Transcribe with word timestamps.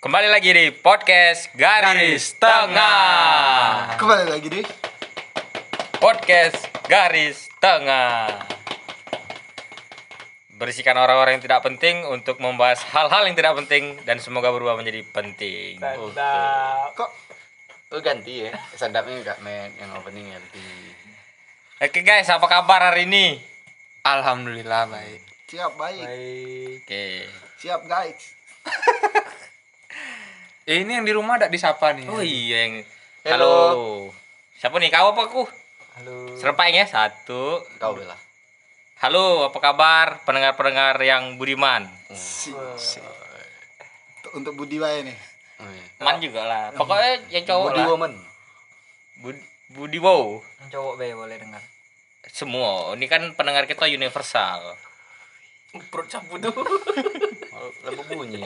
Kembali 0.00 0.32
lagi 0.32 0.48
di 0.56 0.72
podcast 0.72 1.52
Garis, 1.52 2.32
Garis 2.32 2.40
Tengah. 2.40 2.64
Tengah. 2.72 4.00
Kembali 4.00 4.32
lagi 4.32 4.48
deh. 4.48 4.64
Podcast 6.00 6.72
Garis 6.88 7.52
Tengah. 7.60 8.48
Berisikan 10.56 10.96
orang-orang 10.96 11.36
yang 11.36 11.44
tidak 11.44 11.60
penting 11.68 12.08
untuk 12.08 12.40
membahas 12.40 12.80
hal-hal 12.80 13.28
yang 13.28 13.36
tidak 13.36 13.52
penting 13.60 14.00
dan 14.08 14.16
semoga 14.24 14.48
berubah 14.48 14.80
menjadi 14.80 15.04
penting. 15.04 15.76
Kok 16.96 17.10
Oh 17.92 18.00
ganti 18.00 18.48
ya, 18.48 18.56
sadapnya 18.80 19.20
enggak 19.20 19.44
main 19.44 19.68
yang 19.76 19.92
opening 20.00 20.32
ganti. 20.32 20.64
Oke 21.76 22.00
guys, 22.00 22.32
apa 22.32 22.48
kabar 22.48 22.88
hari 22.88 23.04
ini? 23.04 23.36
Alhamdulillah 24.08 24.88
baik. 24.88 25.20
siap 25.44 25.76
baik. 25.76 26.88
Oke. 26.88 27.28
Siap 27.60 27.84
guys. 27.84 28.32
Eh, 30.64 30.84
ini 30.84 30.92
yang 30.92 31.04
di 31.04 31.12
rumah 31.12 31.36
ada 31.36 31.48
disapa 31.48 31.96
nih. 31.96 32.06
Oh 32.06 32.20
iya 32.20 32.68
yang 32.68 32.74
Halo. 33.24 33.48
Halo. 33.48 33.84
Siapa 34.56 34.76
nih? 34.76 34.88
Kau 34.88 35.12
apa 35.12 35.22
aku? 35.24 35.42
Halo. 35.96 36.36
Serepaing 36.36 36.76
ya 36.76 36.86
satu. 36.86 37.64
Kau 37.76 37.92
bela. 37.92 38.16
Halo, 39.00 39.48
apa 39.48 39.58
kabar 39.58 40.20
pendengar-pendengar 40.28 41.00
yang 41.00 41.40
budiman? 41.40 41.88
Si, 42.12 42.52
si. 42.76 43.00
Untuk 44.30 44.52
Budi 44.54 44.76
wae 44.76 45.00
nih. 45.02 45.16
Oh, 45.58 45.68
iya. 45.68 45.84
Man 45.98 46.20
juga 46.20 46.44
lah. 46.44 46.64
Pokoknya 46.72 47.24
yang 47.28 47.44
cowok 47.44 47.66
Body 47.66 47.80
lah. 47.80 47.88
woman. 47.88 48.12
Bud- 49.20 49.46
Budi 49.70 49.98
wow. 49.98 50.40
cowok 50.68 50.94
be 50.96 51.14
boleh 51.14 51.36
dengar 51.36 51.62
Semua. 52.26 52.92
Ini 52.92 53.06
kan 53.06 53.22
pendengar 53.32 53.64
kita 53.64 53.88
universal. 53.88 54.76
perut 55.88 56.10
cabut 56.10 56.42
tuh 56.42 56.50
Oh, 56.50 57.70
Lembu 57.84 58.02
bunyi. 58.10 58.42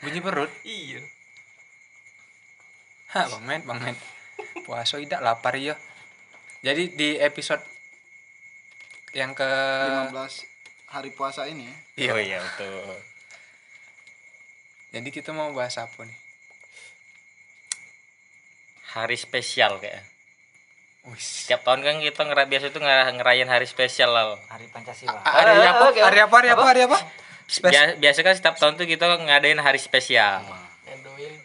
Bunyi 0.00 0.20
perut. 0.20 0.50
iya 0.64 1.00
Hah, 3.10 3.26
Bang 3.26 3.42
Men, 3.42 3.60
Bang 3.66 3.82
Men. 3.82 3.96
Puasa 4.62 4.96
tidak 4.96 5.18
lapar 5.20 5.58
ya. 5.58 5.74
Jadi 6.62 6.94
di 6.94 7.18
episode 7.18 7.58
yang 9.10 9.34
ke 9.34 9.50
15 10.06 10.14
hari 10.86 11.10
puasa 11.10 11.50
ini 11.50 11.66
ya. 11.66 11.76
Iya, 11.98 12.14
iya 12.22 12.38
betul. 12.38 12.94
Jadi 14.90 15.08
kita 15.10 15.30
mau 15.30 15.50
bahas 15.50 15.74
apa 15.74 16.06
nih? 16.06 16.18
Hari 18.90 19.14
spesial 19.14 19.78
kayak. 19.78 20.06
Wis. 21.10 21.46
Setiap 21.46 21.64
tahun 21.64 21.82
kan 21.82 21.98
kita 21.98 22.22
ngera 22.22 22.44
biasa 22.44 22.70
itu 22.70 22.78
ngera- 22.78 23.10
ngerayain 23.10 23.48
hari 23.48 23.66
spesial 23.66 24.12
lah. 24.12 24.38
hari 24.46 24.68
pancasila 24.68 25.18
Hari 25.18 25.66
apa? 25.66 25.84
Hari 25.90 26.20
apa? 26.20 26.34
Hari 26.36 26.48
apa? 26.52 26.64
Hari 26.64 26.80
apa? 26.86 26.98
Spes 27.50 27.66
Bia- 27.68 27.98
biasa 27.98 28.22
kan 28.22 28.30
setiap 28.32 28.54
tahun 28.54 28.78
tuh 28.78 28.86
kita 28.86 29.10
ngadain 29.18 29.58
hari 29.58 29.76
spesial. 29.76 30.46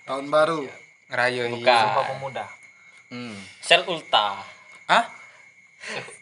Tahun 0.05 0.25
baru. 0.29 0.61
ngerayain. 1.05 1.49
Bukan. 1.51 1.65
sumpah 1.65 2.05
pemuda 2.07 2.45
Hmm. 3.07 3.37
Sel 3.59 3.81
Ulta. 3.85 4.41
Hah? 4.85 5.05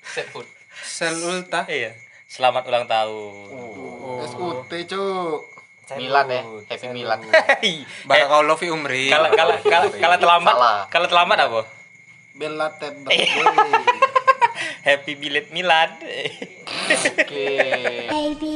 set 0.06 0.28
food 0.30 0.48
Sel 0.78 1.16
Ulta. 1.18 1.64
Iya. 1.66 1.96
Selamat 2.26 2.64
ulang 2.66 2.84
tahun. 2.86 3.48
Oh. 3.50 4.24
SUT 4.24 4.68
cuk. 4.68 5.40
Milad 5.94 6.26
ya, 6.26 6.42
happy 6.66 6.88
milad. 6.90 7.20
Eh, 7.60 7.84
Barakallahu 8.10 8.56
fi 8.56 8.68
umri. 8.68 9.08
Kalau 9.08 9.28
kalau 9.30 9.56
kalau 9.94 10.16
terlambat, 10.24 10.56
kalau 10.88 11.08
terlambat 11.08 11.38
apa? 11.40 11.62
Bella 12.34 12.72
birthday. 12.80 13.20
Happy 14.82 15.14
Billet 15.14 15.48
Milad. 15.52 15.92
Oke. 16.00 17.48
Happy 18.10 18.54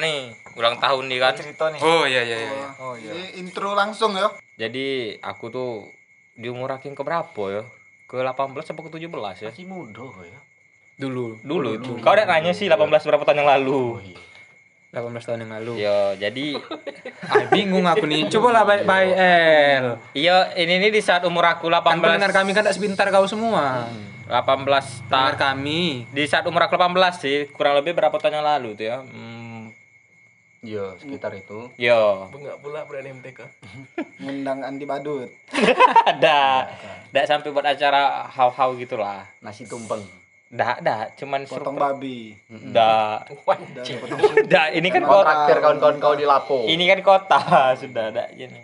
nih 0.00 0.18
ulang 0.52 0.76
tahun 0.76 1.04
nih 1.06 1.18
kan. 1.18 1.32
cerita 1.34 1.64
nih 1.68 1.78
Oh 1.78 2.02
iya 2.02 2.20
iya 2.20 2.36
iya. 2.38 2.68
oh 2.76 2.94
iya 2.94 3.10
Ini 3.12 3.24
intro 3.38 3.72
langsung 3.72 4.12
ya. 4.12 4.28
Jadi 4.58 4.86
aku 5.18 5.46
tuh 5.46 5.70
di 6.32 6.46
umur 6.46 6.68
akhir 6.70 6.90
ke 6.90 7.00
berapa 7.00 7.42
ya? 7.46 7.62
Ke 8.04 8.18
18 8.18 8.34
apa 8.56 8.80
ke 8.80 8.90
17 8.90 9.06
ya? 9.38 9.48
Masih 9.48 9.64
muda 9.64 10.02
kok 10.02 10.24
ya. 10.24 10.40
Dulu 10.98 11.38
Dulu 11.40 11.68
itu. 11.74 11.92
Kau 11.98 12.10
udah 12.10 12.26
nanya 12.26 12.50
sih 12.50 12.66
18 12.66 12.76
berapa 12.82 13.22
tahun 13.22 13.38
yang 13.38 13.50
lalu. 13.54 14.00
18 14.90 14.98
tahun 15.22 15.40
yang 15.40 15.52
lalu. 15.54 15.72
Yo, 15.78 15.98
jadi 16.18 16.46
Ah, 17.30 17.46
bingung 17.46 17.86
aku 17.86 18.04
nih. 18.04 18.26
Coba 18.28 18.50
lah 18.50 18.64
baik 18.64 18.82
baik 18.82 19.12
El. 19.14 19.86
iya 20.12 20.50
ini 20.56 20.76
nih 20.78 20.90
di 20.90 20.98
saat 20.98 21.22
umur 21.22 21.46
aku 21.46 21.70
18 21.70 21.86
Kan 21.86 21.98
pendengar 22.00 22.32
kami 22.34 22.50
kan 22.50 22.66
tak 22.66 22.74
sebentar 22.74 23.06
kau 23.06 23.22
semua. 23.24 23.86
18 24.26 24.34
Pendengar 24.34 24.82
tahun. 25.06 25.34
kami. 25.38 25.80
Di 26.08 26.26
saat 26.26 26.42
umur 26.44 26.62
aku 26.62 26.74
18 26.74 26.90
sih, 27.16 27.46
kurang 27.50 27.74
lebih 27.76 27.94
berapa 27.94 28.12
tahun 28.12 28.34
yang 28.36 28.46
lalu 28.48 28.74
tuh 28.74 28.84
ya? 28.84 28.98
Hmm, 29.00 29.39
Iya, 30.60 30.92
sekitar 30.94 31.32
itu. 31.32 31.72
yo. 31.74 32.28
bunga 32.28 32.52
pula 32.60 32.84
berani 32.84 33.16
MTK 33.16 33.40
Ngundang 34.20 34.60
Andi 34.60 34.84
Badut. 34.84 35.32
Ada. 36.10 36.68
Enggak 37.08 37.26
sampai 37.26 37.48
buat 37.48 37.64
acara 37.64 38.28
hau-hau 38.28 38.76
gitulah. 38.76 39.24
Nasi 39.40 39.64
tumpeng. 39.64 40.04
Dah, 40.46 40.76
dah, 40.78 41.08
cuman 41.14 41.46
Potong 41.46 41.72
surprise. 41.72 41.94
babi. 41.94 42.18
Dah. 42.74 43.22
Dah, 44.44 44.66
ini 44.68 44.90
kan 44.90 45.00
Kau 45.00 45.16
kota. 45.16 45.24
traktir 45.24 45.56
kawan-kawan 45.62 45.96
kau 45.96 46.12
di 46.12 46.26
Lapo. 46.26 46.66
Ini 46.66 46.84
kan 46.86 47.00
kota, 47.00 47.40
sudah 47.80 48.10
ada 48.10 48.28
gini. 48.30 48.60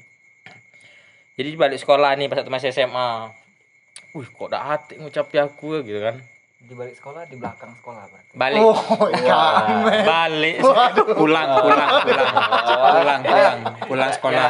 Jadi 1.32 1.48
balik 1.54 1.78
sekolah 1.78 2.12
nih 2.12 2.26
pas 2.26 2.36
waktu 2.36 2.50
masih 2.50 2.70
SMA. 2.70 3.32
Wih, 4.12 4.26
kok 4.26 4.48
dah 4.48 4.62
hati 4.66 4.96
ngucapi 4.96 5.36
aku 5.38 5.66
ya 5.72 5.80
gitu 5.82 6.00
kan. 6.02 6.16
Di 6.66 6.74
balik 6.74 6.92
sekolah 6.92 7.22
di 7.24 7.38
belakang 7.38 7.70
sekolah 7.72 8.02
berarti 8.06 8.34
Balik 8.34 8.58
Oh, 8.58 8.74
ikan. 9.08 9.64
balik 10.02 10.56
Pulang, 10.58 10.92
pulang, 11.14 11.48
pulang. 11.56 11.90
Pulang, 12.92 13.20
pulang. 13.22 13.58
Pulang 13.86 14.10
sekolah. 14.10 14.46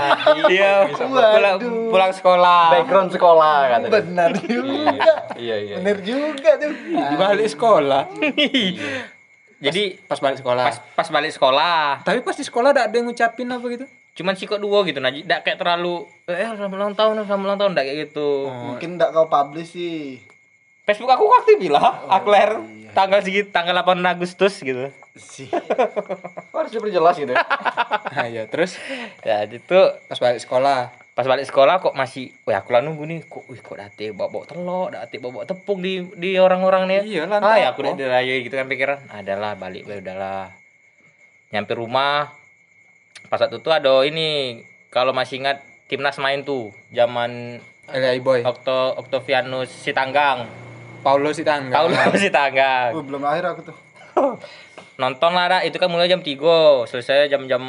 Iya, 0.49 0.73
pulang 0.91 1.57
Waduh. 1.61 1.93
pulang 1.93 2.13
sekolah. 2.13 2.63
Background 2.73 3.11
sekolah 3.13 3.57
katanya. 3.69 3.93
Benar 3.93 4.31
juga. 4.41 5.15
Iya, 5.37 5.57
iya. 5.61 5.75
Benar 5.77 5.99
juga 6.01 6.51
tuh. 6.57 6.73
Di 6.89 7.17
balik 7.17 7.49
sekolah. 7.49 8.03
Jadi 9.57 9.83
Pas 10.05 10.19
balik 10.19 10.39
sekolah. 10.41 10.65
pas 10.65 10.77
pas 10.95 11.09
balik 11.11 11.33
sekolah, 11.33 12.01
Tapi 12.03 12.21
pas 12.21 12.33
di 12.33 12.45
sekolah 12.45 12.69
ada 12.71 12.83
ada 12.85 12.93
yang 12.93 13.07
ngucapin 13.07 13.49
apa 13.49 13.67
gitu? 13.69 13.87
cuman 14.17 14.33
sikok 14.33 14.57
dua 14.57 14.81
gitu 14.81 14.97
nah, 14.97 15.13
enggak 15.13 15.45
kayak 15.45 15.61
terlalu 15.61 16.09
eh 16.25 16.49
selamat 16.49 16.73
ulang 16.75 16.97
tahun, 16.97 17.21
selamat 17.21 17.45
ulang 17.45 17.59
tahun 17.61 17.71
enggak 17.71 17.85
kayak 17.85 17.99
gitu. 18.09 18.31
Mungkin 18.49 18.89
enggak 18.97 19.13
kau 19.13 19.29
publish 19.29 19.77
sih. 19.77 20.25
Facebook 20.87 21.11
aku 21.11 21.27
aktif 21.35 21.59
lah, 21.67 22.07
aku 22.07 22.31
lahir 22.31 22.63
tanggal 22.95 23.19
segitu, 23.19 23.51
tanggal 23.51 23.75
8 23.77 23.99
Agustus 24.01 24.63
gitu. 24.63 24.89
Si. 25.13 25.51
Kau 26.55 26.63
harus 26.63 26.71
diperjelas 26.71 27.19
gitu. 27.19 27.35
ya. 27.35 27.43
Nah, 28.15 28.27
ya 28.37 28.47
terus 28.47 28.79
Ya, 29.21 29.43
itu 29.45 29.79
pas 30.07 30.17
balik 30.17 30.39
sekolah. 30.39 30.95
pas 31.11 31.25
balik 31.25 31.49
sekolah 31.49 31.81
kok 31.81 31.97
masih 31.97 32.29
wah 32.45 32.61
aku 32.61 32.77
lah 32.77 32.85
nunggu 32.85 33.09
nih 33.09 33.25
kok 33.25 33.49
wih 33.49 33.57
kok 33.57 33.81
dati 33.81 34.13
bawa 34.13 34.29
bawa 34.29 34.45
telur 34.45 34.93
dati 34.93 35.17
bawa 35.17 35.33
bawa 35.33 35.45
tepung 35.49 35.81
di 35.81 36.05
di 36.13 36.37
orang-orang 36.37 36.85
nih 36.85 37.01
Iya 37.09 37.25
lah, 37.25 37.41
ah 37.41 37.57
ya 37.57 37.73
aku 37.73 37.81
udah 37.81 37.97
dirayui 37.97 38.45
gitu 38.45 38.53
kan 38.53 38.69
pikiran 38.69 39.01
adalah 39.09 39.57
balik 39.57 39.89
we 39.89 39.97
udahlah 39.97 40.53
nyampe 41.49 41.73
rumah 41.73 42.37
pas 43.33 43.41
waktu 43.41 43.57
itu 43.57 43.71
ada 43.73 44.05
ini 44.05 44.61
kalau 44.93 45.17
masih 45.17 45.41
ingat 45.41 45.65
timnas 45.89 46.21
main 46.21 46.45
tuh 46.45 46.69
zaman 46.93 47.65
LA 47.89 48.21
Boy. 48.21 48.45
Okto 48.45 49.01
Oktavianus 49.01 49.73
Sitanggang 49.73 50.45
Paulo 51.07 51.31
si 51.31 51.47
tangga. 51.47 51.71
Paulus 51.73 52.19
Sitanggang 52.19 52.91
Oh, 52.91 53.07
belum 53.07 53.23
lahir 53.23 53.47
aku 53.47 53.63
tuh. 53.63 53.77
nonton 54.97 55.31
lah 55.31 55.47
dah 55.47 55.61
itu 55.63 55.77
kan 55.77 55.87
mulai 55.87 56.09
jam 56.09 56.19
3 56.19 56.35
selesai 56.83 57.29
jam-jam 57.29 57.63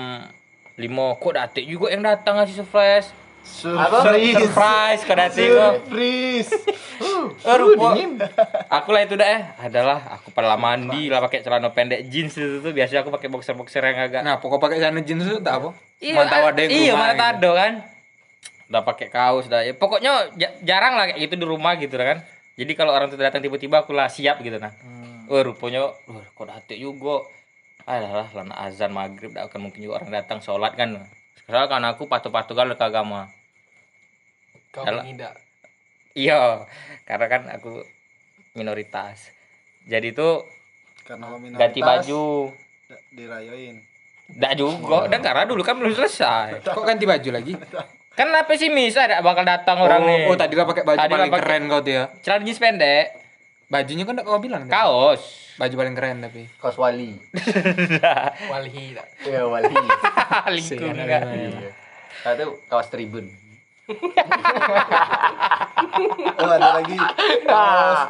5 0.74 0.82
kok 1.20 1.34
dati 1.36 1.62
juga 1.64 1.92
yang 1.92 2.02
datang 2.02 2.40
ngasih 2.40 2.58
surprise 2.58 3.14
Surprise. 3.44 4.36
surprise 4.42 5.02
kok 5.04 5.16
Surprise. 5.30 6.50
Eh, 7.40 7.56
rupa. 7.56 7.94
Aku 8.74 8.90
lah 8.90 9.02
itu 9.02 9.14
dah 9.14 9.28
eh 9.30 9.42
adalah 9.62 10.02
aku 10.12 10.32
pada 10.32 10.56
mandi 10.56 11.08
lah 11.08 11.20
pakai 11.20 11.40
celana 11.40 11.70
pendek 11.70 12.08
jeans 12.08 12.34
itu 12.34 12.60
tuh 12.60 12.72
biasanya 12.72 13.02
aku 13.02 13.12
pakai 13.12 13.28
boxer 13.28 13.54
boxer 13.54 13.80
yang 13.80 13.98
agak 14.02 14.22
Nah, 14.22 14.36
pokok 14.38 14.58
pakai 14.60 14.78
celana 14.78 15.00
jeans 15.00 15.24
itu 15.24 15.40
tak 15.40 15.62
apa? 15.62 15.70
Iya, 15.98 16.14
Mantau 16.18 16.44
ada 16.44 16.60
yang 16.60 16.72
iya 16.72 16.92
rumah 16.92 17.00
mana 17.02 17.14
gitu. 17.14 17.22
tado 17.22 17.52
kan 17.54 17.72
udah 18.68 18.84
pakai 18.84 19.08
kaos 19.08 19.46
dah 19.48 19.62
ya 19.62 19.72
pokoknya 19.72 20.12
ja- 20.36 20.56
jarang 20.62 20.94
lah 20.94 21.08
kayak 21.08 21.20
gitu 21.22 21.36
di 21.36 21.46
rumah 21.46 21.76
gitu 21.76 21.96
kan 21.96 22.20
jadi 22.58 22.72
kalau 22.74 22.92
orang 22.92 23.14
itu 23.14 23.22
datang 23.22 23.46
tiba-tiba 23.46 23.86
aku 23.86 23.94
lah 23.94 24.10
siap 24.10 24.42
gitu 24.42 24.58
nah 24.58 24.74
oh 25.30 25.42
rupanya 25.44 25.94
wah 26.10 26.24
kok 26.24 26.48
hati 26.50 26.80
juga. 26.80 27.24
Alah 27.88 28.28
lah 28.36 28.48
azan 28.68 28.92
maghrib 28.92 29.32
dah 29.32 29.48
akan 29.48 29.72
mungkin 29.72 29.80
juga 29.80 30.04
orang 30.04 30.12
datang 30.12 30.44
sholat 30.44 30.76
kan. 30.76 31.08
Sekarang 31.40 31.72
kan 31.72 31.84
aku 31.88 32.04
patuh-patuh 32.12 32.52
kalau 32.52 32.76
ke 32.76 32.84
agama. 32.84 33.32
Kau 34.76 34.84
mengidak 34.84 35.40
iya 36.18 36.66
karena 37.06 37.26
kan 37.30 37.42
aku 37.54 37.86
minoritas. 38.58 39.32
Jadi 39.88 40.12
itu 40.12 40.44
Karena 41.08 41.32
minoritas. 41.40 41.62
ganti 41.62 41.80
baju. 41.80 42.52
Dirayoin. 43.16 43.76
Nggak 44.28 44.54
juga, 44.60 45.08
dan 45.08 45.24
karena 45.24 45.48
dulu 45.48 45.64
kan 45.64 45.80
belum 45.80 45.96
selesai. 45.96 46.60
Kok 46.68 46.84
ganti 46.84 47.08
baju 47.08 47.30
lagi? 47.32 47.54
Kan 48.18 48.34
apa 48.34 48.50
sih 48.58 48.74
Miss 48.74 48.98
ada 48.98 49.22
bakal 49.22 49.46
datang 49.46 49.78
orang 49.78 50.02
oh, 50.02 50.10
nih. 50.10 50.26
oh, 50.26 50.34
tadi 50.34 50.58
gak 50.58 50.66
pakai 50.66 50.82
baju 50.82 50.98
Tadi 50.98 51.14
paling 51.14 51.30
pakai- 51.30 51.46
keren 51.46 51.62
kau 51.70 51.80
tuh 51.86 51.94
ya. 51.94 52.04
Celana 52.26 52.42
jeans 52.42 52.58
pendek, 52.58 53.06
Bajunya 53.68 54.04
kan 54.10 54.18
kau 54.26 54.42
bilang. 54.42 54.66
tadi. 54.66 54.74
kaos. 54.74 55.54
Baju 55.62 55.74
paling 55.76 55.94
keren 55.94 56.18
tapi. 56.26 56.50
Kos 56.58 56.82
wali. 56.82 57.14
Walhi 58.52 58.98
tak. 58.98 59.08
Iya 59.22 59.46
wali. 59.46 59.70
Lingkungan. 60.58 60.98
Iya. 60.98 61.72
Satu 62.26 62.58
kaos 62.66 62.90
tribun. 62.90 63.30
Oh 66.38 66.50
ada 66.50 66.82
lagi. 66.82 66.98
Kaos. 67.46 68.02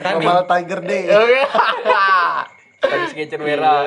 Global 0.00 0.44
Tiger 0.48 0.80
Day. 0.84 1.04
Tadi 2.80 3.04
sketcher 3.12 3.40
merah. 3.40 3.84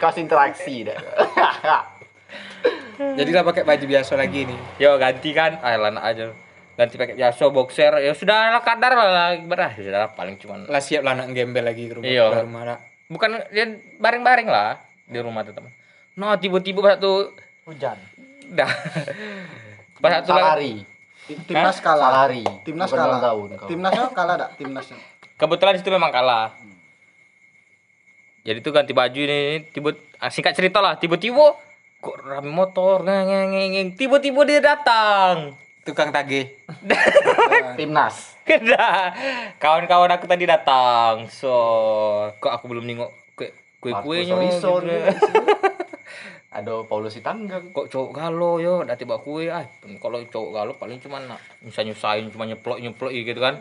kaos 0.00 0.16
interaksi 0.16 0.88
dah. 0.88 0.96
Jadi 3.00 3.30
lah 3.32 3.44
pakai 3.44 3.64
baju 3.64 3.84
biasa 3.88 4.12
lagi 4.14 4.44
nih. 4.44 4.58
Yo 4.76 4.96
ganti 5.00 5.30
kan, 5.32 5.56
ah 5.64 5.76
lana 5.76 6.00
aja. 6.04 6.32
Ganti 6.76 6.94
pakai 7.00 7.16
biasa 7.16 7.42
boxer. 7.48 7.92
Ya 8.04 8.12
sudah 8.12 8.52
lah 8.52 8.62
kadar 8.62 8.92
lah 8.92 9.36
berah. 9.44 9.72
Ya 9.76 9.82
Sudah 9.84 10.00
lah, 10.06 10.10
paling 10.12 10.36
cuman 10.36 10.68
Lah 10.68 10.80
siap 10.84 11.04
lah 11.04 11.16
anak 11.16 11.32
gembel 11.32 11.64
lagi 11.64 11.88
ke 11.88 11.96
rumah. 11.96 12.08
Iya. 12.08 12.26
ke 12.28 12.44
rumah 12.44 12.62
lah. 12.64 12.78
bukan 13.10 13.42
dia 13.50 13.66
baring-baring 13.98 14.46
lah 14.46 14.78
di 15.08 15.18
rumah 15.18 15.42
tetap. 15.42 15.66
No 16.14 16.30
tiba-tiba 16.38 16.78
pas 16.84 16.94
satu 16.94 17.34
Hujan. 17.66 17.98
dah. 18.54 18.70
Pas 20.00 20.24
satu. 20.24 20.32
Tim- 21.30 21.44
Timnas 21.46 21.78
kalah. 21.78 22.10
Salari. 22.26 22.42
Timnas 22.66 22.90
kalah. 22.90 23.20
tahun. 23.22 23.48
Timnasnya 23.68 24.04
kalah 24.10 24.34
dak? 24.34 24.50
Timnasnya. 24.58 24.98
kebetulan 25.38 25.78
itu 25.78 25.88
memang 25.88 26.12
kalah. 26.12 26.52
Jadi 28.40 28.58
tuh 28.64 28.72
ganti 28.72 28.92
baju 28.96 29.20
ini 29.20 29.68
tiba 29.68 29.92
ah, 30.16 30.32
singkat 30.32 30.56
cerita 30.56 30.80
lah 30.80 30.96
tiba-tiba 30.96 31.56
kok 32.00 32.16
rame 32.24 32.48
motor 32.48 33.04
ngeng 33.04 33.28
ngeng 33.28 33.48
ngeng, 33.52 33.70
ngeng. 33.76 33.88
tiba-tiba 33.92 34.40
dia 34.48 34.60
datang. 34.64 35.52
Tukang 35.84 36.12
tagih. 36.12 36.48
Timnas. 37.78 38.36
Kena. 38.44 39.12
Kawan-kawan 39.60 40.12
aku 40.12 40.24
tadi 40.28 40.44
datang. 40.48 41.28
So, 41.28 41.52
kok 42.40 42.52
aku 42.52 42.72
belum 42.72 42.84
nengok 42.88 43.10
kue. 43.36 43.52
Marcus 43.92 44.28
Horizon. 44.28 44.82
gitu. 44.88 45.12
Ada 46.56 46.84
Paulus 46.84 47.16
Sitanggang. 47.16 47.72
Kok 47.72 47.88
cowok 47.88 48.10
galo 48.12 48.60
yo, 48.60 48.82
dah 48.84 48.96
tiba 48.98 49.16
kue 49.22 49.48
ah. 49.48 49.64
Kalau 49.80 50.20
cowok 50.24 50.50
galo 50.52 50.72
paling 50.76 51.00
cuma 51.00 51.22
nak 51.22 51.40
nyusah-nyusahin 51.64 52.28
cuma 52.28 52.44
nyeplok-nyeplok 52.44 53.12
gitu 53.12 53.40
kan. 53.40 53.60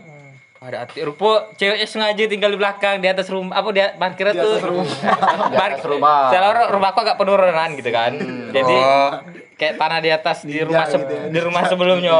Ada 0.59 0.83
hati 0.83 0.99
rupa 1.01 1.47
ceweknya 1.55 1.87
sengaja 1.87 2.23
tinggal 2.25 2.51
di 2.51 2.59
belakang 2.59 2.99
di 2.99 3.07
atas 3.07 3.31
rumah 3.31 3.55
apa 3.55 3.71
dia 3.71 3.95
parkirnya 3.95 4.33
Di 4.33 4.39
tuh 4.39 4.51
atas 4.51 4.65
rumah. 4.65 4.85
Di 5.47 5.55
atas 5.57 5.83
rumah. 5.83 6.19
Salah 6.27 6.67
rumahku 6.67 6.99
agak 6.99 7.15
penurunan 7.15 7.69
gitu 7.73 7.89
kan. 7.89 8.11
Jadi 8.51 8.75
Oh. 8.75 9.09
kayak 9.55 9.79
tanah 9.79 9.99
di 9.99 10.09
atas 10.09 10.43
di 10.43 10.59
rumah 10.59 10.83
se- 10.83 10.99
gitu 10.99 11.13
ya. 11.13 11.23
di 11.27 11.39
rumah 11.39 11.63
sebelumnya. 11.63 12.19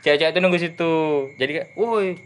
Cewek-cewek 0.00 0.32
itu 0.32 0.40
nunggu 0.40 0.58
situ. 0.58 0.94
Jadi 1.34 1.50
kayak, 1.54 1.68
"Woi, 1.74 2.16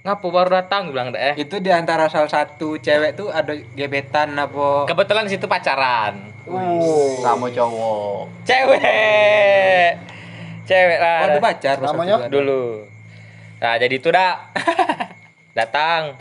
ngapo 0.00 0.26
baru 0.28 0.48
datang?" 0.54 0.88
bilang 0.88 1.12
deh. 1.12 1.32
Itu 1.34 1.60
di 1.60 1.68
antara 1.68 2.08
salah 2.08 2.28
satu 2.28 2.76
cewek 2.76 3.12
tuh 3.14 3.28
ada 3.28 3.52
gebetan 3.70 4.32
apa? 4.34 4.84
Kebetulan 4.86 5.28
situ 5.28 5.44
pacaran. 5.44 6.32
Sama 7.20 7.48
cowok. 7.48 8.32
Cewek. 8.44 9.92
Cewek 10.64 10.96
Oh, 10.96 11.04
lah. 11.04 11.18
ada 11.26 11.36
pacar 11.38 11.76
Namanya? 11.78 12.16
dulu. 12.26 12.88
Nah, 13.64 13.80
jadi 13.80 13.96
itu 13.96 14.12
dah. 14.12 14.52
Datang. 15.58 16.20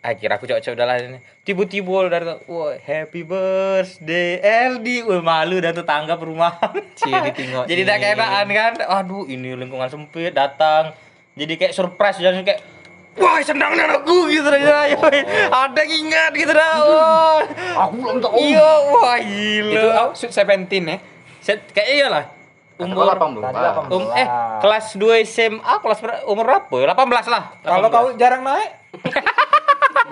Ah, 0.00 0.16
kira 0.16 0.40
aku 0.40 0.48
cowok-cowok 0.48 0.72
udah 0.72 0.86
lah 0.88 0.96
ini. 1.04 1.20
Tiba-tiba 1.44 2.08
dari 2.08 2.32
wah 2.48 2.72
happy 2.80 3.22
birthday 3.28 4.40
LD. 4.72 5.04
Wah, 5.04 5.20
malu 5.20 5.60
dan 5.60 5.76
tetangga 5.76 6.16
perumahan. 6.16 6.72
Cie 6.98 7.12
jadi 7.70 7.82
tak 7.84 7.96
keenaan 8.00 8.48
kan. 8.48 8.72
Aduh, 8.88 9.28
ini 9.28 9.52
lingkungan 9.52 9.92
sempit 9.92 10.32
datang. 10.32 10.96
Jadi 11.36 11.60
kayak 11.60 11.76
surprise 11.76 12.16
dan 12.24 12.40
kayak 12.40 12.64
Wah, 13.12 13.36
sendangnya 13.44 13.92
aku 13.92 14.32
gitu 14.32 14.48
aja. 14.48 14.88
Ada 14.88 15.84
yang 15.84 16.08
ingat 16.08 16.32
gitu 16.32 16.56
dah. 16.56 16.80
Wah. 16.80 17.40
Aku 17.84 18.00
belum 18.00 18.24
tahu. 18.24 18.40
Iya, 18.40 18.70
wah 18.88 19.20
Itu 19.20 19.68
gila. 19.68 20.00
oh, 20.08 20.10
Sweet 20.16 20.32
Seventeen 20.32 20.88
ya. 20.88 20.96
Set, 21.44 21.60
kayak 21.76 21.88
iyalah. 21.92 22.24
Umur 22.78 23.04
Umur 23.04 23.42
18. 23.42 23.42
Tadi 23.42 23.58
18. 23.58 23.90
um, 23.90 24.04
eh 24.12 24.26
kelas 24.58 24.86
2 24.94 25.24
SMA 25.24 25.74
kelas 25.78 25.98
ber- 25.98 26.24
umur 26.24 26.44
berapa 26.46 26.74
ya? 26.74 26.86
18 26.90 27.26
lah. 27.28 27.42
Kalau 27.60 27.88
kau 27.88 28.06
jarang 28.14 28.42
naik, 28.42 28.70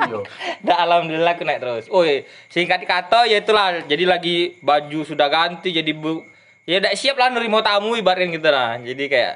Iya. 0.00 0.18
Dah 0.66 0.76
alhamdulillah 0.80 1.34
aku 1.34 1.42
naik 1.42 1.60
terus. 1.60 1.84
Oh, 1.88 2.00
iya. 2.00 2.24
singkat 2.46 2.80
kata 2.82 3.24
ya 3.24 3.38
itulah. 3.38 3.80
Jadi 3.82 4.04
lagi 4.04 4.36
baju 4.58 5.00
sudah 5.02 5.26
ganti 5.26 5.70
jadi 5.70 5.90
bu 5.90 6.24
ya 6.64 6.78
udah 6.78 6.92
siap 6.92 7.14
lah 7.14 7.28
nerima 7.28 7.60
tamu 7.60 7.94
ibaratnya 7.94 8.30
gitu 8.30 8.48
lah. 8.48 8.76
Jadi 8.78 9.04
kayak 9.06 9.34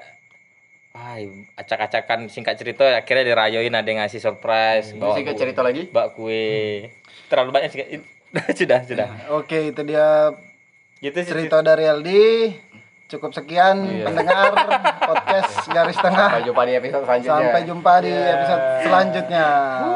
Ay, 0.95 1.27
acak-acakan 1.53 2.31
singkat 2.31 2.55
cerita 2.55 2.87
akhirnya 2.87 3.27
dirayoin 3.27 3.75
ada 3.75 3.83
yang 3.83 3.99
ngasih 3.99 4.23
surprise 4.23 4.95
bawa 4.95 5.19
Singkat 5.19 5.35
cerita 5.35 5.61
lagi. 5.61 5.91
bawa 5.91 6.15
kue 6.15 6.87
terlalu 7.27 7.51
banyak 7.51 7.69
singkat 7.69 7.89
sudah 8.55 8.79
sudah 8.87 9.09
Oke, 9.35 9.75
itu 9.75 9.83
dia 9.83 10.31
gitu 11.03 11.19
sih 11.19 11.27
cerita 11.27 11.67
dari 11.67 11.83
LD. 11.85 12.11
Cukup 13.05 13.31
sekian 13.31 13.85
Iya. 13.85 14.09
pendengar 14.09 14.51
podcast 15.09 15.69
garis 15.69 15.97
tengah. 15.97 16.29
Sampai 16.33 16.45
jumpa 16.45 16.63
di 16.65 16.73
episode 16.75 17.05
selanjutnya. 17.05 17.37
Sampai 17.39 17.63
jumpa 17.63 17.93
di 18.01 18.13
episode 18.13 18.63
selanjutnya. 18.83 19.47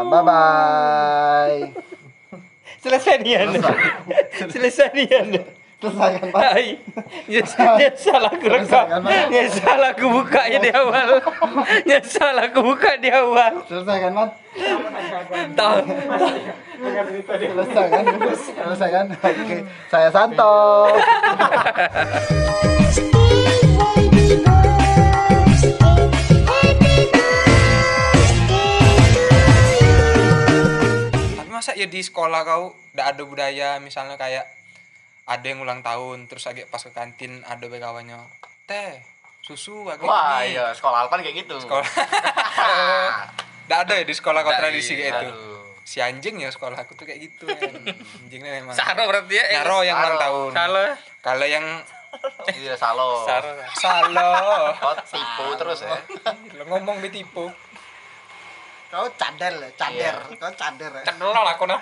Bye 0.07 0.23
bye. 0.23 1.59
selesai 2.79 3.19
nih 3.21 3.35
anda 3.43 3.75
selesai 4.47 4.95
nih 4.95 5.11
anda 5.11 5.43
Selesai 5.79 6.11
kan, 6.19 6.29
Pak? 6.35 6.43
Nyesal, 7.31 7.79
nyesal 7.79 8.23
aku 8.27 8.47
rekam, 8.51 8.87
nyesal 9.31 9.79
aku 9.95 10.11
bukanya 10.11 10.59
di 10.59 10.75
awal, 10.75 11.23
nyesal 11.87 12.35
aku 12.35 12.59
buka 12.67 12.99
di 12.99 13.07
awal. 13.15 13.63
Selesai 13.71 13.97
kan, 14.03 14.11
Man? 14.11 14.31
Tahu. 15.55 15.79
Selesai 17.23 17.87
kan? 17.95 18.03
Selesai 18.43 18.89
kan? 18.91 19.07
Oke, 19.23 19.57
saya 19.87 20.11
Santo. 20.11 20.51
Tapi 31.39 31.51
masa 31.55 31.71
ya 31.79 31.87
di 31.87 32.03
sekolah 32.03 32.43
kau 32.43 32.75
udah 32.99 33.15
ada 33.15 33.23
budaya 33.23 33.79
misalnya 33.79 34.19
kayak 34.19 34.58
ada 35.29 35.45
yang 35.45 35.61
ulang 35.61 35.85
tahun 35.85 36.25
terus 36.25 36.49
lagi 36.49 36.65
pas 36.65 36.81
ke 36.81 36.91
kantin 36.91 37.45
ada 37.45 37.61
kawannya 37.61 38.17
teh 38.65 38.97
susu 39.39 39.85
lagi 39.85 40.03
Wah, 40.03 40.41
ini." 40.41 40.57
iya, 40.57 40.73
sekolah 40.73 41.05
Alpan 41.05 41.21
kayak 41.21 41.45
gitu. 41.45 41.57
sekolah 41.61 41.85
Nggak 43.69 43.81
ada 43.85 43.93
ya 43.95 44.05
di 44.05 44.15
sekolah 44.17 44.41
kau 44.41 44.55
tradisi 44.55 44.97
iya, 44.97 45.13
kayak 45.13 45.29
itu 45.29 45.29
si 45.85 46.01
anjing 46.01 46.37
ya 46.37 46.49
sekolah 46.49 46.77
aku 46.77 46.93
tuh 46.93 47.05
kayak 47.05 47.21
gitu 47.23 47.45
kan 47.53 47.73
anjingnya 48.25 48.61
memang 48.61 48.73
Saro 48.73 49.05
berarti 49.05 49.35
ya? 49.35 49.45
Naro 49.61 49.81
yang 49.81 49.97
ulang 49.97 50.17
Saro. 50.17 50.25
tahun 50.25 50.51
Salah. 50.53 50.89
kalau 51.21 51.47
yang 51.47 51.67
Iya, 52.49 52.73
salo. 52.73 53.21
Saro. 53.23 53.53
salah 53.77 54.73
Oh, 54.81 54.97
tipu 55.05 55.45
terus 55.61 55.85
ya. 55.85 55.93
lo 56.57 56.65
ngomong 56.67 57.05
ditipu 57.05 57.53
Kau 58.89 59.05
cadel 59.21 59.61
ya, 59.61 59.69
cader. 59.77 60.17
Kau 60.41 60.49
cader 60.49 60.89
ya. 60.89 61.13
Lah 61.21 61.53
aku 61.53 61.69
nah. 61.69 61.77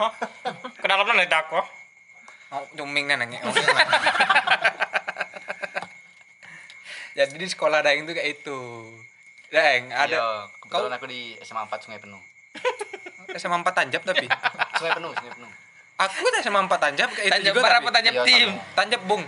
Ke 0.74 0.90
dalam 0.90 1.06
nih 1.06 1.30
aku. 1.30 1.62
Oh, 2.48 2.62
nih 2.76 3.16
nengek 3.16 3.42
jadi 7.16 7.32
di 7.32 7.48
sekolah 7.48 7.80
daeng 7.80 8.04
tuh 8.04 8.12
kayak 8.12 8.28
itu 8.36 8.58
daeng 9.48 9.88
ada 9.88 10.12
Iya, 10.12 10.26
kebetulan 10.60 10.92
aku 10.92 11.06
di 11.06 11.20
SMA 11.40 11.64
4 11.64 11.80
Sungai 11.80 11.96
Penuh. 11.96 12.20
SMA 13.32 13.56
4 13.56 13.72
tanjap 13.72 14.02
tapi 14.02 14.26
Sungai 14.78 14.92
Penuh, 14.92 15.12
Sungai 15.14 15.32
Penuh. 15.32 15.52
aku 15.96 16.20
udah 16.20 16.40
SMA 16.40 16.60
4 16.62 16.76
tanjap 16.76 17.08
kayak 17.10 17.28
itu 17.32 17.42
juga 17.48 17.60
berapa 17.62 17.84
tapi. 17.84 17.94
tanjap 17.94 18.14
Iya, 18.14 18.24
tim? 18.24 18.48
sama. 18.52 18.74
tanjap 18.74 19.02
bung 19.02 19.24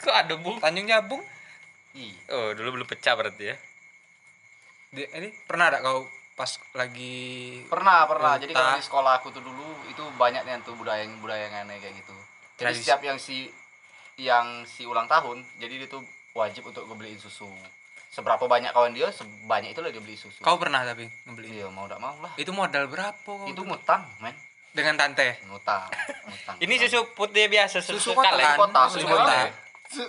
Kok 0.00 0.16
ada 0.16 0.34
bung? 0.34 0.56
Tanjung 0.58 0.88
Jabung 0.88 1.22
Ih, 1.92 2.14
Oh 2.30 2.54
dulu 2.54 2.80
belum 2.80 2.88
pecah 2.88 3.12
berarti 3.12 3.44
ya? 3.46 3.56
di, 4.90 5.04
ini 5.04 5.28
pernah 5.44 5.68
ada 5.68 5.78
kau 5.78 6.02
pas 6.32 6.50
lagi 6.72 7.60
pernah 7.66 8.04
pernah. 8.04 8.34
Jadi 8.36 8.52
kalau 8.52 8.72
di 8.72 8.82
sekolah 8.82 9.12
aku 9.18 9.28
tuh 9.30 9.40
dulu 9.40 9.62
itu 9.86 10.02
banyak 10.14 10.40
nih 10.40 10.60
tuh 10.60 10.72
budaya 10.72 11.00
yang 11.00 11.18
budaya 11.18 11.46
yang 11.46 11.64
aneh 11.64 11.78
kayak 11.78 11.96
gitu. 11.96 12.14
Jadi 12.56 12.72
Tradisi. 12.72 12.80
setiap 12.82 13.00
yang 13.02 13.16
si 13.16 13.48
yang 14.16 14.46
si 14.64 14.84
ulang 14.84 15.06
tahun, 15.06 15.40
jadi 15.56 15.80
dia 15.80 15.88
tuh 15.88 16.04
wajib 16.32 16.66
untuk 16.66 16.84
ngebeliin 16.84 17.16
susu. 17.16 17.48
Seberapa 18.10 18.42
banyak 18.44 18.70
kawan 18.70 18.90
dia, 18.90 19.06
sebanyak 19.08 19.70
itulah 19.70 19.88
dia 19.88 19.98
beli 19.98 20.12
susu. 20.14 20.40
kau 20.40 20.58
pernah 20.58 20.82
tapi 20.82 21.06
ngebeli 21.24 21.56
Iya, 21.56 21.70
mau 21.70 21.86
tidak 21.86 22.02
mau 22.02 22.18
lah. 22.18 22.34
itu 22.34 22.50
modal 22.50 22.84
berapa 22.84 23.22
kau 23.22 23.46
Itu 23.46 23.62
tuh? 23.62 23.70
ngutang, 23.70 24.02
men. 24.18 24.34
dengan 24.70 24.94
tante 24.94 25.38
Ngutang, 25.46 25.86
ngutang. 26.24 26.56
Ini 26.58 26.74
susu 26.80 27.06
putih 27.12 27.46
biasa, 27.46 27.78
susu, 27.78 28.02
Susu 28.02 28.10
kotak 28.12 28.34
kaleng. 28.34 28.46
kan? 28.46 28.58
kota, 28.60 28.80
Susu 28.88 28.98
susu 29.00 29.14
kotak. 29.90 30.06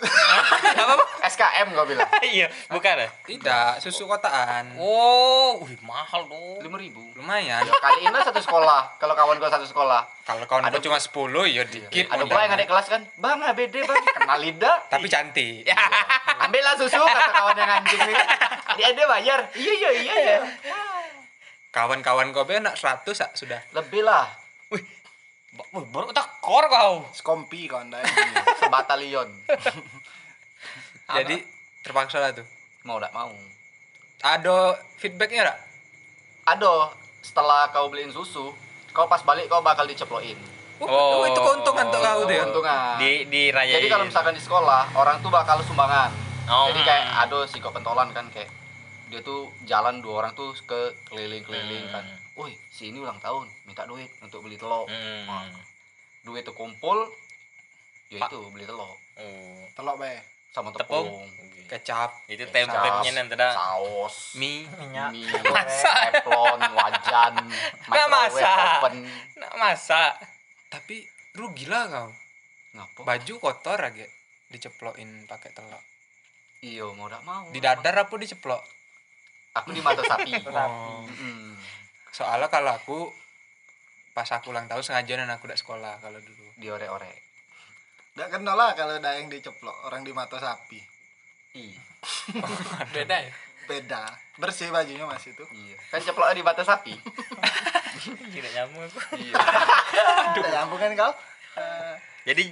kota. 0.77 1.05
SKM 1.23 1.67
kau 1.71 1.85
bilang 1.85 2.05
iya 2.27 2.47
bukan 2.67 2.95
ya 2.97 3.09
Tidak, 3.23 3.71
susu 3.79 4.05
kotaan. 4.05 4.75
oh 4.75 5.61
wih, 5.61 5.77
mahal 5.81 6.25
dong 6.25 6.61
lima 6.61 6.77
ribu 6.77 7.01
Lumayan. 7.13 7.65
kali 7.65 8.03
ini 8.03 8.17
satu 8.17 8.37
sekolah 8.37 8.97
kalau 8.97 9.13
kawan 9.13 9.37
kau 9.37 9.47
satu 9.47 9.65
sekolah 9.65 10.05
Kalau 10.21 10.45
kawan 10.45 10.63
Ada- 10.63 10.77
aku 10.77 10.83
cuma 10.83 10.97
10 10.97 11.09
ya 11.49 11.63
dikit. 11.63 12.05
ada 12.07 12.23
pula 12.23 12.41
yang 12.41 12.53
adik 12.53 12.67
kelas 12.67 12.87
kan 12.87 13.01
bang 13.15 13.39
ABD 13.43 13.75
bang 13.81 13.97
kenal 14.11 14.37
lidah 14.37 14.77
Tapi 14.87 15.07
cantik. 15.07 15.65
ambillah 16.39 16.73
susu 16.75 16.97
kata 16.97 17.31
kawan 17.31 17.55
yang 17.55 17.71
anjing 17.71 18.01
nih 18.01 18.15
dia 18.75 18.87
dia 18.91 19.05
bayar 19.07 19.39
iya 19.53 19.71
iya 19.75 19.89
iya 19.91 20.13
iya 20.15 20.37
Kawan-kawan 21.71 22.29
kau 22.29 22.43
be 22.43 22.59
nak 22.59 22.75
100 22.75 23.07
ah, 23.17 23.31
sudah. 23.31 23.63
lebih 23.71 24.03
lah 24.03 24.27
Wih, 25.51 25.85
baru 25.85 26.09
tak 26.09 26.39
kor 26.39 26.63
kau 26.65 27.03
Skompi 27.11 27.65
kawan 27.65 27.89
dah. 27.89 27.99
sebatalion 28.57 29.27
Jadi 31.17 31.35
terpaksa 31.81 32.17
lah 32.17 32.31
tuh. 32.31 32.47
mau 32.81 32.97
tak 32.97 33.11
mau 33.11 33.29
Ada 34.21 34.73
feedbacknya 34.95 35.43
enggak? 35.43 35.59
ada 36.41 36.89
setelah 37.21 37.69
kau 37.69 37.85
beliin 37.87 38.09
susu 38.09 38.49
kau 38.89 39.05
pas 39.05 39.21
balik 39.21 39.45
kau 39.45 39.61
bakal 39.61 39.85
diceploin 39.85 40.33
Oh, 40.79 41.21
itu 41.23 41.37
keuntungan 41.37 41.85
untuk 41.85 42.01
kau 42.01 42.25
tuh 42.25 42.31
ya. 42.31 42.41
keuntungan 42.41 42.97
di 42.97 43.11
di 43.27 43.43
raya 43.47 43.77
jadi 43.77 43.85
kalau 43.87 44.03
misalkan 44.03 44.33
di 44.33 44.41
sekolah 44.41 44.89
orang 44.95 45.21
tuh 45.21 45.29
bakal 45.29 45.61
sumbangan 45.61 46.09
Oh. 46.43 46.65
jadi 46.67 46.81
kayak 46.81 47.05
ada 47.21 47.39
si 47.45 47.61
kok 47.61 47.69
pentolan 47.69 48.09
kan 48.09 48.25
kayak 48.27 48.49
dia 49.07 49.21
tuh 49.21 49.53
jalan 49.63 50.01
dua 50.01 50.19
orang 50.19 50.33
tuh 50.33 50.51
ke 50.57 50.79
keliling-keliling 51.05 51.85
kan 51.87 52.01
woi 52.33 52.53
si 52.67 52.89
ini 52.89 52.97
ulang 52.97 53.17
tahun 53.17 53.47
minta 53.63 53.83
duit 53.83 54.07
untuk 54.19 54.41
beli 54.41 54.55
telur 54.55 54.85
Hmm. 54.85 55.25
Wah, 55.25 55.45
duit 56.21 56.41
tuh 56.41 56.53
kumpul 56.53 57.07
ya 58.07 58.21
itu 58.21 58.39
beli 58.49 58.63
telur 58.63 58.91
Oh. 59.13 59.63
Telok 59.73 59.95
be. 59.97 60.13
sama 60.49 60.67
Tepung. 60.71 61.07
tepung 61.07 61.27
Kecap, 61.65 62.11
itu 62.27 62.43
template-nya 62.45 63.11
nanti 63.13 63.31
dah 63.33 63.55
saus 63.55 64.35
mie. 64.35 64.67
mie 65.07 65.23
teflon 65.23 66.59
wajan 66.69 67.35
masak. 67.87 68.57
oven 68.77 69.07
nak 69.37 69.53
masak 69.55 70.11
Tapi 70.67 71.07
rugi 71.31 71.63
lah 71.63 71.87
kau. 71.87 72.09
ngapa 72.73 72.99
Baju 73.05 73.33
kotor 73.37 73.79
aja 73.81 74.03
diceplokin 74.47 75.23
pakai 75.23 75.51
telur. 75.51 75.79
iya 76.59 76.83
mau 76.89 77.07
tak 77.07 77.23
mau 77.23 77.47
Di 77.47 77.59
dadar 77.59 77.95
apa 77.97 78.13
diceplok? 78.15 78.59
aku 79.53 79.71
di 79.71 79.79
mata 79.79 79.99
sapi 80.01 80.31
Oh. 80.51 81.03
Mm. 81.05 81.50
Soalnya 82.11 82.47
kalau 82.47 82.71
aku 82.71 82.99
pas 84.11 84.27
aku 84.27 84.51
ulang 84.51 84.67
tahun 84.67 84.83
sengaja 84.83 85.15
dan 85.15 85.29
aku 85.29 85.47
udah 85.47 85.55
sekolah 85.55 85.93
kalau 85.97 86.19
dulu. 86.19 86.47
diorek-orek 86.57 87.15
Nggak 88.11 88.29
kenal 88.29 88.53
lah 88.53 88.75
kalau 88.75 88.93
ada 88.93 89.15
yang 89.15 89.27
diceplok 89.27 89.73
orang 89.83 90.03
di 90.03 90.11
mata 90.11 90.35
sapi. 90.35 90.77
iya 91.53 91.79
Beda 92.93 93.17
ya? 93.17 93.31
Beda. 93.63 94.03
Bersih 94.35 94.67
bajunya 94.67 95.05
masih 95.05 95.31
itu. 95.31 95.45
iya 95.55 95.79
kan 95.87 95.99
ceploknya 96.01 96.35
di 96.35 96.43
mata 96.43 96.61
sapi 96.61 96.91
tidak 98.33 98.51
nyamuk 98.51 98.83
aku. 98.85 98.99
iya. 99.17 99.33
Ya 100.35 100.63
kan 100.67 100.91
kau. 100.93 101.13
Jadi 102.23 102.43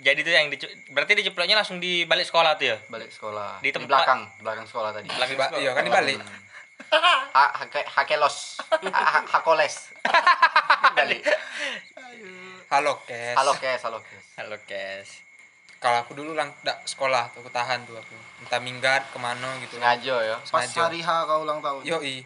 jadi 0.00 0.16
tuh 0.18 0.32
yang 0.32 0.48
dicu- 0.48 0.72
berarti 0.88 1.12
diceploknya 1.14 1.54
langsung 1.54 1.76
di 1.76 2.04
balik 2.04 2.24
sekolah 2.24 2.56
tuh 2.56 2.66
ya 2.66 2.76
balik 2.88 3.10
sekolah 3.10 3.60
Di 3.60 3.68
di, 3.68 3.70
tempat- 3.70 3.88
belakang 3.90 4.20
belakang 4.40 4.64
sekolah 4.64 4.90
tadi 4.90 5.08
Belakang 5.08 5.36
sekolah. 5.36 5.60
iya 5.60 5.70
kan 5.70 5.84
dibalik. 5.84 6.16
Ha, 7.34 7.44
hake, 7.60 7.80
hakelos 7.86 8.56
ha, 8.60 8.76
ha- 8.90 9.28
hakoles 9.28 9.92
balik 10.96 11.22
Halo, 12.70 13.02
Kes. 13.02 13.34
halo 13.34 13.52
kes 13.58 13.80
halo 13.82 13.98
kes 13.98 14.24
halo 14.38 14.56
kes 14.64 15.08
Kalau 15.80 16.04
aku 16.04 16.12
dulu 16.12 16.36
ulang 16.36 16.52
nggak 16.60 16.84
sekolah 16.84 17.32
tuh 17.32 17.40
aku 17.40 17.48
tahan 17.48 17.88
tuh 17.88 17.96
aku. 17.96 18.12
Entah 18.44 18.60
minggat 18.60 19.00
ke 19.08 19.16
mana 19.16 19.48
gitu. 19.64 19.80
sengaja 19.80 20.12
ya 20.22 20.36
pas 20.44 20.68
Sengaja. 20.68 20.86
hari 20.86 21.00
H 21.00 21.08
kau 21.24 21.40
ulang 21.40 21.64
tahun. 21.64 21.80
Yoi. 21.88 22.20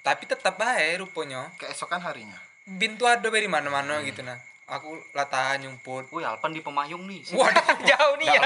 Tapi 0.00 0.24
tetap 0.24 0.56
baik 0.56 1.04
rupanya. 1.04 1.52
Keesokan 1.60 2.00
harinya. 2.00 2.40
Bin 2.64 2.96
tuh 2.96 3.04
ada 3.04 3.28
dari 3.28 3.44
mana-mana 3.44 4.00
gitu 4.02 4.24
nah. 4.24 4.40
Aku 4.64 4.96
lah 5.12 5.28
tahan 5.28 5.60
nyumput. 5.60 6.08
wih 6.08 6.24
Alpan 6.24 6.56
di 6.56 6.64
Pemayung 6.64 7.04
nih 7.04 7.20
Waduh, 7.36 7.76
jauh 7.90 8.14
nih 8.16 8.32
ya 8.32 8.40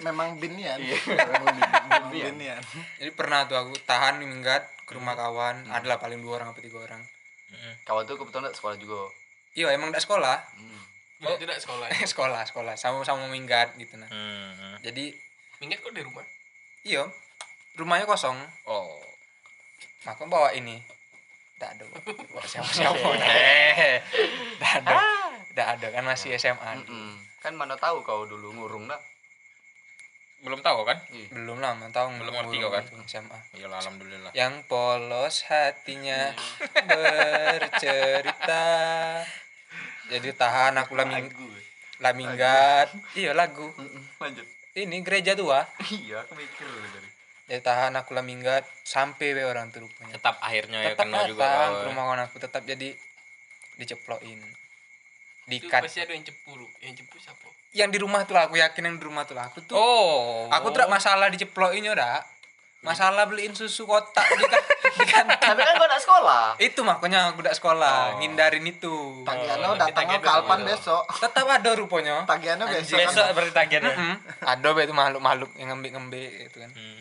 Memang 0.00 0.40
binian. 0.40 0.80
Memang 0.80 2.08
binian. 2.08 2.60
Jadi 2.96 3.10
pernah 3.12 3.44
tuh 3.44 3.60
aku 3.60 3.76
tahan 3.84 4.16
minggat 4.24 4.64
ke 4.88 4.96
rumah 4.96 5.12
kawan. 5.12 5.68
Adalah 5.68 6.00
paling 6.00 6.24
dua 6.24 6.40
orang 6.40 6.56
atau 6.56 6.64
tiga 6.64 6.80
orang. 6.80 7.02
kawan 7.84 8.08
tuh 8.08 8.16
kebetulan 8.18 8.50
nggak 8.50 8.56
sekolah 8.58 8.76
juga 8.80 9.08
Iya 9.54 9.70
emang 9.70 9.94
udah 9.94 10.02
sekolah. 10.02 10.36
Hmm. 10.58 10.82
Oh. 11.24 11.38
Tidak 11.38 11.56
sekolah. 11.62 11.86
ya? 11.88 12.02
sekolah, 12.12 12.42
sekolah. 12.44 12.74
Sama-sama 12.74 13.30
minggat 13.30 13.72
gitu 13.78 13.94
nah. 13.96 14.10
Hmm. 14.10 14.76
Jadi 14.82 15.14
Minggat 15.62 15.80
kok 15.80 15.94
di 15.94 16.02
rumah? 16.02 16.26
iya 16.84 17.08
rumahnya 17.80 18.04
kosong. 18.04 18.36
oh 18.68 19.00
Maka 20.04 20.28
bawa 20.28 20.52
ini. 20.52 20.76
Tidak 21.64 21.72
ada. 21.74 21.84
Bawa 22.28 22.44
siapa-siapa. 22.44 23.08
eh 23.24 24.04
Tidak 24.04 24.72
ada. 24.84 24.96
Tidak 25.48 25.66
ada 25.70 25.86
kan 25.90 26.04
masih 26.04 26.36
SMA. 26.36 26.70
Mm-mm. 26.78 27.16
kan 27.38 27.52
mana 27.52 27.72
tahu 27.74 28.00
kau 28.00 28.24
dulu 28.24 28.52
ngurung 28.54 28.84
dah 28.84 29.00
belum 30.40 30.60
tahu 30.60 30.80
kan 30.82 31.00
Iya. 31.08 31.28
Belum 31.30 31.56
lama 31.56 31.88
tahu 31.88 32.20
Belum 32.20 32.28
ngerti 32.30 32.56
kau 32.58 32.68
kan? 32.68 32.84
SMA. 33.04 33.38
ya 33.54 33.64
alhamdulillah 33.66 34.28
Yang 34.34 34.60
polos 34.64 35.40
hatinya 35.42 36.36
bercerita. 36.88 38.66
Jadi 40.06 40.28
tahan 40.32 40.76
aku 40.76 40.92
lah 40.94 41.06
ming 41.06 41.32
lah 41.96 42.12
minggat. 42.12 42.92
Iya 43.14 43.32
lagu. 43.32 43.72
lanjut 44.20 44.44
Ini 44.74 45.00
gereja 45.00 45.32
tua. 45.32 45.64
iya 45.88 46.20
aku 46.20 46.34
mikir 46.34 46.66
dari 46.66 47.08
Jadi 47.44 47.60
tahan 47.60 47.92
aku 47.92 48.10
lah 48.10 48.22
minggat 48.22 48.64
sampai 48.82 49.32
we 49.32 49.42
orang 49.42 49.68
tuh 49.68 49.84
rupanya. 49.84 50.16
tetap 50.16 50.40
akhirnya 50.40 50.80
ya 50.80 50.90
Tetap 50.90 51.04
kena 51.04 51.28
juga 51.28 51.44
datang 51.44 51.72
ke 51.74 51.84
rumah 51.86 52.02
kawan 52.04 52.20
aku 52.22 52.36
tetap 52.38 52.62
jadi 52.62 52.88
diceplokin. 53.76 54.40
Itu 55.44 55.68
Dikat. 55.68 55.84
pasti 55.84 56.00
ada 56.00 56.10
yang 56.10 56.24
cepu 56.24 56.50
lu. 56.54 56.64
Yang 56.80 57.04
cepu 57.04 57.16
siapa? 57.18 57.48
Yang 57.70 57.88
di 57.90 57.98
rumah 58.00 58.20
tuh 58.22 58.32
lah 58.32 58.48
aku 58.48 58.56
yakin 58.56 58.82
yang 58.82 58.96
di 58.96 59.04
rumah 59.04 59.22
tuh 59.22 59.34
lah 59.34 59.44
aku 59.46 59.60
tuh. 59.60 59.74
oh 59.74 60.48
Aku 60.48 60.70
tidak 60.70 60.88
masalah 60.88 61.28
diceplokinnya 61.28 61.92
dah. 61.92 62.24
Masalah 62.80 63.24
beliin 63.24 63.52
susu 63.52 63.84
kotak 63.84 64.24
di, 64.30 64.44
kan- 64.44 64.64
di 64.94 65.04
kantin. 65.06 65.40
tapi 65.42 65.56
kan 65.58 65.72
kau 65.74 65.84
nggak 65.86 66.00
sekolah 66.00 66.44
itu 66.58 66.80
makanya 66.80 67.32
aku 67.32 67.40
udah 67.40 67.52
sekolah 67.52 67.96
Oh. 68.12 68.20
ngindarin 68.20 68.60
itu 68.62 68.92
Tagihannya 69.22 69.68
datang 69.74 69.96
Tagihan 69.98 70.20
ke 70.20 70.28
Alpan 70.30 70.58
dulu. 70.58 70.68
besok. 70.70 71.02
tetap 71.14 71.44
ada 71.46 71.70
rupanya 71.72 72.14
Tagihannya 72.24 72.66
besok. 72.70 72.96
besok 72.98 73.24
berarti 73.30 73.52
tagihannya 73.54 73.88
Mm-mm. 73.90 74.14
ada 74.38 74.68
be 74.70 74.80
itu 74.82 74.92
makhluk-makhluk 74.92 75.50
yang 75.54 75.68
ngembik-ngembik 75.70 76.28
gitu 76.42 76.56
kan 76.58 76.70
Hmm. 76.70 77.00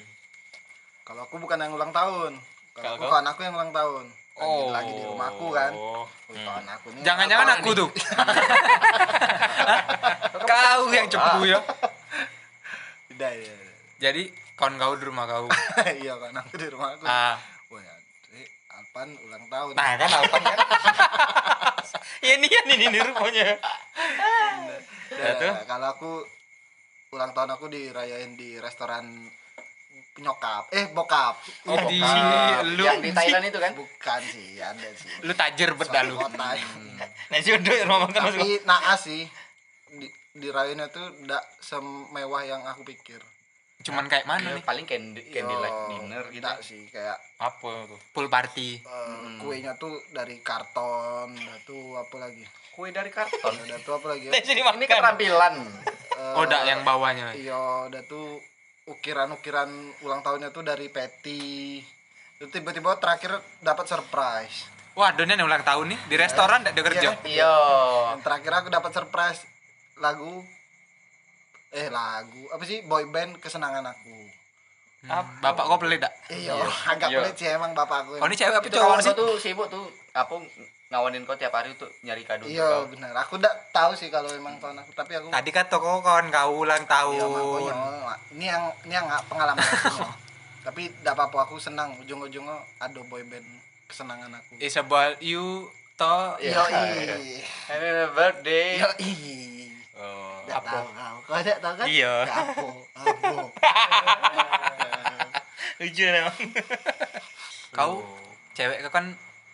Kalau 1.04 1.22
aku 1.22 1.36
bukan 1.38 1.58
yang 1.58 1.72
ulang 1.72 1.92
tahun. 1.92 2.32
Kalau 2.74 2.90
aku 2.96 3.04
kawan 3.06 3.26
aku 3.28 3.40
yang 3.42 3.54
ulang 3.54 3.72
tahun. 3.72 4.04
Lagi, 4.34 4.62
lagi 4.68 4.92
di 4.94 5.04
rumahku 5.06 5.46
kan. 5.50 5.72
Oh. 5.72 6.06
Kawan 6.26 6.66
aku 6.68 6.88
nih. 6.90 7.02
jangan-jangan 7.04 7.48
aku 7.54 7.70
nih? 7.70 7.78
tuh 7.78 7.90
kau 10.44 10.82
yang 10.90 11.06
cepu 11.06 11.40
ya 11.46 11.60
Tidak, 13.08 13.32
iya. 13.36 13.54
jadi 14.00 14.22
kawan 14.56 14.76
kau 14.76 14.92
di 14.98 15.04
rumah 15.06 15.24
kau 15.24 15.46
Iya 16.02 16.14
kawan 16.18 16.36
aku 16.36 16.52
di 16.58 16.68
rumahku. 16.68 17.04
ah 17.06 17.38
Wah, 17.70 17.80
ya, 17.80 17.94
eh, 18.34 18.48
Alpan 18.72 19.08
ulang 19.20 19.44
tahun. 19.46 19.72
nah 19.74 19.88
kan 19.94 20.10
alpan 20.12 20.42
kan 20.42 20.58
ya 22.26 22.32
ini 22.34 22.48
ini 22.50 22.74
ini 22.88 22.98
rupanya 23.04 23.44
Nah, 25.14 25.16
Ya, 25.16 25.30
tuh. 25.38 25.54
kalau 25.70 25.88
aku 25.88 26.12
ulang 27.12 27.32
tahun 27.32 27.54
aku 27.54 27.70
dirayain 27.70 28.34
di 28.34 28.58
restoran 28.58 29.30
nyokap. 30.22 30.70
Eh 30.70 30.86
bokap. 30.94 31.42
Oh 31.66 31.78
Ih, 31.90 31.90
di 31.90 32.00
bokap. 32.02 32.62
lu 32.78 32.84
yang 32.86 33.02
di 33.02 33.10
Thailand 33.10 33.46
itu 33.50 33.58
kan? 33.58 33.72
bukan 33.74 34.22
sih 34.30 34.62
ada 34.62 34.88
sih. 34.94 35.10
Lu 35.26 35.34
tajir 35.34 35.74
bet 35.74 35.90
dah 35.90 36.04
lu 36.06 36.16
uduk 36.22 37.74
rumah 37.90 38.00
makan 38.06 38.22
masuk 38.22 38.38
tapi 38.38 38.62
naas 38.70 39.02
sih. 39.02 39.26
Di, 39.94 40.08
dirayainnya 40.38 40.90
tuh 40.94 41.10
tidak 41.22 41.44
semewah 41.62 42.42
yang 42.46 42.62
aku 42.70 42.86
pikir. 42.86 43.22
Cuman 43.84 44.08
kayak 44.08 44.24
mana 44.24 44.56
nih? 44.56 44.64
paling 44.64 44.88
candy 44.88 45.22
candlelight 45.28 45.76
Yo, 45.76 45.88
dinner 45.92 46.24
gitu. 46.32 46.40
tidak 46.40 46.58
sih 46.64 46.88
kayak 46.88 47.20
apa 47.42 47.90
tuh 47.90 48.00
pool 48.16 48.32
party. 48.32 48.80
Eh, 48.80 49.28
kuenya 49.44 49.76
tuh 49.76 49.92
dari 50.14 50.40
karton 50.40 51.36
udah 51.36 51.58
tuh 51.68 52.00
apa 52.00 52.16
lagi? 52.22 52.46
Kue 52.74 52.90
dari 52.96 53.12
karton? 53.12 53.54
Udah 53.54 53.80
tuh 53.84 54.00
apa 54.00 54.16
lagi 54.16 54.30
ya? 54.30 54.32
Nasi 54.34 54.56
ini 54.56 54.64
keterampilan. 54.88 55.54
Eh, 56.16 56.38
oh 56.40 56.46
dak 56.48 56.64
yang 56.64 56.86
bawahnya. 56.88 57.36
iya 57.36 57.90
udah 57.92 58.02
tuh 58.08 58.40
ukiran-ukiran 58.84 59.70
ulang 60.04 60.22
tahunnya 60.22 60.52
tuh 60.52 60.64
dari 60.68 60.92
peti 60.92 61.80
Terus 62.44 62.60
tiba-tiba 62.60 63.00
terakhir 63.00 63.40
dapat 63.64 63.88
surprise. 63.88 64.68
Wah 65.00 65.16
donen 65.16 65.40
yang 65.40 65.48
ulang 65.48 65.64
tahun 65.64 65.96
nih. 65.96 66.00
Di 66.12 66.16
restoran 66.20 66.60
tidak 66.60 66.76
ada 66.76 66.84
kerja? 66.92 67.10
Iya. 67.24 67.40
iya. 67.40 67.56
Dan 68.12 68.20
terakhir 68.20 68.52
aku 68.52 68.68
dapat 68.68 68.92
surprise 68.92 69.48
lagu 70.04 70.44
eh 71.72 71.88
lagu 71.88 72.44
apa 72.52 72.62
sih 72.68 72.84
boy 72.84 73.08
band 73.08 73.40
kesenangan 73.40 73.96
aku. 73.96 74.18
Hmm, 75.08 75.24
bapak 75.40 75.64
kau 75.72 75.80
pelit 75.80 76.04
dak? 76.04 76.12
Iya 76.28 76.60
agak 76.92 77.16
Iya. 77.16 77.20
pelit 77.24 77.36
sih 77.40 77.48
emang 77.48 77.72
bapak 77.72 78.12
aku. 78.12 78.20
Oh 78.20 78.28
ini 78.28 78.36
cewek 78.36 78.60
apa 78.60 78.68
itu 78.68 78.76
cowok 78.76 78.98
sih? 79.00 79.14
tuh 79.16 79.32
sibuk 79.40 79.68
tuh. 79.72 79.88
Apa 80.12 80.36
ngawanin 80.94 81.26
kau 81.26 81.34
tiap 81.34 81.50
hari 81.52 81.74
untuk 81.74 81.90
nyari 82.00 82.22
kado 82.22 82.46
iya 82.46 82.86
benar. 82.86 83.10
Aku 83.18 83.36
ndak 83.36 83.74
tahu 83.74 83.92
sih 83.94 84.08
kalau 84.08 84.30
emang 84.30 84.62
kawan 84.62 84.78
aku 84.78 84.94
tapi 84.94 85.18
aku 85.18 85.28
Tadi 85.28 85.50
kan 85.50 85.66
toko 85.66 86.00
kawan 86.00 86.30
kau 86.30 86.62
ulang 86.62 86.86
Iya, 86.86 86.92
tahun. 86.94 87.18
makanya, 87.26 88.14
ini 88.30 88.46
yang 88.46 88.64
ini 88.86 88.94
yang 88.94 89.08
pengalaman 89.26 89.58
aku 89.60 90.06
tapi 90.70 90.94
tidak 90.94 91.18
apa-apa 91.18 91.38
aku 91.44 91.58
senang. 91.58 91.98
Ujung-ujungnya 92.00 92.54
ada 92.78 93.02
boyband 93.04 93.44
kesenangan 93.84 94.32
aku. 94.32 94.54
It's 94.58 94.78
about 94.78 95.18
you 95.20 95.66
to 95.96 96.14
Iya. 96.38 96.62
yo 96.62 96.64
Happy 97.66 97.90
birthday. 98.14 98.78
yo 98.78 98.90
Oh. 99.94 100.42
tidak 100.44 100.62
tahu 100.64 100.88
kau 100.90 101.16
kau 101.24 101.38
tidak 101.40 101.60
tahu 101.60 101.74
kan? 101.76 101.86
Iya. 101.86 102.14
Ya, 102.22 102.34
apa 102.34 102.64
apa. 102.98 103.44
Lucu 105.80 106.04
emang. 106.04 106.38
kau 107.72 107.94
cewek 108.54 108.86
kau 108.86 108.92
kan 108.92 109.06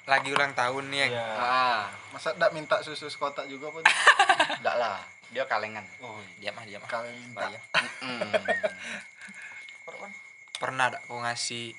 lagi 0.09 0.33
ulang 0.33 0.57
tahun 0.57 0.89
nih. 0.89 1.13
Iya. 1.13 1.27
Ah, 1.37 1.81
masa 2.09 2.33
tidak 2.33 2.49
minta 2.57 2.81
susu 2.81 3.05
sekotak 3.05 3.45
juga 3.45 3.69
pun 3.69 3.85
enggak 4.59 4.75
lah. 4.81 4.97
Dia 5.29 5.45
kalengan. 5.45 5.85
oh 6.01 6.17
Diam 6.41 6.57
ah, 6.57 6.65
diam 6.65 6.81
ah. 6.81 6.89
kalian 6.89 7.13
minta 7.13 7.45
Bahaya. 7.45 7.61
Mm. 7.99 8.31
Pernah 10.55 10.87
tak 10.87 11.03
kau 11.03 11.19
ngasih 11.19 11.75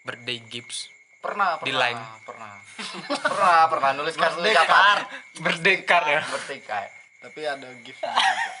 birthday 0.00 0.40
gifts? 0.48 0.88
Pernah, 1.20 1.60
pernah. 1.60 1.68
Di 1.68 1.72
line. 1.76 2.02
Pernah. 2.24 2.52
pernah, 3.30 3.60
pernah 3.68 3.90
nulis 4.00 4.16
kartu 4.16 4.40
ucapan. 4.40 5.04
Berdekar 5.38 6.02
ya. 6.08 6.20
Bertikai. 6.24 6.88
tapi 7.18 7.44
ada 7.44 7.68
gift 7.84 8.00
juga 8.00 8.52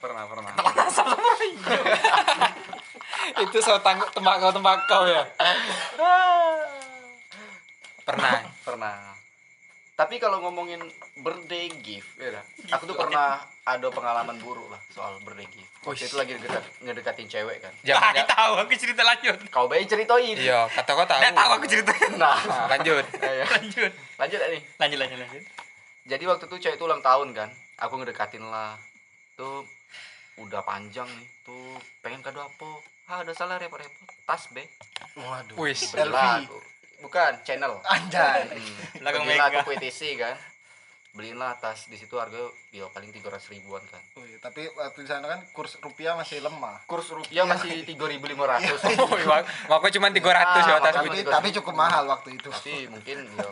Pernah, 0.00 0.24
pernah. 0.24 0.52
Itu 3.44 3.58
so 3.60 3.76
tangguh 3.84 4.08
tembakau 4.16 4.48
tembakau 4.48 5.04
ya. 5.04 5.28
Pernah. 8.10 8.32
pernah. 8.66 8.96
Tapi 9.94 10.16
kalau 10.16 10.40
ngomongin 10.40 10.80
birthday 11.20 11.68
gift, 11.76 12.16
ya 12.16 12.32
dah. 12.32 12.44
aku 12.72 12.88
tuh 12.88 12.96
pernah 12.96 13.36
ada 13.62 13.84
pengalaman 13.86 14.40
buruk 14.40 14.64
lah 14.66 14.80
soal 14.88 15.20
birthday 15.20 15.44
gift. 15.46 15.68
Waktu 15.80 16.08
itu 16.08 16.16
lagi 16.16 16.32
dekat 16.34 16.64
ngedekatin 16.80 17.28
cewek 17.28 17.60
kan. 17.60 17.72
Jangan 17.84 18.16
Ah, 18.16 18.24
tahu 18.26 18.52
aku 18.58 18.72
cerita 18.74 19.04
lanjut. 19.04 19.36
Kau 19.48 19.68
bayi 19.68 19.84
ceritain. 19.84 20.32
Iya, 20.32 20.72
kata 20.72 20.90
kau 20.90 21.04
tahu. 21.04 21.20
Enggak 21.20 21.36
tahu 21.36 21.50
aku 21.52 21.66
cerita. 21.68 21.92
Nah, 22.16 22.36
Lanjut. 22.68 23.04
ayo. 23.16 23.44
Lanjut. 23.54 23.92
lanjut 24.16 24.40
nih. 24.40 24.60
Lanjut 24.76 24.98
lanjut 24.98 25.18
lanjut. 25.20 25.44
Jadi 26.04 26.24
waktu 26.24 26.44
itu 26.48 26.56
cewek 26.58 26.76
itu 26.76 26.84
ulang 26.84 27.00
tahun 27.00 27.28
kan. 27.32 27.48
Aku 27.80 27.96
ngedekatin 27.96 28.44
lah. 28.44 28.80
Tuh 29.36 29.64
udah 30.36 30.64
panjang 30.64 31.08
nih. 31.08 31.28
Tuh 31.44 31.76
pengen 32.00 32.24
kado 32.24 32.40
apa? 32.40 32.68
Ah, 33.04 33.20
ada 33.20 33.32
salah 33.32 33.56
repot-repot. 33.56 34.08
Tas 34.24 34.48
be. 34.48 34.64
waduh 35.12 35.56
Wis. 35.60 35.92
Bukan, 37.00 37.32
channel. 37.42 37.80
anjay 37.84 38.44
Hmm. 38.46 39.00
Belakang 39.00 39.24
Mega. 39.24 39.48
aku 39.50 39.72
PTC 39.72 40.16
kan. 40.16 40.36
Beliin 41.10 41.34
lah 41.34 41.58
tas 41.58 41.90
di 41.90 41.98
situ 41.98 42.14
harga 42.14 42.38
ya 42.70 42.86
paling 42.86 43.10
300 43.10 43.50
ribuan 43.50 43.82
kan. 43.90 43.98
Wih, 44.14 44.38
tapi 44.38 44.70
waktu 44.70 45.02
di 45.02 45.08
sana 45.10 45.26
kan 45.26 45.42
kurs 45.50 45.74
rupiah 45.82 46.14
masih 46.14 46.38
lemah 46.38 46.86
Kurs 46.86 47.10
rupiah 47.10 47.42
masih 47.42 47.82
3.500. 47.82 48.78
Woi, 49.10 49.26
mak 49.26 49.42
aku 49.66 49.90
cuma 49.90 50.06
300 50.06 50.22
ya 50.22 50.30
Ah, 50.30 50.78
makanya. 50.78 50.92
tapi, 50.94 51.18
tapi 51.26 51.48
cukup 51.58 51.74
mahal 51.74 52.06
waktu 52.06 52.38
itu 52.38 52.46
Tapi 52.46 52.86
mungkin 52.86 53.26
ya 53.26 53.48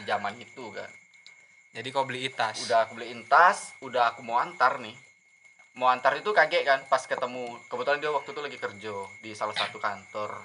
di 0.00 0.04
zaman 0.04 0.34
itu 0.34 0.64
kan. 0.74 0.90
Jadi 1.70 1.88
kau 1.94 2.02
beli 2.02 2.26
tas. 2.34 2.58
Udah 2.66 2.82
aku 2.82 2.98
beliin 2.98 3.22
tas, 3.30 3.70
udah 3.78 4.10
aku 4.10 4.26
mau 4.26 4.42
antar 4.42 4.82
nih. 4.82 4.98
Mau 5.78 5.86
antar 5.86 6.18
itu 6.18 6.34
kaget 6.34 6.66
kan 6.66 6.82
pas 6.90 7.06
ketemu. 7.06 7.54
Kebetulan 7.70 8.02
dia 8.02 8.10
waktu 8.10 8.34
itu 8.34 8.40
lagi 8.42 8.58
kerja 8.58 8.94
di 9.22 9.30
salah 9.38 9.54
satu 9.54 9.78
kantor 9.78 10.42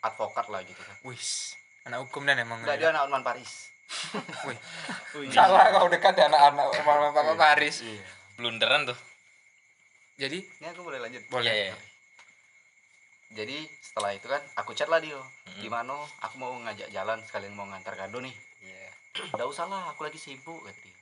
advokat 0.00 0.48
lah 0.48 0.64
gitu 0.64 0.80
kan. 0.80 0.96
Wis. 1.04 1.60
Anak 1.84 2.08
hukum 2.08 2.24
dan 2.24 2.40
emang. 2.40 2.64
Enggak 2.64 2.80
dia 2.80 2.88
anak 2.92 3.04
Unman 3.08 3.20
Paris. 3.20 3.68
Wih. 4.48 5.28
Salah 5.28 5.68
kau 5.68 5.92
dekat 5.92 6.16
ada 6.16 6.32
anak-anak 6.32 7.12
Bapak 7.12 7.36
Paris. 7.36 7.84
Iya. 7.84 8.00
Blunderan 8.40 8.88
tuh. 8.88 8.96
Jadi 10.16 10.40
Ini 10.40 10.66
aku 10.72 10.80
boleh 10.80 10.98
lanjut. 11.02 11.22
boleh. 11.28 11.44
Iya, 11.44 11.54
iya. 11.68 11.76
Jadi 13.34 13.66
setelah 13.82 14.14
itu 14.16 14.30
kan 14.30 14.40
aku 14.56 14.72
chat 14.72 14.88
lah 14.88 15.02
dia. 15.02 15.20
Gimana? 15.60 15.92
Aku 16.24 16.40
mau 16.40 16.56
ngajak 16.64 16.88
jalan 16.88 17.20
sekalian 17.28 17.52
mau 17.52 17.68
ngantar 17.68 17.98
kado 17.98 18.22
nih. 18.22 18.32
Iya. 18.64 18.88
Usah 19.44 19.68
lah, 19.68 19.92
aku 19.92 20.08
lagi 20.08 20.16
sibuk 20.16 20.64
kata 20.64 20.80
dia. 20.80 20.94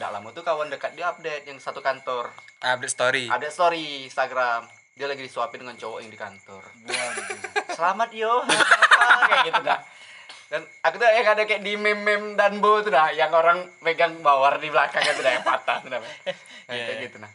Nggak 0.00 0.10
lama 0.10 0.28
tuh 0.32 0.42
kawan 0.42 0.72
dekat 0.72 0.96
dia 0.96 1.12
update 1.12 1.44
yang 1.46 1.58
satu 1.60 1.84
kantor. 1.84 2.32
Update 2.64 2.94
story. 2.94 3.24
Ada 3.28 3.52
story 3.52 4.08
Instagram. 4.08 4.64
Dia 4.96 5.06
lagi 5.12 5.28
disuapin 5.28 5.60
dengan 5.60 5.76
cowok 5.76 5.98
yang 6.00 6.10
di 6.10 6.16
kantor. 6.16 6.64
waduh 6.88 7.26
Selamat 7.76 8.08
yo. 8.16 8.40
kayak 9.28 9.40
gitu 9.52 9.60
dah. 9.60 9.78
Dan 10.46 10.62
aku 10.80 10.94
tuh 10.96 11.06
yang 11.06 11.26
ada 11.26 11.42
kayak 11.42 11.60
di 11.60 11.74
meme-meme 11.74 12.34
dan 12.34 12.58
bu 12.58 12.78
tuh 12.80 12.88
dah 12.88 13.10
yang 13.10 13.30
orang 13.30 13.66
megang 13.80 14.14
bawar 14.20 14.56
di 14.56 14.68
belakang 14.68 15.02
itu 15.02 15.18
dah 15.18 15.32
yang 15.32 15.42
patah 15.42 15.82
tuh 15.82 15.90
dah. 15.90 15.98
Nah, 15.98 16.08
Iya, 16.68 16.82
kayak 16.82 16.86
iya. 16.92 17.04
gitu 17.04 17.16
nah. 17.18 17.32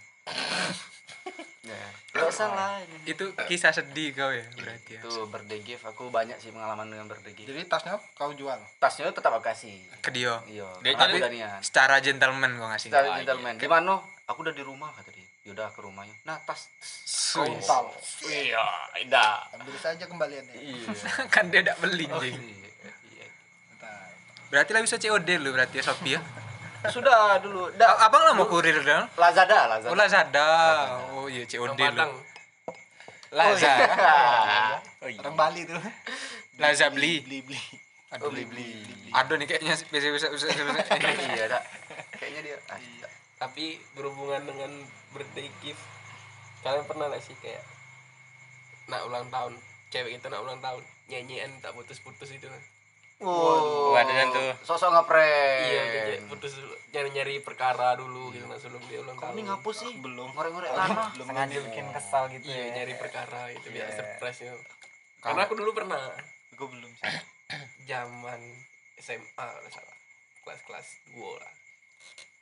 Ya, 1.62 1.78
nggak 2.12 2.26
usah 2.26 2.47
lah 2.50 2.82
ini. 2.82 2.97
Itu 3.06 3.24
kisah 3.45 3.69
sedih 3.69 4.12
kau 4.12 4.28
ya 4.28 4.43
berarti 4.52 4.97
ya. 4.97 5.02
Itu 5.02 5.30
gift 5.62 5.86
aku 5.86 6.10
banyak 6.10 6.36
sih 6.36 6.50
pengalaman 6.50 6.88
dengan 6.88 7.06
birthday 7.06 7.32
gift. 7.32 7.47
jadi 7.47 7.63
tasnya 7.63 7.95
kau 8.12 8.34
jual? 8.34 8.58
Tasnya 8.76 9.08
tetap 9.08 9.32
aku 9.32 9.45
kasih. 9.45 9.78
Ke 10.00 10.10
dia. 10.10 10.41
iya 10.45 10.67
Dia 10.82 10.91
tapi 10.95 11.15
jadi- 11.15 11.21
Danian. 11.21 11.62
Secara 11.62 12.00
gentleman 12.00 12.58
kau 12.58 12.67
ngasih. 12.67 12.89
secara 12.89 13.13
gentleman. 13.17 13.56
Di 13.56 13.67
mana 13.67 14.00
aku 14.26 14.41
udah 14.41 14.52
di 14.52 14.63
rumah 14.63 14.89
kata 14.91 15.12
dia. 15.12 15.28
Yaudah 15.43 15.69
ke 15.69 15.80
rumahnya. 15.80 16.13
Nah 16.24 16.41
tas. 16.41 16.67
Total. 17.32 17.86
Iya 18.26 18.65
tidak 18.97 19.32
ambil 19.54 19.76
saja 19.78 20.04
kembaliannya. 20.04 20.56
Iya. 20.56 20.88
Kan 21.34 21.47
dia 21.47 21.62
tidak 21.62 21.78
beli 21.80 22.06
Oh, 22.08 22.17
anjing. 22.17 22.36
iya, 22.36 22.69
iya. 23.15 23.28
Bentar. 23.69 24.10
Berarti 24.51 24.71
lah 24.75 24.81
bisa 24.83 24.99
COD 24.99 25.29
lu 25.39 25.55
berarti 25.55 25.79
ya 25.79 25.83
Shopee 25.87 26.19
ya. 26.19 26.21
sudah 26.95 27.37
dulu 27.39 27.69
A- 27.69 27.73
dah 27.77 27.93
Abang 28.03 28.19
lah 28.27 28.33
mau 28.35 28.45
kurir 28.45 28.83
dong. 28.83 29.07
Lazada 29.15 29.71
Lazada 29.71 29.89
Oh 29.89 29.95
Lazada. 29.95 30.49
Oh 31.15 31.25
iya 31.31 31.47
COD 31.47 31.79
lu. 31.79 32.09
Lazada. 33.31 33.73
Oh 35.01 35.09
iya. 35.09 35.17
orang 35.25 35.33
Bali 35.33 35.65
tuh 35.65 35.81
Laza 36.61 36.93
beli. 36.93 37.25
beli 37.25 37.41
beli 37.41 37.57
oh 38.21 38.29
beli 38.29 38.45
beli 38.45 38.69
Aduh 39.17 39.33
nih 39.33 39.49
kayaknya 39.49 39.73
bisa 39.73 40.13
bisa 40.13 40.27
bisa 40.29 40.45
bisa. 40.53 40.69
iya 41.33 41.49
dah 41.49 41.57
kayaknya 42.13 42.41
dia 42.45 42.57
ah, 42.69 42.77
iya. 42.77 43.07
Tapi 43.41 43.81
berhubungan 43.97 44.45
dengan 44.45 44.69
birthday 45.09 45.49
gift. 45.65 45.81
Kalian 46.61 46.85
pernah 46.85 47.09
gak 47.09 47.25
sih 47.25 47.33
kayak 47.41 47.65
nak 48.85 49.01
ulang 49.09 49.25
tahun, 49.33 49.57
cewek 49.89 50.21
itu 50.21 50.27
nak 50.29 50.45
ulang 50.45 50.61
tahun, 50.61 50.85
nyanyian 51.09 51.49
tak 51.65 51.73
putus-putus 51.73 52.29
itu 52.29 52.45
kan. 52.45 52.61
Ada 53.93 54.12
yang 54.12 54.29
tuh. 54.29 54.51
sosok 54.63 54.89
ngeprank 54.91 55.62
Iya, 55.63 55.81
putus 56.25 56.57
nyari-nyari 56.89 57.39
perkara 57.39 57.93
dulu 57.93 58.29
gitu 58.29 58.43
nah 58.43 58.55
sebelum 58.55 58.81
dia 58.84 58.99
ulang 58.99 59.15
tahun. 59.15 59.31
ini 59.34 59.41
ngapus 59.45 59.75
sih 59.77 59.91
belum 59.95 60.29
ngorek-ngorek 60.31 60.71
tanah 60.71 61.07
belum 61.13 61.25
sengaja 61.25 61.57
bikin 61.63 61.86
kesal 61.89 62.23
gitu 62.29 62.45
Iya, 62.45 62.57
ya 62.57 62.67
nyari 62.75 62.93
perkara 62.95 63.41
itu 63.47 63.67
biar 63.67 63.88
Iya. 63.88 63.95
surprise 63.95 64.39
gitu. 64.41 64.57
Karena 65.19 65.41
aku 65.41 65.53
dulu 65.53 65.71
pernah 65.71 66.01
gue 66.51 66.67
belum 66.67 66.91
sih 66.91 67.13
zaman 67.89 68.39
SMA 68.97 69.47
salah. 69.67 69.97
Kelas-kelas 70.41 70.88
2 71.12 71.21
lah. 71.38 71.51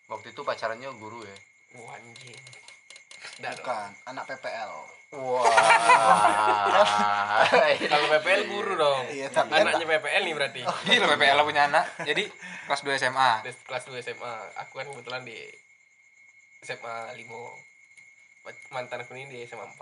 waktu 0.08 0.32
itu 0.32 0.42
pacarannya 0.42 0.90
guru 0.96 1.22
ya 1.22 1.38
Wah, 1.76 1.94
anjing. 1.94 2.40
Dah 3.38 3.52
dong. 3.52 3.62
bukan 3.62 3.90
anak 4.08 4.26
PPL 4.26 4.74
wah 5.14 5.46
Kalau 7.80 8.06
PPL 8.10 8.44
guru 8.46 8.74
dong. 8.76 9.04
Iya, 9.10 9.28
tapi 9.32 9.50
kan- 9.52 9.66
Anaknya 9.66 9.88
PPL 9.90 10.24
nih 10.24 10.36
berarti. 10.36 10.62
Gila 10.62 11.06
PPL 11.16 11.40
punya 11.42 11.66
anak. 11.66 11.86
Jadi 12.04 12.24
kelas 12.66 12.82
2 12.84 12.96
SMA. 12.96 13.32
Terus 13.42 13.58
kelas 13.66 13.84
2 13.90 14.00
SMA. 14.00 14.34
Aku 14.62 14.78
kan 14.78 14.86
kebetulan 14.86 15.26
di 15.26 15.38
SMA 16.62 17.16
5. 17.16 17.26
Mantan 18.70 19.02
aku 19.02 19.14
ini 19.14 19.30
di 19.30 19.40
SMA 19.46 19.66
4. 19.66 19.76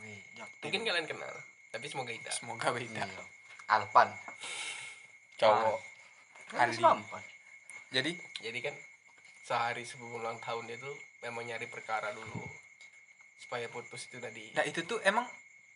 Wih. 0.00 0.20
Mungkin 0.62 0.80
kalian 0.82 1.06
kenal, 1.06 1.34
tapi 1.70 1.86
semoga 1.86 2.10
tidak. 2.10 2.32
Semoga 2.32 2.70
beda. 2.70 3.04
Iya. 3.04 3.24
Alpan 3.70 4.08
Cowok. 5.36 5.78
Kan 6.50 6.66
Ali. 6.66 6.74
Alpan 6.74 7.22
Jadi 7.90 8.12
Jadi 8.40 8.58
kan 8.60 8.74
sehari 9.40 9.82
sebelum 9.82 10.18
ulang 10.18 10.38
tahun 10.38 10.66
dia 10.66 10.78
tuh 10.78 10.94
memang 11.22 11.42
nyari 11.42 11.66
perkara 11.66 12.10
dulu 12.10 12.42
supaya 13.40 13.66
putus 13.66 14.04
itu 14.06 14.18
tadi 14.18 14.52
nah 14.52 14.62
itu 14.62 14.84
tuh 14.84 15.00
emang 15.02 15.24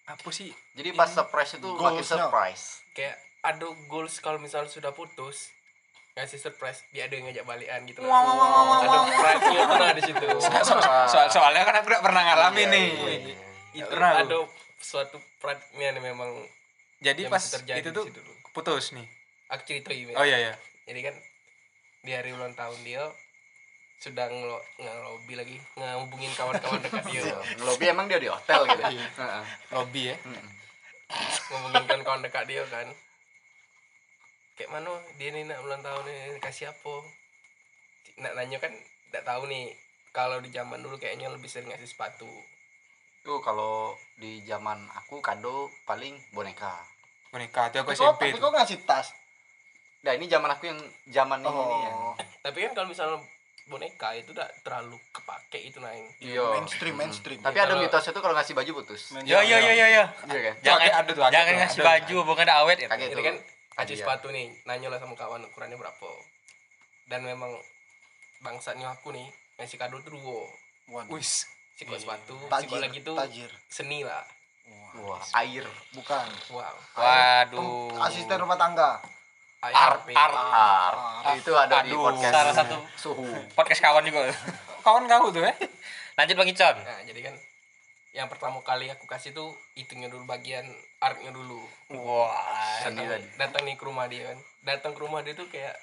apa 0.04 0.28
sih? 0.28 0.52
Jadi 0.76 0.92
pas 0.92 1.08
surprise 1.08 1.56
itu 1.56 1.64
makin 1.64 2.04
surprise. 2.04 2.84
kayak 2.92 3.16
ada 3.40 3.64
goals 3.88 4.20
kalau 4.20 4.36
misalnya 4.36 4.68
sudah 4.68 4.92
putus 4.92 5.48
ngasih 6.12 6.36
surprise 6.38 6.84
dia 6.92 7.08
ada 7.08 7.16
yang 7.16 7.24
ngajak 7.24 7.42
balikan 7.42 7.80
gitu 7.84 8.04
Wah, 8.04 8.20
wah, 8.20 8.34
wah, 8.36 8.50
wah, 8.62 8.78
ada 8.84 8.98
pride-nya 9.10 9.60
tuh 9.64 9.76
nah 9.80 9.90
di 9.90 10.02
situ 10.04 10.26
Soal 11.10 11.26
soalnya 11.26 11.64
kan 11.64 11.80
aku 11.80 11.88
udah 11.88 12.02
pernah 12.04 12.22
ngalamin 12.22 12.60
Iya, 12.60 12.68
nih. 12.70 12.86
iya, 12.86 13.12
iya. 13.16 13.36
itu 13.74 13.88
Pernah 13.88 14.10
ada 14.20 14.38
suatu 14.78 15.16
pride-nya 15.40 15.88
nih 15.96 16.02
memang 16.04 16.30
Jadi 17.00 17.20
yang 17.24 17.32
pas 17.32 17.44
itu 17.56 17.88
tuh 17.90 18.04
putus 18.52 18.92
nih. 18.92 19.08
aku 19.48 19.62
ceritain 19.64 20.04
ya. 20.06 20.14
Oh 20.14 20.22
iya 20.22 20.36
iya. 20.38 20.54
jadi 20.84 21.00
kan 21.02 21.14
di 22.00 22.12
hari 22.12 22.30
ulang 22.30 22.52
tahun 22.52 22.76
dia 22.84 23.08
sudah 24.04 24.28
ngelo 24.28 24.60
ngelobi 24.76 25.32
lagi 25.32 25.56
ngehubungin 25.80 26.28
kawan-kawan 26.36 26.76
dekat 26.84 27.04
dia 27.08 27.24
Iya. 27.24 27.36
Ngelobi 27.56 27.84
emang 27.88 28.04
dia 28.04 28.20
di 28.20 28.28
hotel 28.28 28.60
gitu. 28.68 28.82
Heeh. 28.84 29.44
Lobby 29.72 30.02
ya. 30.12 30.16
ngomongin 31.48 31.84
kan 31.88 32.00
kawan 32.04 32.20
dekat 32.20 32.44
dia 32.44 32.64
kan 32.68 32.88
kayak 34.54 34.70
mana 34.70 34.90
dia 35.16 35.30
nih 35.30 35.46
nak 35.46 35.62
ulang 35.62 35.80
tahun 35.80 36.04
nih 36.04 36.36
kasih 36.38 36.70
apa 36.70 36.94
nak 38.18 38.32
nanya 38.36 38.58
kan 38.60 38.72
tidak 39.10 39.24
tahu 39.24 39.46
nih 39.46 39.72
kalau 40.10 40.38
di 40.38 40.50
zaman 40.50 40.78
dulu 40.78 40.94
kayaknya 40.94 41.30
lebih 41.30 41.48
sering 41.48 41.70
ngasih 41.70 41.86
sepatu 41.86 42.28
Tuh 43.24 43.40
kalau 43.40 43.96
di 44.20 44.44
zaman 44.44 44.84
aku 44.92 45.24
kado 45.24 45.72
paling 45.88 46.12
boneka. 46.36 46.76
boneka 47.32 47.72
tuh 47.72 47.80
aku 47.80 47.96
Tapi 47.96 47.96
kok, 47.96 48.04
SMP 48.04 48.22
tapi 48.28 48.36
kok 48.36 48.52
ngasih 48.52 48.78
tas? 48.84 49.06
Nah 50.04 50.12
ini 50.12 50.28
zaman 50.28 50.50
aku 50.52 50.68
yang 50.68 50.80
zaman 51.08 51.40
ini 51.40 51.48
nih 51.48 51.80
ya. 51.80 51.92
Oh, 51.96 52.14
tapi 52.44 52.58
kan 52.68 52.72
kalau 52.76 52.92
misalnya 52.92 53.16
boneka 53.64 54.12
itu 54.12 54.30
udah 54.30 54.44
terlalu 54.60 55.00
kepake 55.08 55.58
itu 55.64 55.80
naing 55.80 56.04
Iya. 56.20 56.44
mainstream, 56.52 56.94
mainstream. 56.94 57.40
Tapi 57.40 57.56
Ya, 57.56 57.64
ada 57.64 57.74
mitosnya 57.76 58.12
tuh 58.12 58.20
kalau 58.20 58.36
ngasih 58.36 58.52
baju 58.52 58.70
putus. 58.76 59.16
Yo 59.22 59.40
yo 59.40 59.56
yo 59.56 59.72
yo 59.72 59.86
yo. 59.88 60.04
Iya 60.28 60.40
kan? 60.42 60.54
Jangan 60.60 60.90
ada 60.94 61.10
tuh, 61.10 61.24
jangan 61.26 61.54
ngasih 61.56 61.80
baju, 61.80 62.16
bukan 62.24 62.44
ada 62.44 62.54
awet 62.60 62.78
ya. 62.78 62.88
Kaget 62.88 63.08
tuh. 63.10 63.24
kan 63.24 63.36
kasih 63.74 63.80
hadiah. 63.90 63.98
sepatu 63.98 64.26
nih 64.30 64.46
nanya 64.64 64.86
lah 64.86 65.02
sama 65.02 65.18
kawan 65.18 65.42
ukurannya 65.44 65.74
berapa 65.74 66.10
dan 67.06 67.26
memang 67.26 67.50
bangsatnya 68.38 68.86
aku 68.86 69.10
nih 69.10 69.26
ngasih 69.56 69.76
kado 69.76 69.98
tuh 69.98 70.14
duo 70.14 70.46
wis 71.10 71.42
si 71.74 71.82
kok 71.82 71.98
sepatu 71.98 72.38
si 72.38 72.70
lagi 72.70 73.02
tuh 73.02 73.18
tajir. 73.18 73.50
seni 73.66 74.06
lah 74.06 74.22
Wah, 74.94 75.18
air. 75.42 75.66
Bukan. 75.90 76.26
wow 76.54 76.76
Waduh. 76.94 77.98
Asisten 78.00 78.38
rumah 78.38 78.54
tangga. 78.54 79.02
Art, 79.66 80.04
ARP. 80.04 80.08
art. 80.12 80.34
Ar. 80.36 80.94
Itu 81.34 81.52
ada 81.52 81.80
di 81.80 81.90
Aduh, 81.90 82.04
podcast 82.04 82.34
salah 82.34 82.54
satu 82.54 82.76
suhu. 82.94 83.24
podcast 83.52 83.80
kawan 83.80 84.04
juga. 84.04 84.28
kawan 84.80 85.04
kau 85.06 85.30
tuh 85.30 85.40
eh 85.42 85.56
Lanjut 86.14 86.36
Bang 86.36 86.46
Icon. 86.46 86.76
nah 86.78 87.00
jadi 87.02 87.20
kan 87.22 87.34
yang 88.12 88.28
pertama 88.28 88.60
kali 88.60 88.86
aku 88.86 89.04
kasih 89.04 89.32
tuh 89.32 89.50
itunya 89.74 90.06
dulu 90.06 90.22
bagian 90.24 90.62
artnya 90.98 91.30
dulu 91.30 91.58
Wah. 91.90 92.30
Datang, 92.80 93.08
tadi. 93.08 93.26
datang 93.34 93.62
nih 93.64 93.74
ke 93.74 93.82
rumah 93.82 94.06
dia 94.06 94.28
kan 94.28 94.38
datang 94.62 94.92
ke 94.92 95.00
rumah 95.00 95.20
dia 95.20 95.32
tuh 95.32 95.48
kayak 95.48 95.74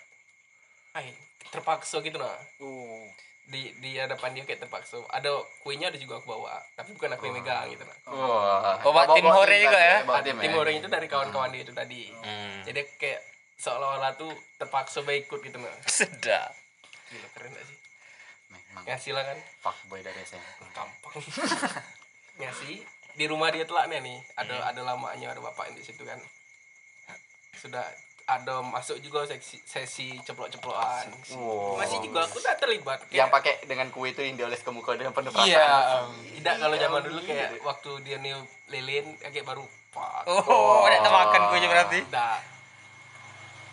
ay 0.94 1.12
terpaksa 1.50 2.00
gitu 2.00 2.16
nah 2.16 2.32
Oh. 2.60 3.04
di 3.44 3.74
di 3.76 3.98
hadapan 3.98 4.32
dia 4.32 4.44
kayak 4.46 4.62
terpaksa 4.62 5.02
ada 5.10 5.28
kuenya 5.60 5.90
ada 5.90 5.98
juga 5.98 6.16
aku 6.16 6.32
bawa 6.32 6.56
tapi 6.72 6.94
bukan 6.94 7.12
aku 7.12 7.26
yang 7.26 7.36
megang 7.36 7.68
gitu 7.68 7.84
nah 7.84 7.98
Wah. 8.08 8.80
Oh, 8.80 8.94
Bawa 8.94 9.12
tim 9.12 9.28
hore 9.28 9.58
juga 9.60 9.76
ya? 9.76 9.98
Tim 10.24 10.40
ya? 10.40 10.56
orang 10.56 10.76
itu 10.78 10.88
dari 10.88 11.08
kawan-kawan 11.10 11.50
dia 11.50 11.62
itu 11.62 11.74
tadi 11.74 12.08
Hmm. 12.16 12.64
jadi 12.64 12.80
kayak 12.96 13.20
seolah-olah 13.62 14.18
tuh 14.18 14.34
terpaksa 14.58 15.06
ikut 15.06 15.40
gitu 15.40 15.58
nah 15.62 15.70
Sedap. 16.02 16.50
gila 17.14 17.28
keren 17.38 17.54
gak 17.54 17.66
sih? 17.70 17.78
Memang. 18.50 18.84
Ngasih 18.90 19.12
lah 19.14 19.24
kan. 19.24 19.38
Fuckboy 19.62 20.02
dari 20.02 20.18
SMP. 20.26 20.42
gampang. 20.74 21.14
Ngasih. 22.42 22.82
Di 23.14 23.26
rumah 23.28 23.52
dia 23.54 23.68
telaknya 23.68 24.02
nih. 24.02 24.18
Ada 24.40 24.74
ada 24.74 24.82
lamanya 24.82 25.36
ada 25.36 25.44
bapaknya 25.44 25.78
di 25.78 25.86
situ 25.86 26.02
kan. 26.02 26.18
Sudah 27.54 27.84
ada 28.26 28.64
masuk 28.64 28.96
juga 29.04 29.28
sesi, 29.28 29.60
sesi 29.68 30.16
ceplok-ceplokan. 30.24 31.12
Wow. 31.36 31.76
masih 31.84 32.00
juga 32.00 32.24
aku 32.24 32.40
tak 32.40 32.64
terlibat. 32.64 33.04
Yang 33.12 33.28
kayak, 33.28 33.36
pakai 33.36 33.54
dengan 33.68 33.88
kue 33.92 34.08
itu 34.16 34.24
yang 34.24 34.40
dioles 34.40 34.64
ke 34.64 34.72
muka 34.72 34.96
dengan 34.96 35.12
penuh 35.12 35.36
perasaan. 35.36 35.52
iya 35.52 35.68
tidak 36.40 36.56
kalau 36.64 36.76
zaman 36.80 37.02
dulu 37.04 37.20
kayak 37.28 37.50
waktu 37.60 37.92
dia 38.08 38.18
niup 38.24 38.48
lilin 38.72 39.20
kayak 39.20 39.44
baru 39.44 39.68
pak 39.92 40.24
Oh, 40.32 40.88
ada 40.88 41.04
temakan 41.04 41.42
gue 41.52 41.68
berarti. 41.68 42.00
Dah. 42.08 42.40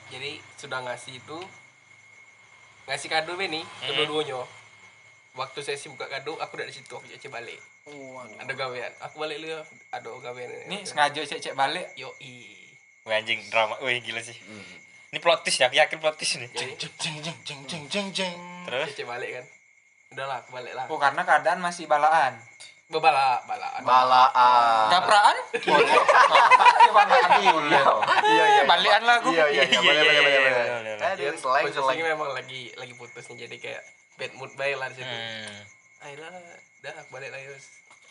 Jadi 0.08 0.40
sudah 0.56 0.80
ngasih 0.84 1.20
itu 1.20 1.38
ngasih 2.88 3.08
kado 3.12 3.36
nih 3.36 3.64
kedua-duanya 3.84 4.40
waktu 5.36 5.58
sesi 5.60 5.92
buka 5.92 6.08
kado 6.08 6.34
aku 6.40 6.58
udah 6.58 6.66
di 6.66 6.74
situ 6.74 6.92
aku 6.96 7.06
cek 7.08 7.32
balik 7.32 7.60
Oh, 7.88 8.20
ada 8.20 8.52
gawean 8.52 8.92
aku 9.00 9.16
balik 9.16 9.40
dulu 9.40 9.48
ya. 9.48 9.62
ada 9.96 10.08
gawean 10.20 10.48
nih 10.68 10.84
sengaja 10.84 11.20
cek 11.24 11.40
cek 11.40 11.54
balik 11.56 11.88
yo 11.96 12.12
i 12.20 12.56
anjing 13.08 13.40
drama. 13.48 13.72
Wih, 13.80 14.04
gila 14.04 14.20
sih. 14.20 14.36
Hmm. 14.36 14.76
Ini 15.08 15.16
plot 15.24 15.40
twist 15.40 15.64
ya, 15.64 15.72
aku 15.72 15.80
yakin 15.80 15.96
plot 15.96 16.20
twist 16.20 16.36
nih. 16.36 16.52
jeng 16.52 16.76
jeng 16.76 17.16
jeng 17.40 17.60
jeng 17.64 17.84
jeng 17.88 18.06
jeng. 18.12 18.36
Terus 18.68 18.92
cek 18.92 19.08
balik 19.08 19.40
kan 19.40 19.44
udahlah 20.12 20.40
aku 20.40 20.50
balik 20.56 20.72
lah 20.72 20.84
oh 20.88 20.96
karena 20.96 21.22
keadaan 21.24 21.60
masih 21.60 21.84
balaan 21.84 22.32
bebala 22.88 23.44
balaan 23.44 23.82
Balaan. 23.84 24.86
gapraan 24.88 25.36
Iya. 27.38 27.82
Iya, 28.18 28.44
iya. 28.48 28.62
Balikan 28.64 29.02
lah 29.02 29.20
aku. 29.20 29.30
Iya, 29.30 29.44
iya, 29.50 29.62
iya. 29.62 29.78
Boleh, 29.78 30.02
boleh, 30.02 30.18
boleh, 30.18 30.40
boleh. 30.40 31.06
Aduh, 31.06 31.32
selain 31.34 31.64
posisinya 31.64 31.84
selain. 31.94 32.04
memang 32.10 32.30
lagi 32.32 32.60
lagi 32.74 32.94
putus 32.94 33.24
nih 33.28 33.46
jadi 33.46 33.56
kayak 33.58 33.82
bad 34.16 34.32
mood 34.34 34.52
baik 34.54 34.76
lah 34.76 34.88
di 34.88 34.96
situ 34.96 35.06
Hmm. 35.08 35.58
ayolah 36.00 36.32
dah 36.80 36.94
balik 37.08 37.28
lah 37.28 37.40
Yus 37.40 37.64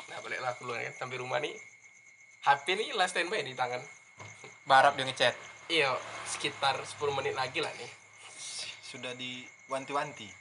nah 0.06 0.18
balik 0.20 0.40
lah 0.40 0.52
keluar 0.56 0.80
kan 0.80 0.94
sampai 0.96 1.18
rumah 1.18 1.40
nih 1.40 1.52
HP 2.44 2.66
nih 2.76 2.90
lah 2.94 3.06
standby 3.06 3.42
di 3.42 3.54
tangan 3.54 3.82
barap 4.64 4.94
dia 4.94 5.04
ngechat 5.04 5.36
iya 5.68 5.92
sekitar 6.26 6.78
10 6.78 6.96
menit 7.14 7.34
lagi 7.34 7.60
lah 7.60 7.72
nih 7.74 7.92
Sudah 8.80 9.12
diwanti-wanti. 9.14 10.32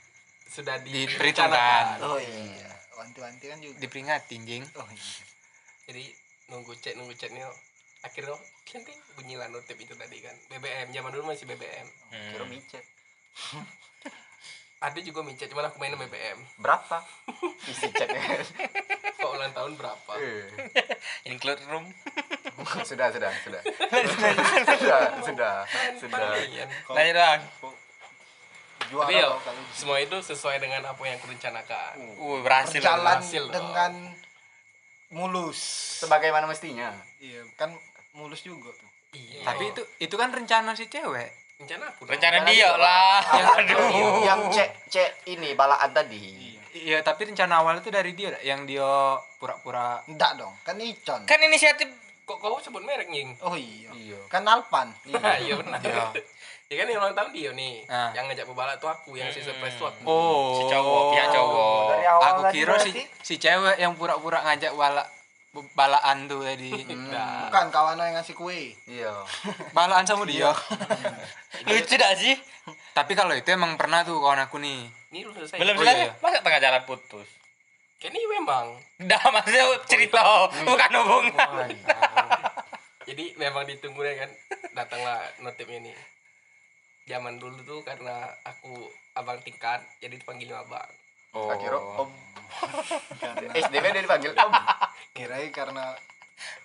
sudah 0.47 0.79
Diperhitungkan. 0.79 1.99
Oh 1.99 2.15
iya, 2.15 2.76
wanti-wanti 2.97 3.45
kan 3.45 3.57
juga. 3.61 3.77
diperingatin 3.77 4.41
jing 4.43 4.63
Oh 4.73 4.87
iya. 4.89 5.23
jadi 5.85 6.03
nunggu 6.49 6.73
chat 6.77 6.97
nunggu 6.97 7.13
chatnya 7.13 7.45
akhirnya 8.01 8.33
klinting 8.63 8.97
bunyi 9.13 9.35
lah 9.35 9.47
notif 9.47 9.73
itu 9.73 9.93
tadi 9.93 10.17
kan 10.19 10.33
BBM 10.49 10.89
zaman 10.89 11.09
dulu 11.11 11.29
masih 11.29 11.45
BBM 11.45 11.87
Kira 12.33 12.45
micet. 12.45 12.85
ada 14.77 14.99
juga 15.01 15.21
micet 15.21 15.49
cuman 15.49 15.67
aku 15.67 15.77
mainin 15.77 15.97
BBM 15.97 16.39
Berapa? 16.57 17.01
Isi 17.65 17.89
chatnya. 17.91 18.21
kok 19.17 19.33
ulang 19.33 19.49
tahun 19.49 19.73
berapa. 19.75 20.13
Include 21.25 21.57
room. 21.67 21.89
Sudah, 22.85 23.09
sudah, 23.09 23.33
sudah. 23.41 23.61
Sudah, 24.69 25.03
sudah, 25.25 25.55
sudah. 25.97 26.17
Palingan. 26.29 26.69
Lanjut 26.87 27.17
bang. 27.17 27.41
Juara 28.87 29.05
tapi 29.05 29.15
loh 29.19 29.37
kalau 29.39 29.59
gitu. 29.59 29.73
semua 29.75 29.97
itu 29.97 30.17
sesuai 30.21 30.57
dengan 30.57 30.81
apa 30.83 31.01
yang 31.01 31.17
aku 31.17 31.27
rencanakan 31.27 31.93
Uh, 32.17 32.39
berhasil. 32.41 32.79
Berjalan 32.79 33.03
berhasil 33.19 33.43
dong. 33.43 33.53
dengan 33.53 33.91
mulus. 35.09 35.59
Sebagaimana 36.03 36.45
mestinya. 36.45 36.91
Iya, 37.17 37.41
kan 37.55 37.71
mulus 38.11 38.41
juga 38.41 38.73
tuh. 38.73 38.89
iya 39.13 39.39
tapi 39.45 39.71
itu 39.71 39.81
itu 39.99 40.15
kan 40.17 40.29
rencana 40.29 40.73
si 40.73 40.89
cewek 40.89 41.31
rencana 41.57 41.89
aku 41.89 42.05
dong. 42.05 42.11
Rencana 42.11 42.37
dia 42.43 42.69
lah. 42.75 43.21
Aduh. 43.55 44.19
Yang 44.25 44.41
cek 44.53 44.69
cek 44.89 45.11
ini 45.31 45.53
balaan 45.53 45.93
tadi. 45.93 46.53
iya 46.75 47.01
tapi 47.01 47.25
rencana 47.25 47.61
awal 47.61 47.81
itu 47.81 47.89
dari 47.89 48.13
dia 48.13 48.35
yang 48.43 48.65
dia 48.65 48.85
pura-pura 49.37 50.01
Enggak 50.05 50.37
dong, 50.37 50.53
kan 50.61 50.77
Icon. 50.77 51.25
Kan 51.25 51.39
inisiatif 51.41 51.89
kok 52.27 52.37
kau 52.37 52.59
sebut 52.59 52.83
merek 52.83 53.07
nying 53.07 53.33
Oh 53.41 53.55
iya. 53.55 53.89
Iya. 53.95 54.19
Kan 54.27 54.43
Alpan. 54.45 54.91
iya 55.45 55.53
benar 55.57 55.79
ya 56.67 56.75
kan 56.75 56.85
yang 56.85 56.99
ulang 56.99 57.15
tahun 57.15 57.31
dia 57.31 57.49
nih 57.53 57.75
Ah. 57.87 58.11
yang 58.11 58.27
ngajak 58.27 58.43
pembalap 58.43 58.75
tuh 58.75 58.87
aku 58.87 59.15
yang 59.15 59.31
si 59.31 59.39
surprise 59.39 59.71
tuh 59.73 59.87
aku 59.87 60.03
oh 60.03 60.51
si 60.53 60.63
cowok, 60.67 61.03
pihak 61.09 61.27
cowok. 61.31 61.83
Dari 61.89 62.05
awal 62.05 62.23
aku 62.27 62.41
kira 62.51 62.75
si 62.77 62.91
si 63.17 63.35
cewek 63.35 63.75
yang 63.77 63.93
pura-pura 63.93 64.43
ngajak 64.43 64.71
balak 64.73 65.07
balaan 65.73 66.27
tuh 66.27 66.43
tadi 66.43 66.69
Nah, 66.91 67.47
Bukan 67.47 67.65
kawan 67.71 67.97
yang 67.97 68.13
ngasih 68.13 68.35
kue. 68.35 68.75
Iya. 68.83 69.09
balaan 69.71 70.03
sama 70.03 70.21
dia 70.23 70.51
Lucu 71.67 71.95
dah 71.95 72.11
sih. 72.13 72.35
tapi 72.91 73.15
kalau 73.15 73.31
itu 73.31 73.47
emang 73.47 73.73
pernah 73.73 74.03
tuh 74.03 74.19
kawan 74.19 74.43
aku 74.43 74.59
nih 74.59 74.91
ini 75.09 75.23
lu 75.23 75.31
selesai 75.31 75.55
Belum 75.55 75.71
Oh, 75.73 75.81
selesai. 75.81 76.03
iya. 76.03 76.11
Masa 76.19 76.37
tengah 76.41 76.59
jalan 76.59 76.83
putus? 76.83 77.27
kayak 77.97 78.11
ini 78.11 78.21
memang 78.29 78.75
Dah 79.01 79.23
maksudnya 79.31 79.65
cerita 79.83 80.21
bukan 80.61 80.91
hubungan. 80.99 81.69
jadi 83.01 83.25
memang 83.33 83.63
ditunggu 83.65 84.03
ya 84.03 84.13
kan 84.19 84.29
datanglah 84.75 85.17
notifnya 85.39 85.79
nih 85.81 85.95
zaman 87.07 87.35
dulu 87.35 87.57
tuh 87.61 87.79
karena 87.81 88.13
aku 88.43 88.75
abang 89.13 89.39
tingkat 89.41 89.79
jadi 89.97 90.13
dipanggilnya 90.13 90.59
abang 90.59 90.87
Oh. 91.29 91.51
Akhirnya 91.51 91.77
om. 91.77 92.09
Karena 93.13 93.51
SDW 93.61 93.85
dia 93.85 94.01
dipanggil 94.01 94.31
om. 94.33 94.49
kirain 95.15 95.51
karena 95.51 95.93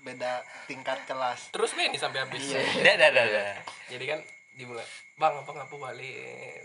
beda 0.01 0.39
tingkat 0.65 1.03
kelas. 1.05 1.51
terus 1.51 1.75
nih 1.75 1.93
sampai 1.93 2.23
habis 2.23 2.41
Dah 2.87 2.95
dah 2.95 3.11
dah. 3.11 3.27
dah. 3.27 3.53
jadi 3.87 4.05
kan 4.07 4.21
dimulai 4.55 4.87
bang 5.15 5.35
apa 5.35 5.51
ngapa 5.51 5.75
balik 5.75 6.63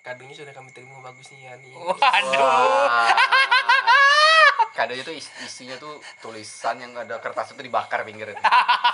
kadonya 0.00 0.34
sudah 0.34 0.50
kami 0.50 0.70
terima 0.70 1.00
bagusnya 1.00 1.58
nih 1.58 1.74
Waduh. 1.74 2.40
Wah. 2.40 3.12
Kado 4.70 4.94
itu 4.94 5.10
is- 5.12 5.34
isinya 5.42 5.76
tuh 5.76 6.00
tulisan 6.18 6.78
yang 6.78 6.94
ada 6.94 7.18
kertas 7.18 7.52
itu 7.52 7.60
dibakar 7.60 8.00
pinggir 8.02 8.30
itu. 8.30 8.40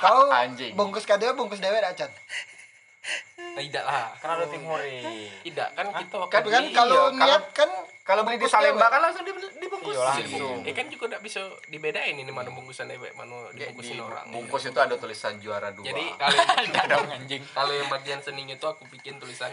Kau 0.01 0.27
Anjing. 0.29 0.75
bungkus 0.75 1.05
kado 1.05 1.31
bungkus 1.33 1.61
dewe? 1.61 1.79
Nah, 1.79 1.93
tidak 3.57 3.83
lah 3.83 4.13
Kan 4.17 4.29
ada 4.33 4.47
tim 4.47 4.63
hore. 4.63 5.01
tidak 5.41 5.69
kan 5.73 5.87
kita 5.95 6.17
Kan 6.27 6.43
kan 6.45 6.65
kalau 6.71 7.03
iya, 7.07 7.17
niat 7.17 7.45
kan 7.53 7.71
Kalau 8.03 8.23
beli 8.23 8.37
di 8.37 8.47
Salemba 8.47 8.87
kan 8.87 9.01
langsung 9.01 9.23
di- 9.23 9.35
dibungkus. 9.59 9.93
Iya, 9.93 10.03
langsung. 10.05 10.63
ya 10.63 10.73
kan 10.73 10.87
juga 10.87 11.05
tidak 11.09 11.23
bisa 11.23 11.41
dibedain 11.67 12.15
ini 12.15 12.29
mana 12.29 12.49
bungkusan 12.49 12.87
dewek 12.87 13.13
mana 13.13 13.51
Di, 13.51 13.57
di 13.57 13.59
dibungkusin 13.65 13.99
orang 13.99 14.25
bungkus 14.29 14.63
itu 14.65 14.79
ada 14.79 14.95
tulisan 14.95 15.39
juara 15.39 15.71
dua. 15.71 15.85
jadi 15.85 16.05
kalau 16.15 16.39
yang, 17.03 17.11
anjing 17.13 17.43
kalau 17.51 17.73
yang 17.73 17.89
bagian 17.89 18.21
seninya 18.21 18.55
itu 18.55 18.63
aku 18.65 18.87
bikin 18.89 19.17
tulisan 19.17 19.51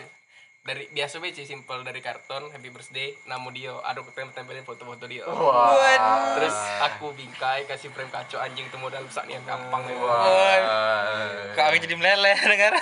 dari 0.63 0.87
biasa 0.87 1.19
aja 1.19 1.43
simple 1.43 1.83
dari 1.83 1.99
karton 1.99 2.47
happy 2.47 2.71
birthday 2.71 3.11
namu 3.27 3.51
dia 3.51 3.75
ada 3.83 3.99
tempel 3.99 4.31
tempelin 4.31 4.63
foto-foto 4.63 5.03
dia 5.05 5.27
Wah. 5.27 6.39
terus 6.39 6.55
aku 6.79 7.11
bingkai 7.11 7.67
kasih 7.67 7.91
frame 7.91 8.07
kaco 8.07 8.39
anjing 8.39 8.63
itu 8.63 8.77
modal 8.79 9.03
besar 9.03 9.27
nih 9.27 9.35
yang 9.35 9.43
gampang 9.43 9.83
nih 9.83 9.95
Kok 11.51 11.63
aku 11.67 11.77
jadi 11.77 11.95
meleleh 11.95 12.37
dengar. 12.39 12.73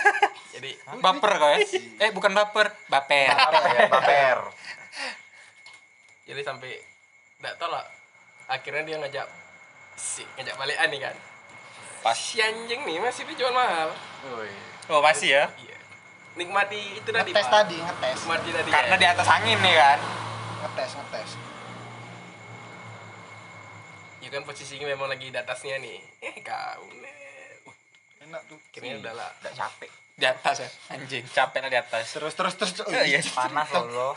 jadi 0.54 0.70
baper 1.02 1.32
kau 1.34 1.50
ya 1.54 1.60
eh 1.98 2.10
bukan 2.14 2.32
baper 2.32 2.70
baper 2.86 3.34
Baper. 3.34 3.90
Baper. 3.90 4.38
jadi 6.30 6.42
sampai 6.46 6.78
nggak 7.42 7.58
tahu 7.58 7.66
lah 7.68 7.82
akhirnya 8.46 8.86
dia 8.86 8.98
ngajak 9.02 9.26
si 9.98 10.22
ngajak 10.38 10.54
balikan 10.54 10.86
nih 10.86 11.02
kan 11.02 11.16
Pas. 12.02 12.14
si 12.14 12.38
anjing 12.38 12.86
nih 12.86 13.02
masih 13.02 13.26
dijual 13.26 13.50
mahal 13.50 13.90
Woi. 14.30 14.54
Oh 14.86 15.02
masih 15.02 15.34
ya. 15.34 15.46
iya 15.58 15.71
nikmati 16.34 16.80
itu 16.96 17.10
tadi 17.10 17.30
ngetes 17.30 17.46
Pak. 17.46 17.54
tadi 17.54 17.78
ngetes. 17.78 18.18
Nikmati 18.24 18.50
tadi. 18.52 18.70
Karena 18.72 18.96
ya. 18.96 19.02
di 19.02 19.08
atas 19.08 19.28
angin 19.28 19.58
nih 19.60 19.76
kan? 19.76 20.00
Ngetes 20.62 20.92
ngetes. 20.96 21.30
Ya 24.22 24.30
kan 24.30 24.42
posisinya 24.46 24.86
memang 24.86 25.10
lagi 25.10 25.28
di 25.28 25.38
atasnya 25.38 25.82
nih. 25.82 25.98
Eh 26.22 26.36
kau 26.42 26.86
nih 26.88 27.16
enak 28.22 28.42
tuh. 28.48 28.58
Akhirnya 28.62 28.96
udah 29.02 29.14
lah. 29.18 29.30
Udah 29.42 29.54
capek. 29.54 29.92
di 30.12 30.30
atas 30.30 30.62
ya? 30.62 30.70
Anjing 30.94 31.26
Capek 31.26 31.60
lah 31.66 31.72
di 31.74 31.80
atas. 31.82 32.06
terus 32.14 32.34
terus 32.38 32.54
terus. 32.54 32.72
Oh, 32.86 32.94
Iya. 33.10 33.26
panas 33.34 33.68
loh 33.74 33.86
lo 33.90 34.10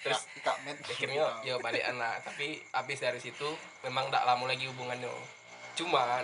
terus. 0.00 0.30
Kak 0.40 0.56
Met. 0.62 0.78
akhirnya 0.86 1.42
ya 1.42 1.58
balikan 1.58 1.98
lah. 1.98 2.14
Tapi 2.22 2.62
habis 2.70 2.98
dari 3.02 3.18
situ 3.18 3.48
memang 3.82 4.06
tidak 4.06 4.22
lama 4.22 4.46
lagi 4.46 4.70
hubungannya. 4.70 5.10
Cuman 5.74 6.22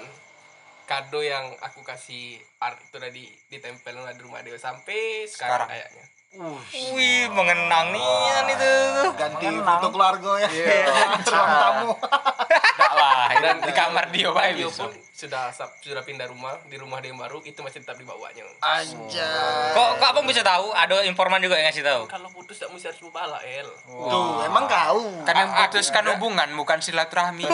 kado 0.85 1.21
yang 1.21 1.45
aku 1.59 1.81
kasih 1.81 2.37
art 2.59 2.77
itu 2.79 2.97
tadi 2.97 3.23
ditempel 3.49 3.97
lah 3.97 4.11
di 4.11 4.21
rumah 4.21 4.41
dia 4.41 4.55
sampai 4.55 5.25
sekarang, 5.25 5.65
Sekarang. 5.65 5.69
kayaknya 5.71 6.05
Wih, 6.91 7.31
mengenang 7.31 7.95
nian 7.95 8.47
itu. 8.49 8.75
ganti 9.15 9.47
Mengenang. 9.47 9.79
foto 9.79 9.87
keluarga 9.89 10.31
ya 10.37 10.49
Iya. 10.51 10.83
ruang 11.31 11.53
tamu 11.55 11.91
Enggak 12.75 12.93
lah. 12.93 13.27
dan 13.39 13.57
di 13.61 13.71
kamar 13.73 14.05
dia 14.11 14.29
bae 14.29 14.51
dia 14.53 14.67
pun 14.67 14.91
sudah 15.15 15.55
sudah 15.55 16.03
pindah 16.03 16.27
rumah 16.27 16.59
di 16.65 16.75
rumah 16.75 16.99
dia 16.99 17.09
yang 17.09 17.23
baru 17.23 17.39
itu 17.41 17.55
masih 17.57 17.81
tetap 17.81 17.95
dibawanya 17.95 18.43
anjay 18.59 19.71
Kok 19.71 19.89
kok 19.95 20.09
abang 20.11 20.27
bisa 20.27 20.43
tahu? 20.43 20.75
Ada 20.75 21.07
informan 21.07 21.39
juga 21.39 21.55
yang 21.55 21.71
ngasih 21.71 21.87
tahu. 21.87 22.03
kalau 22.11 22.27
putus 22.29 22.59
tak 22.59 22.67
mesti 22.67 22.91
harus 22.91 22.99
bala 23.09 23.39
el 23.41 23.71
tuh 23.87 24.43
emang 24.43 24.67
kau 24.67 25.07
kan 25.23 25.39
yang 25.39 25.51
putuskan 25.55 26.03
hubungan 26.11 26.51
bukan 26.53 26.83
silaturahmi 26.83 27.47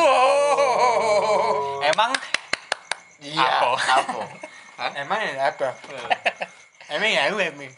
emang 1.85 2.11
Iya. 3.21 3.49
Apa? 3.61 3.77
Apa? 3.77 4.23
emang 4.97 5.21
ya 5.21 5.53
apa 5.53 5.77
emang 6.89 7.11
ya 7.13 7.29
gue 7.29 7.45
emang 7.53 7.69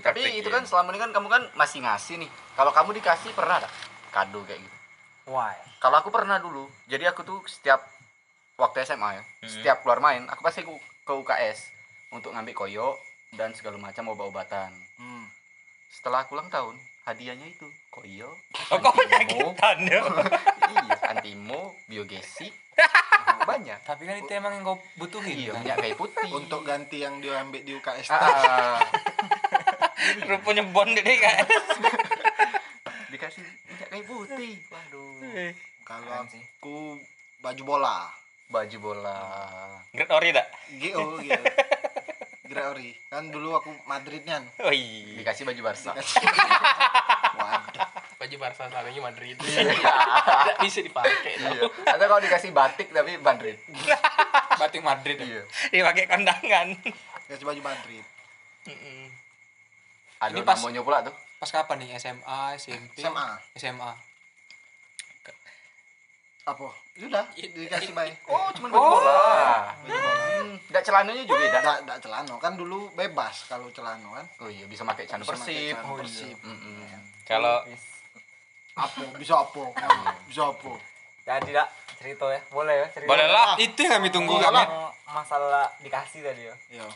Tapi 0.00 0.42
itu 0.42 0.50
kan 0.50 0.62
selama 0.66 0.94
ini 0.94 0.98
kan 1.02 1.10
kamu 1.14 1.28
kan 1.30 1.42
masih 1.54 1.82
ngasih 1.82 2.18
nih. 2.18 2.30
Kalau 2.54 2.70
kamu 2.70 2.98
dikasih 2.98 3.30
pernah 3.34 3.58
ada 3.62 3.70
kado 4.14 4.42
kayak 4.46 4.58
gitu? 4.58 4.76
why 5.30 5.54
Kalau 5.82 5.98
aku 6.02 6.10
pernah 6.14 6.38
dulu. 6.38 6.66
Jadi 6.86 7.06
aku 7.10 7.22
tuh 7.22 7.42
setiap 7.46 7.82
waktu 8.58 8.82
SMA 8.86 9.18
ya, 9.18 9.22
setiap 9.46 9.82
keluar 9.82 10.02
main, 10.02 10.26
aku 10.26 10.42
pasti 10.42 10.66
ke 10.66 11.12
UKS 11.14 11.79
untuk 12.10 12.30
ngambil 12.30 12.54
koyo 12.56 12.88
dan 13.32 13.54
segala 13.54 13.76
macam 13.76 14.10
obat-obatan. 14.10 14.70
Hmm. 14.96 15.26
Setelah 15.88 16.22
aku 16.22 16.34
ulang 16.34 16.46
tahun, 16.48 16.74
hadiahnya 17.04 17.46
itu 17.46 17.66
koyo. 17.88 18.34
Oh, 18.68 18.76
kok 18.76 18.94
antimo, 18.94 19.50
penyakitan 19.50 19.78
ya? 19.84 20.00
iya, 20.72 20.94
antimo, 21.08 21.60
biogesik, 21.86 22.54
banyak. 23.42 23.78
tapi 23.82 24.02
kan 24.04 24.16
itu 24.16 24.30
emang 24.30 24.52
yang 24.52 24.64
kau 24.64 24.78
butuhin 24.96 25.34
Iya, 25.40 25.52
minyak 25.56 25.76
kayu 25.78 25.94
putih. 25.96 26.30
untuk 26.30 26.62
ganti 26.62 27.00
yang 27.00 27.18
dia 27.18 27.38
ambil 27.38 27.60
di 27.60 27.72
UKS 27.72 28.06
Ah, 28.08 28.78
Rupanya 30.28 30.62
bond 30.64 30.94
deh 30.94 31.02
kayak. 31.18 31.46
dikasih 33.08 33.42
minyak 33.66 33.88
kayu 33.88 34.04
putih. 34.04 34.54
Waduh. 34.68 35.50
kalau 35.82 36.22
aku 36.22 36.98
baju 37.40 37.62
bola 37.64 37.98
Baju 38.46 38.76
bola. 38.80 39.18
Great 39.90 40.10
ori 40.10 40.30
tak? 40.30 40.50
GO 40.74 41.22
gitu 41.22 41.38
Gerak 42.50 42.66
ori 42.68 42.90
kan 43.06 43.30
dulu 43.30 43.54
aku 43.54 43.70
Madridnya 43.86 44.42
Oh 44.58 44.68
iya. 44.68 45.22
Dikasih 45.22 45.46
baju 45.46 45.60
Barca. 45.62 45.94
waduh 47.32 47.86
baju 48.18 48.36
Barca 48.36 48.66
sampingnya 48.66 48.98
Madrid 49.00 49.38
tidak 49.40 50.58
bisa 50.58 50.82
dipakai 50.82 51.38
Iya. 51.38 51.62
Atau 51.86 52.04
kalau 52.04 52.18
dikasih 52.18 52.50
batik 52.50 52.90
tapi 52.90 53.14
Madrid. 53.16 53.54
batik 54.60 54.82
Madrid 54.82 55.16
ya. 55.16 55.24
Iya. 55.24 55.42
Dipakai 55.70 56.04
kondangan. 56.04 56.74
kasih 57.24 57.46
baju 57.46 57.62
Madrid 57.62 58.04
Ada 60.18 60.34
Ini 60.34 60.42
pas- 60.42 60.58
pula 60.60 61.00
tuh. 61.00 61.14
pas 61.38 61.48
kapan 61.48 61.80
nih 61.80 61.96
SMA 61.96 62.40
SMP 62.58 63.00
SMA 63.00 63.28
SMA 63.56 63.90
apa? 66.42 66.66
Sudah 66.92 67.24
dikasih 67.34 67.92
baik 67.92 68.14
Oh, 68.24 68.48
cuma 68.52 68.66
baju 68.68 68.88
bola. 68.96 69.70
Hmm, 69.80 70.56
Enggak 70.62 70.82
celananya 70.82 71.22
juga 71.22 71.42
ya? 71.42 71.58
Enggak, 71.58 71.78
enggak 71.84 71.98
celano. 72.00 72.34
Kan 72.38 72.52
dulu 72.54 72.88
bebas 72.92 73.44
kalau 73.46 73.68
celano 73.70 74.12
kan? 74.12 74.26
Oh 74.38 74.48
iya, 74.48 74.64
bisa 74.64 74.82
pakai 74.82 75.04
celana 75.04 75.22
Bisa 75.22 75.32
pakai 75.32 75.44
persib. 75.44 75.74
celana 75.76 75.98
persib. 75.98 76.36
Mm-mm. 76.40 76.78
Kalau 77.24 77.56
apa? 78.74 79.02
Bisa 79.16 79.34
apa? 79.36 79.62
Bisa 80.24 80.42
apa? 80.46 80.72
Jadi 81.22 81.44
tidak. 81.48 81.68
Cerita 82.00 82.24
ya. 82.26 82.40
Boleh 82.48 82.74
ya 82.74 82.86
cerita. 82.88 83.10
Boleh 83.12 83.28
lah. 83.28 83.52
itu 83.60 83.76
yang 83.76 84.00
kami 84.00 84.08
tunggu 84.08 84.32
Iya 84.34 84.48
kami 84.48 84.64
masalah 85.06 85.68
dikasih 85.78 86.24
tadi 86.24 86.48
ya. 86.48 86.54
Iya. 86.72 86.88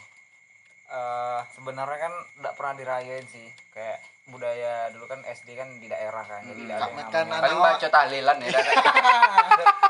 Eh, 0.87 1.41
sebenarnya 1.53 1.99
kan 2.01 2.13
tidak 2.33 2.55
pernah 2.57 2.75
dirayain 2.75 3.27
sih. 3.29 3.45
Kayak 3.71 4.01
budaya 4.27 4.89
dulu 4.89 5.05
kan 5.05 5.21
SD 5.23 5.53
kan 5.53 5.69
di 5.77 5.87
daerah 5.87 6.25
kan 6.25 6.41
jadi 6.43 6.57
tidak 6.59 6.77
ada 6.81 6.89
yang 6.89 6.97
namanya 6.97 7.43
Paling 7.43 7.61
baca 7.61 7.87
tahlilan 7.89 8.37
ya. 8.41 8.51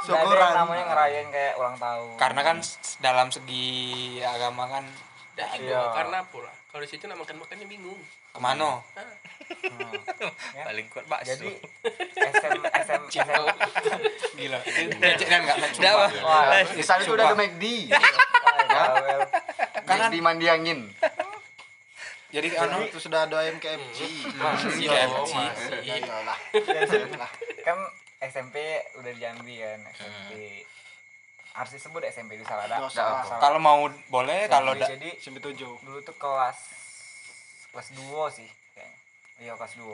Syukuran. 0.03 0.43
yang 0.45 0.59
namanya 0.61 0.85
ngerayain 0.87 1.29
kayak 1.31 1.55
ulang 1.55 1.77
tahun 1.79 2.09
karena 2.19 2.41
kan 2.43 2.57
dalam 2.99 3.27
segi 3.29 3.67
agama 4.21 4.65
kan 4.69 4.85
Dah, 5.35 5.51
Iya. 5.51 5.91
karena 5.91 6.23
apa 6.23 6.39
lah 6.41 6.55
kalau 6.69 6.83
di 6.83 6.91
situ 6.91 7.07
makan 7.07 7.37
makannya 7.37 7.67
bingung 7.67 7.99
ke 8.31 8.39
mana 8.39 8.79
paling 10.67 10.87
kuat 10.91 11.07
bakso. 11.07 11.31
jadi 11.33 11.51
SM 12.15 12.55
SM 12.63 13.03
SM 13.11 13.51
gila 14.35 14.59
Lecek 15.03 15.27
kan 15.27 15.41
nggak 15.43 15.59
Udah, 15.79 15.93
Bang. 15.93 16.13
wah 16.23 16.63
Di 16.65 16.83
sana 16.83 17.03
udah 17.05 17.27
ada 17.29 17.37
McD. 17.37 17.65
wah, 17.91 18.95
bawel. 18.95 19.21
McD 19.85 20.15
mandi 20.19 20.47
angin. 20.47 20.81
Jadi 22.35 22.49
anu 22.59 22.83
itu 22.83 22.99
sudah 22.99 23.25
ada 23.25 23.39
ayam 23.39 23.57
KFC 23.57 24.05
masih 24.35 24.71
Iya, 24.83 25.07
KFC 25.07 25.33
masih. 25.33 25.81
ya 25.87 25.95
iyalah. 25.97 26.39
Kan 27.63 27.79
SMP 28.19 28.59
udah 28.99 29.09
di 29.09 29.21
Jambi 29.23 29.55
kan 29.57 29.81
SMP 29.95 30.33
harus 31.55 31.71
disebut 31.71 32.03
SMP 32.11 32.35
itu 32.35 32.43
salah 32.43 32.67
ada 32.67 32.83
salah. 32.91 33.23
kalau 33.39 33.63
mau 33.63 33.87
boleh 34.11 34.51
kalau 34.51 34.75
jadi 34.75 35.15
sampai 35.15 35.41
tujuh. 35.41 35.79
dulu 35.79 35.99
tuh 36.03 36.17
kelas 36.19 36.59
kelas 37.71 37.89
2 37.95 38.03
sih 38.35 38.51
kayaknya. 38.75 38.99
Iya 39.39 39.53
kelas 39.55 39.79
2 39.79 39.87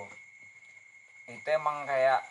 itu 1.31 1.47
emang 1.47 1.85
kayak 1.85 2.25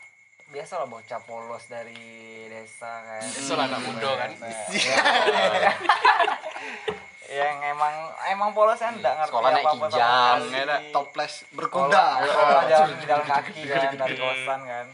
biasa 0.50 0.74
lah 0.76 0.90
bocah 0.90 1.22
polos 1.24 1.64
dari 1.70 2.50
desa 2.50 2.90
kan. 3.06 3.22
Desa 3.22 3.54
anak 3.54 3.80
muda 3.86 4.10
kan. 4.18 4.32
Iya. 7.30 7.46
yang 7.46 7.78
emang 7.78 7.96
emang 8.34 8.50
polos 8.58 8.82
kan 8.82 8.98
enggak 8.98 9.14
ngerti 9.22 9.30
Sekolah 9.30 9.50
naik 9.54 9.66
apa-apa 9.66 9.86
sama 9.86 9.94
kijang, 9.94 10.42
ya, 10.50 10.78
toples 10.90 11.34
berkuda. 11.54 12.06
Sekolah 12.26 12.64
jalan 12.66 12.90
jalan 13.06 13.26
kaki 13.30 13.62
kan 13.70 13.94
dari 13.94 14.16
kosan 14.18 14.60
kan. 14.66 14.88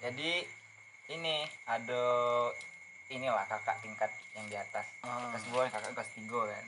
Jadi 0.00 0.30
ini 1.12 1.36
ada 1.68 2.02
inilah 3.12 3.44
kakak 3.44 3.76
tingkat 3.84 4.08
yang 4.32 4.46
di 4.48 4.56
atas. 4.56 4.88
Ah. 5.04 5.28
kelas 5.36 5.44
dua 5.52 5.62
kakak 5.68 5.92
kelas 5.92 6.10
tiga 6.16 6.40
kan. 6.48 6.64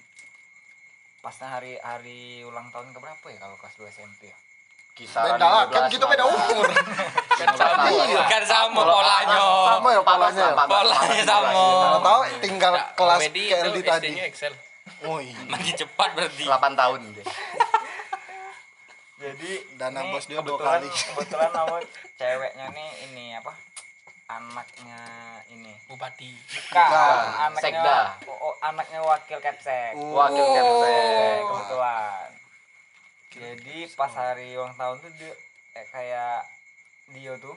Pasnya 1.24 1.48
hari 1.48 1.72
hari 1.80 2.44
ulang 2.44 2.68
tahun 2.68 2.92
ke 2.92 2.98
berapa 3.00 3.26
ya 3.32 3.38
kalau 3.42 3.58
kelas 3.58 3.74
2 3.82 3.90
SMP 3.90 4.30
ya 4.30 4.36
Kisaran 4.96 5.36
beda 5.36 5.44
lah 5.46 5.64
kan 5.68 5.82
15 5.86 5.92
kita 5.92 6.04
beda 6.08 6.24
umur 6.24 6.66
Kan 7.38 7.52
sama. 7.52 7.84
Iya. 7.86 8.22
kan 8.24 8.42
sama 8.42 8.80
polanya. 8.80 9.36
sama 9.68 9.88
ya 9.92 10.00
polanya 10.00 10.40
ya 10.42 10.64
Polanya 10.64 11.22
sama. 11.22 11.52
Kalau 11.52 12.00
tahu 12.00 12.20
tinggal 12.40 12.72
kelas 12.96 13.20
KLD 13.28 13.76
tadi 13.78 14.08
Excel 14.24 14.56
oh 15.04 15.20
iya 15.20 15.36
Makin 15.52 15.74
cepat 15.76 16.10
berarti. 16.12 16.42
8 16.42 16.48
tahun 16.74 16.98
dia. 17.12 17.24
jadi 19.16 19.52
Dana 19.74 20.00
bos 20.06 20.24
dia 20.24 20.40
dua 20.40 20.56
kali. 20.56 20.88
kebetulan 20.88 21.48
nama 21.50 21.76
ceweknya 22.16 22.66
nih 22.68 22.88
ini 23.06 23.24
apa 23.32 23.52
anaknya 24.28 25.00
ini 25.48 25.72
bupati 25.86 26.32
Bukan, 26.32 26.72
Bukan. 26.72 27.24
anaknya 27.42 27.62
Sekda. 27.62 27.98
oh, 28.28 28.52
anaknya 28.60 29.00
wakil 29.00 29.38
kapsek 29.38 29.92
Wakil 29.94 30.44
kapten. 30.46 31.36
kebetulan 31.42 32.28
jadi 33.36 33.76
pas 33.92 34.08
hari 34.10 34.52
ulang 34.52 34.72
tahun 34.74 34.96
tuh 34.98 35.10
dia 35.14 35.32
eh, 35.74 35.86
kayak 35.86 36.40
dia 37.12 37.32
tuh 37.36 37.52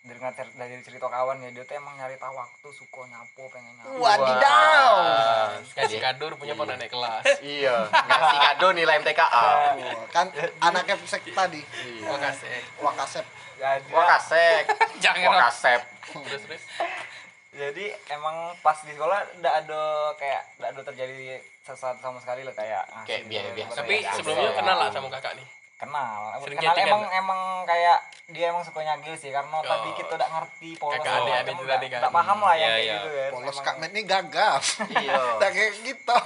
dari 0.00 0.22
cer- 0.22 0.54
dari 0.54 0.78
cerita 0.80 1.04
kawan 1.04 1.42
ya 1.42 1.50
dia 1.50 1.66
tuh 1.66 1.74
emang 1.74 1.98
nyari 1.98 2.14
tahu 2.14 2.30
waktu 2.30 2.68
suka 2.70 3.02
nyapo 3.04 3.42
pengen 3.50 3.74
nyapo 3.74 3.98
Wadidaw. 3.98 4.94
Kasih 5.68 5.98
kado 5.98 6.30
punya 6.36 6.54
pernah 6.54 6.78
naik 6.78 6.88
kelas 6.88 7.26
Iya, 7.40 7.90
ngasih 7.90 8.38
kado 8.40 8.66
nilai 8.70 9.02
MTKA. 9.02 9.26
Wah, 9.74 10.06
kan 10.08 10.30
anaknya 10.62 10.94
sek 11.02 11.26
tadi. 11.26 11.58
makasih 12.00 12.62
Wakasep. 12.78 13.24
jadi, 13.58 13.88
Wakasek. 13.90 14.62
Jangan. 15.04 15.26
Wakasep. 15.28 15.80
terus 16.06 16.42
terus 16.46 16.62
jadi 17.56 17.84
emang 18.10 18.36
pas 18.60 18.76
di 18.78 18.92
sekolah 18.92 19.18
udah 19.34 19.52
ada 19.56 19.82
kayak 20.14 20.42
udah 20.56 20.68
ada 20.68 20.80
terjadi 20.84 21.16
sesuatu 21.60 21.98
sama 21.98 22.18
sekali 22.18 22.42
lah 22.42 22.52
kayak 22.52 22.84
ngasih 22.86 23.06
Kayak 23.06 23.22
biasa- 23.22 23.32
gitu, 23.42 23.56
biasa. 23.56 23.76
tapi 23.76 23.94
ngasih. 23.96 24.14
sebelumnya 24.14 24.50
kenal 24.52 24.76
lah 24.76 24.88
sama 24.90 25.08
kakak 25.10 25.32
nih 25.34 25.48
kenal 25.76 26.20
Sering 26.38 26.56
kenal 26.58 26.74
emang 26.78 27.02
nggak? 27.02 27.18
emang 27.18 27.40
kayak 27.64 27.98
dia 28.26 28.46
emang 28.48 28.62
suka 28.62 28.80
nyagil 28.82 29.14
sih 29.14 29.28
karena 29.28 29.56
tadi 29.58 29.88
Oh. 29.88 29.94
kita 29.94 30.12
udah 30.14 30.28
ngerti 30.30 30.70
polos 30.76 30.98
Kakak 30.98 31.12
macam, 31.14 31.44
itu 31.46 31.62
udah- 31.62 31.74
tadi 31.76 31.86
kan. 31.86 32.00
paham 32.10 32.38
lah 32.40 32.54
yang 32.54 32.58
Iya, 32.58 32.72
kayak 32.72 32.82
iya. 32.82 32.94
gitu 32.96 33.08
kan 33.10 33.30
Polos 33.30 33.58
Kak 33.58 33.76
Met 33.76 33.90
ini 33.90 34.02
gagap. 34.02 34.60
Iya. 34.90 35.14
Tak 35.40 35.50
kayak 35.50 35.72
gitu. 35.78 36.16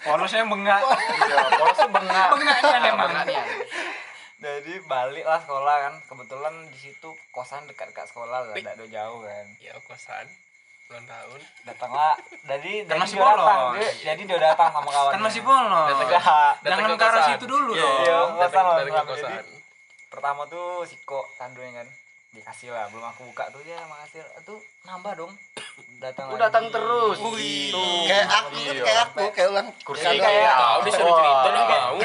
polosnya 0.00 0.42
bengak 0.44 0.80
Iya, 0.82 1.36
polos 1.54 1.76
tuh 1.76 1.90
bengak. 1.90 2.28
Bengaknya 2.28 2.76
emang. 2.86 3.10
Jadi 4.38 4.72
balik 4.84 5.24
lah 5.24 5.40
sekolah 5.40 5.76
kan 5.80 5.94
kebetulan 6.04 6.54
di 6.68 6.78
situ 6.80 7.10
kosan 7.28 7.66
dekat-dekat 7.66 8.06
sekolah 8.06 8.40
lah 8.40 8.54
tidak 8.54 8.72
ada 8.72 8.86
jauh 8.86 9.20
kan 9.20 9.46
ya 9.58 9.74
kosan 9.80 10.26
ulang 10.88 11.04
tahun 11.04 11.40
datanglah 11.62 12.12
jadi 12.42 12.72
Kan 12.80 12.88
jadi 12.88 12.98
masih 12.98 13.14
dia 13.14 13.26
datang 13.26 13.44
polos. 13.60 13.72
dia- 13.76 13.96
jadi 14.06 14.22
dia 14.24 14.38
datang 14.40 14.68
sama 14.70 14.88
kawan 14.88 15.10
kan 15.10 15.20
masih 15.20 15.42
polos 15.42 15.68
Datang 15.86 16.08
datang 16.08 16.78
Jangan 16.80 16.90
ke 16.90 17.04
arah 17.04 17.24
situ 17.28 17.44
dulu 17.46 17.70
Iya, 17.70 17.84
dong. 17.84 18.00
iya. 18.00 18.18
Datang 18.40 18.64
dari 18.74 18.90
kosan. 18.90 19.30
Jadi, 19.30 19.52
pertama 20.08 20.42
tuh 20.46 20.68
siko 20.82 21.20
kadonya 21.36 21.72
kan 21.74 21.88
dikasih 22.30 22.68
lah 22.70 22.88
belum 22.88 23.04
aku 23.06 23.20
buka 23.26 23.44
tuh 23.48 23.60
ya 23.62 23.80
makasih 23.84 24.20
tuh 24.42 24.56
nambah 24.82 25.12
dong 25.14 25.32
datang 25.98 26.24
lagi. 26.26 26.40
datang 26.40 26.64
terus. 26.70 27.16
Wih. 27.26 27.68
Tuh. 27.68 28.02
Kayak 28.04 28.26
aku 28.30 28.48
kan 28.48 28.64
Iya. 28.70 28.82
kayak 28.82 29.00
aku 29.02 29.24
kayak 29.30 29.48
ulang 29.50 29.68
kursi 29.78 30.04
kayak- 30.08 30.56
tahu 30.56 30.80
disuruh 30.82 31.12
cerita 31.14 31.36
Wah. 31.38 31.44
udah 31.44 31.64
mau 31.68 32.00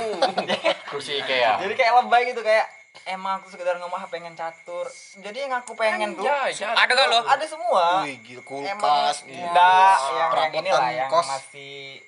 Kursi 0.91 1.11
IKEA. 1.17 1.51
jadi 1.57 1.73
kayak 1.73 1.91
lebay 1.97 2.21
gitu 2.29 2.41
kayak 2.41 2.67
emang 3.03 3.37
aku 3.37 3.49
sekedar 3.49 3.75
ngomong 3.77 3.95
"Ah, 3.95 4.07
pengen 4.07 4.31
catur 4.33 4.85
jadi 5.17 5.45
yang 5.45 5.53
aku 5.55 5.73
pengen 5.73 6.13
tuh 6.13 6.23
ya 6.23 6.45
ya 6.47 6.71
Ada 6.73 6.93
gak 6.93 7.07
lo? 7.07 7.19
ada 7.21 7.41
semua 7.43 7.85
Wih, 8.01 8.21
gila 8.21 8.41
emang 8.63 8.79
kulkas. 8.79 9.17
enggak 9.25 9.97
yang 9.99 10.15
yang 10.15 10.29
perabotan 10.29 10.59
ini 10.59 10.69
lah 10.71 10.89
yang 10.91 11.09
kos. 11.09 11.25
masih 11.27 11.99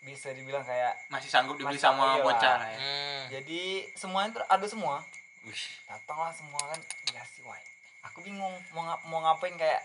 bisa 0.00 0.28
dibilang 0.30 0.62
kayak 0.62 0.92
masih 1.08 1.26
sanggup 1.26 1.56
dibeli 1.56 1.74
Masih 1.74 1.82
sama 1.82 2.06
iya. 2.12 2.22
bocah 2.22 2.54
lah 2.54 2.68
ya 2.68 2.78
Hmm. 2.78 3.20
jadi 3.28 3.62
semuanya 3.92 4.28
tuh 4.32 4.44
ada 4.46 4.66
semua 4.66 4.94
Wih. 5.42 5.62
datanglah 5.84 6.30
semua 6.30 6.62
kan 6.62 6.78
dikasih 7.02 7.42
wah 7.42 7.58
aku 8.04 8.18
bingung 8.22 8.54
mau 8.70 8.82
ngap 8.82 9.00
mau 9.04 9.18
ngapain 9.20 9.56
kayak 9.56 9.82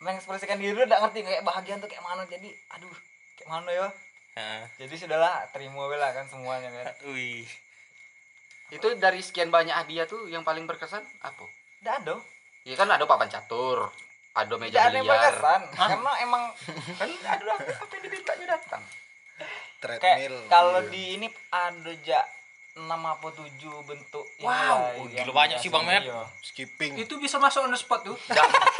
mengekspresikan 0.00 0.56
diri 0.56 0.72
udah 0.78 0.98
ngerti 1.00 1.20
kayak 1.20 1.42
bahagia 1.42 1.76
tuh 1.76 1.84
kayak 1.84 2.00
mana 2.00 2.24
jadi 2.24 2.48
aduh 2.70 2.96
kayak 3.36 3.48
mana 3.50 3.68
ya 3.68 3.88
Heeh. 4.30 4.62
jadi 4.78 4.94
sudahlah 4.96 5.44
terima 5.50 5.84
we 5.84 5.96
lah 5.96 6.10
kan 6.10 6.24
semuanya 6.24 6.70
kan 6.70 6.86
Wih. 7.06 7.44
Itu 8.70 8.88
dari 8.96 9.18
sekian 9.18 9.48
banyak 9.48 9.72
hadiah 9.72 10.04
tuh 10.04 10.26
yang 10.26 10.40
paling 10.40 10.64
berkesan 10.64 11.02
apa? 11.20 11.44
ada 11.82 12.16
Iya 12.60 12.76
kan 12.76 12.86
ada 12.86 13.02
papan 13.02 13.26
catur, 13.26 13.88
ada 14.32 14.54
meja 14.54 14.68
tidak 14.70 14.84
ada 14.84 14.94
yang 14.94 15.06
biliar. 15.06 15.16
berkesan 15.32 15.60
karena 15.72 16.10
emang 16.20 16.42
kan 16.94 17.08
ada 17.26 17.52
apa 17.56 17.64
yang 17.90 18.02
dimintanya 18.04 18.46
datang 18.50 18.82
kayak 19.80 19.98
Treadmill. 20.20 20.36
kalau 20.46 20.78
Iya. 20.78 20.90
di 20.90 21.02
ini 21.16 21.26
ada 21.48 21.92
ja 21.98 22.20
enam 22.76 23.00
apa 23.02 23.26
tujuh 23.30 23.80
bentuk 23.82 24.22
Wow, 24.38 24.46
lah 24.46 24.92
oh, 24.94 25.08
yang 25.08 25.24
gila 25.24 25.32
banyak 25.34 25.56
sih, 25.56 25.68
Bang 25.68 25.82
Met. 25.82 26.04
Iya. 26.04 26.20
skipping. 26.38 26.92
itu 26.96 27.16
bisa 27.16 27.36
masuk 27.36 27.64
on 27.64 27.72
the 27.72 27.80
spot 27.80 28.00
tuh 28.02 28.14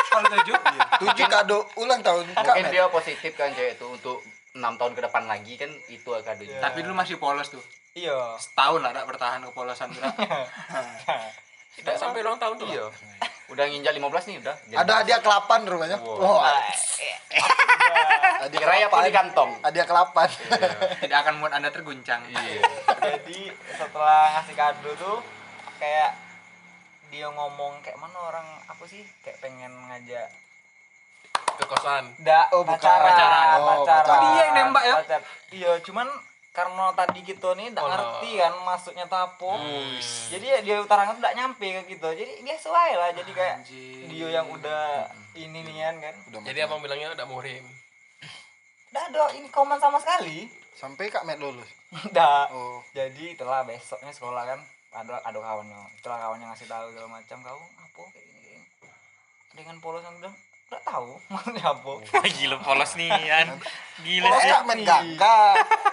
kalau 0.06 0.28
tujuh 0.30 0.54
Tujuh 1.00 1.26
kado 1.26 1.58
ulang 1.74 1.98
tahun 2.00 2.28
Mungkin 2.28 2.64
dia 2.68 2.84
positif 2.86 3.32
kan 3.32 3.50
cewek 3.50 3.74
itu 3.74 3.86
untuk 3.86 4.20
enam 4.52 4.76
tahun 4.76 4.92
ke 4.92 5.00
depan 5.02 5.24
lagi 5.24 5.56
kan 5.56 5.72
itu 5.88 6.04
kadonya. 6.04 6.52
Iya. 6.52 6.60
tapi 6.60 6.84
dulu 6.84 6.94
masih 6.94 7.16
polos 7.16 7.48
tuh 7.48 7.64
iya 7.92 8.16
setahun 8.36 8.80
lah 8.80 8.92
tak 8.92 9.04
bertahan 9.04 9.40
kepolosan 9.44 9.90
Dak. 9.90 10.14
tidak 11.76 11.94
sampai 11.96 12.20
ulang 12.20 12.36
tahun 12.36 12.54
tuh 12.56 12.68
Iya. 12.68 12.86
Udah 13.48 13.66
nginjak 13.66 13.90
15 13.92 14.30
nih 14.30 14.36
udah. 14.38 14.54
Ada 14.76 14.92
hadiah 15.02 15.18
kelapan 15.18 15.66
rumahnya. 15.66 15.98
Wah, 15.98 16.54
hadiah 18.40 18.60
Kira 18.62 18.86
apa 18.86 19.02
di 19.02 19.10
kantong? 19.10 19.50
Hadiah 19.58 19.82
kelapan. 19.84 20.28
tidak 21.02 21.18
akan 21.18 21.32
membuat 21.34 21.58
anda 21.58 21.66
terguncang 21.68 22.22
Iya. 22.26 22.62
jadi 22.94 23.40
setelah 23.74 24.38
ngasih 24.38 24.54
kado 24.54 24.90
tuh 24.94 25.18
kayak 25.76 26.14
dia 27.10 27.26
ngomong 27.26 27.82
kayak 27.82 27.98
mana 27.98 28.14
orang 28.20 28.46
apa 28.64 28.86
sih 28.86 29.02
kayak 29.20 29.42
pengen 29.42 29.74
ngajak 29.88 30.30
ke 31.58 31.64
kosan 31.66 32.06
da 32.20 32.46
Oh, 32.50 32.62
bukan. 32.62 32.78
pacaran 32.78 33.02
Pacaran. 33.04 33.58
Oh, 33.58 33.82
pacaran. 33.82 34.18
Dia 34.22 34.40
yang 34.40 34.54
nembak 34.56 34.84
ya? 34.84 34.94
Pacar. 34.96 35.20
iya 35.50 35.72
cuman 35.82 36.06
karena 36.60 36.84
tadi 36.92 37.18
gitu 37.22 37.48
nih 37.52 37.66
nggak 37.68 37.80
Oh, 37.80 37.88
ngerti 37.88 38.30
kan 38.36 38.52
maksudnya 38.60 39.04
tuh 39.06 39.16
apa 39.18 39.50
Hmm. 39.52 39.96
jadi 40.28 40.46
ya 40.46 40.58
dia 40.60 40.76
utarakan 40.78 41.16
tuh 41.16 41.22
nggak 41.22 41.36
nyampe 41.36 41.66
ke 41.66 41.82
gitu 41.90 42.08
jadi 42.10 42.32
biasa 42.38 42.68
aja 42.68 42.94
lah 42.94 43.10
jadi 43.12 43.30
kayak 43.30 43.54
Anjing. 43.58 44.04
dia 44.06 44.28
yang 44.30 44.46
udah 44.46 44.84
ini 45.32 45.58
nih 45.58 45.74
kan 45.96 46.14
Udah 46.28 46.40
jadi 46.42 46.58
abang 46.64 46.78
bilangnya 46.78 47.12
udah 47.12 47.24
muhrim 47.24 47.64
udah 48.90 49.02
ada 49.06 49.24
ini 49.32 49.48
komen 49.48 49.78
sama 49.78 49.96
sekali 49.96 50.50
sampai 50.72 51.08
Kak 51.08 51.22
Met 51.22 51.38
lulus. 51.38 51.68
udah 52.06 52.50
Oh, 52.50 52.82
jadi 52.90 53.32
itulah 53.32 53.62
besoknya 53.62 54.10
sekolah 54.10 54.44
kan 54.44 54.60
ada 54.90 55.22
ada 55.22 55.38
kawannya 55.38 55.78
setelah 55.94 56.18
kawannya 56.20 56.46
ngasih 56.46 56.66
tahu 56.66 56.90
segala 56.90 57.08
macam 57.08 57.38
kau 57.40 57.54
apa 57.54 58.02
kayak 58.10 58.26
gini, 58.26 58.38
kayak 58.42 58.62
gini. 58.74 58.90
dengan 59.52 59.76
polos 59.78 60.02
yang 60.02 60.16
bilang 60.16 60.34
udah 60.66 60.82
tahu 60.82 61.10
maksudnya 61.30 61.64
apa 61.64 61.90
gila 62.28 62.56
polos 62.58 62.92
nih 62.94 63.10
kan. 63.10 63.46
Gila 64.00 64.22
polos 64.24 64.40
sih. 64.40 64.50
Kak 64.50 64.64
Met 64.64 64.80
gagah. 64.80 65.52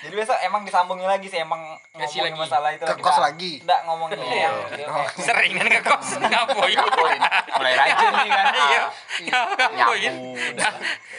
Jadi 0.00 0.14
besok 0.14 0.36
emang 0.38 0.62
disambungin 0.62 1.04
lagi 1.04 1.26
sih 1.26 1.38
emang 1.38 1.60
Ngasih 1.92 2.20
ngomongin 2.20 2.32
lagi. 2.34 2.40
masalah 2.42 2.70
itu 2.70 2.84
Ke 2.84 2.94
kos 2.98 3.18
lagi. 3.18 3.52
enggak 3.60 3.80
ngomongin 3.84 4.18
Iya. 4.18 4.36
yang 4.44 4.56
kayak, 4.68 4.88
Seringan 5.16 5.66
ke 5.66 5.80
kos 5.82 6.08
ngapoin. 6.18 6.78
mulai 7.54 7.74
rajin 7.74 8.12
nih 8.12 8.30
kan 8.30 8.46
Iya. 8.54 8.82
Ngapoin. 9.70 10.12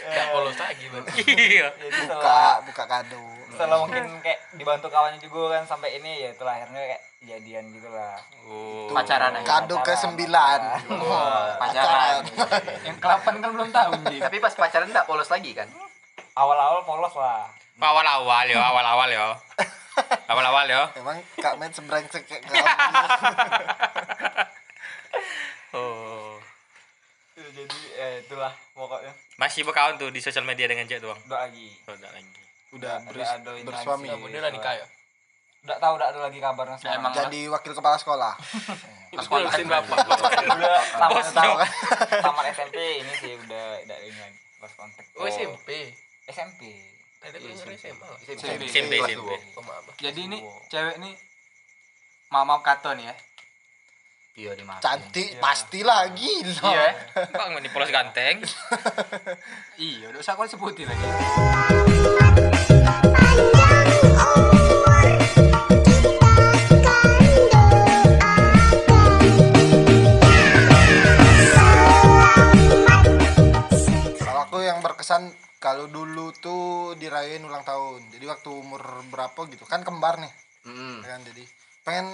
nggak 0.06 0.26
polos 0.30 0.58
lagi 0.58 0.86
berarti 0.88 1.12
Iya. 1.26 1.68
jadi 1.74 1.98
setelah 2.00 2.62
Buka, 2.62 2.66
buka 2.68 2.84
kado. 2.86 3.24
setelah 3.50 3.78
mungkin 3.80 4.04
kayak 4.20 4.40
dibantu 4.54 4.88
kawannya 4.88 5.20
juga 5.20 5.56
kan 5.56 5.64
sampai 5.66 5.90
ini 5.96 6.12
ya 6.20 6.30
itulah 6.32 6.54
akhirnya 6.54 6.82
kayak 6.86 7.02
jadian 7.26 7.66
gitu 7.72 7.90
lah 7.90 8.20
Oh. 8.46 8.86
pacaran 8.92 9.34
aja 9.34 9.48
Kado 9.48 9.76
ke 9.82 9.94
sembilan. 9.96 10.60
pacaran 11.58 12.22
yang 12.84 12.98
kelapan 13.00 13.34
kan 13.40 13.50
belum 13.50 13.70
tahu. 13.72 13.92
Tapi 14.16 14.38
pas 14.38 14.54
pacaran 14.54 14.86
enggak 14.86 15.06
polos 15.06 15.28
lagi 15.28 15.52
kan? 15.52 15.66
awal-awal 16.36 16.84
polos 16.84 17.16
lah 17.16 17.48
Awal-awal 17.82 18.46
yo, 18.48 18.58
awal-awal 18.58 19.10
yo. 19.18 19.28
Awal-awal 20.26 20.66
yo. 20.66 20.84
Emang 20.96 21.18
Kak 21.36 21.56
Met 21.56 21.72
sebrengsek 21.72 22.24
kayak 22.24 22.44
kamu. 22.46 22.64
Oh. 25.72 26.40
Ya, 27.36 27.48
jadi 27.54 27.78
eh, 27.98 28.16
itulah 28.22 28.48
pokoknya 28.72 29.12
Masih 29.36 29.62
berkawan 29.62 29.96
tuh 29.96 30.08
di 30.08 30.20
sosial 30.20 30.44
media 30.44 30.66
dengan 30.66 30.84
cewek 30.86 31.04
doang. 31.04 31.20
udah 31.22 31.40
lagi 31.42 31.68
Oh, 31.84 31.92
enggak 31.94 32.12
lagi. 32.14 32.32
Udah 32.72 32.94
Ada- 32.94 33.06
beris- 33.06 33.34
ada 33.34 33.52
bersuami. 33.62 34.08
udah 34.08 34.50
nikah 34.50 34.74
ya 34.74 34.88
udah 35.66 35.82
tahu 35.82 35.98
udah 35.98 36.08
ada 36.08 36.20
lagi 36.22 36.38
kabarnya 36.38 36.78
sekarang 36.78 37.02
emang 37.02 37.12
Jadi 37.12 37.50
wakil 37.50 37.74
kepala 37.74 37.98
sekolah. 37.98 38.38
itu 39.10 39.26
urusin 39.26 39.66
berapa 39.66 39.90
udah 39.90 40.78
tamat 40.94 41.10
Bos, 41.10 41.30
tahu 41.34 41.54
kan 41.58 41.70
tamat 42.22 42.46
SMP 42.54 42.78
ini 43.02 43.14
sih 43.18 43.34
udah 43.36 43.64
udah 43.82 43.98
ini 44.00 44.14
lagi 44.16 44.38
pas 44.56 44.70
kontak 44.72 45.02
oh 45.12 45.26
SMP 45.26 45.90
SMP 46.28 46.62
tadi 47.26 47.36
aku 47.36 47.48
denger 47.48 47.68
SMA 47.74 48.10
SMP, 48.70 48.94
jadi 49.98 50.20
ini 50.22 50.38
cewek 50.68 50.96
nih 50.98 51.14
maaf 52.30 52.46
maaf 52.46 52.62
kato 52.62 52.94
nih 52.94 53.06
ya 53.06 53.16
Iya 54.36 54.52
dimaafin. 54.52 54.84
Cantik 54.84 55.30
Iya. 55.32 55.40
pastilah 55.40 56.12
gila. 56.12 56.60
iya 56.68 56.88
Bang, 57.32 57.56
ini 57.56 57.72
polos 57.72 57.88
ganteng. 57.88 58.44
iya 59.80 60.12
udah 60.12 60.20
usah 60.20 60.36
kau 60.36 60.44
sebutin 60.44 60.84
lagi 60.86 61.08
berapa 79.36 79.52
gitu 79.52 79.68
kan 79.68 79.84
kembar 79.84 80.16
nih 80.18 80.32
Mm. 80.66 80.98
kan 81.00 81.22
jadi 81.22 81.46
pengen 81.86 82.08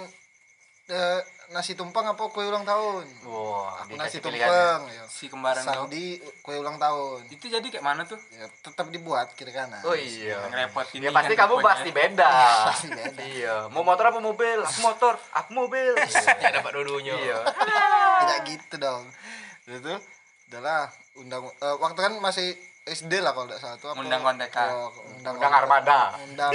eh, 0.85 1.21
nasi 1.49 1.71
tumpeng 1.71 2.03
apa 2.03 2.19
kue 2.27 2.43
ulang 2.43 2.67
tahun 2.67 3.07
Wah, 3.23 3.79
aku 3.79 3.95
nasi 3.95 4.19
tumpeng 4.19 4.43
ya. 4.91 5.07
si 5.07 5.31
kembaran 5.31 5.63
Sandi 5.63 6.19
kue 6.41 6.59
ulang 6.59 6.75
tahun 6.75 7.31
itu 7.31 7.47
jadi 7.47 7.63
kayak 7.63 7.79
mana 7.81 8.03
tuh 8.03 8.19
ya 8.29 8.43
tetap 8.59 8.91
dibuat 8.91 9.31
kiri 9.31 9.55
kanan 9.55 9.79
Oh 9.85 9.95
iya. 9.95 10.35
ngerepotin 10.49 10.99
Ya 10.99 11.15
pasti 11.15 11.31
kan 11.31 11.47
kamu 11.47 11.53
pokoknya. 11.55 11.69
pasti 11.71 11.89
beda. 11.93 12.31
Pasti 12.67 12.87
beda. 12.91 13.21
Iya. 13.23 13.55
Mau 13.69 13.85
motor 13.85 14.05
apa 14.05 14.19
mobil? 14.19 14.59
Aku 14.59 14.79
motor. 14.81 15.15
Aku 15.31 15.49
mobil. 15.53 15.91
ya 16.43 16.49
dapat 16.51 16.71
dua-duanya 16.73 17.13
Iya. 17.15 17.37
tidak 18.19 18.39
gitu 18.45 18.75
dong 18.77 19.03
itu 19.63 19.95
adalah 20.49 20.91
undang 21.15 21.47
eh, 21.47 21.75
waktu 21.77 21.99
kan 22.01 22.13
masih 22.19 22.51
SD 22.83 23.21
lah 23.21 23.29
kalau 23.31 23.45
tidak 23.45 23.61
salah 23.61 23.77
tuh 23.77 23.93
Undang 23.93 24.21
kontekan. 24.21 24.67
Oh, 24.73 24.89
undang, 25.13 25.37
Undang 25.37 25.53
armada. 25.53 26.17
undang 26.19 26.51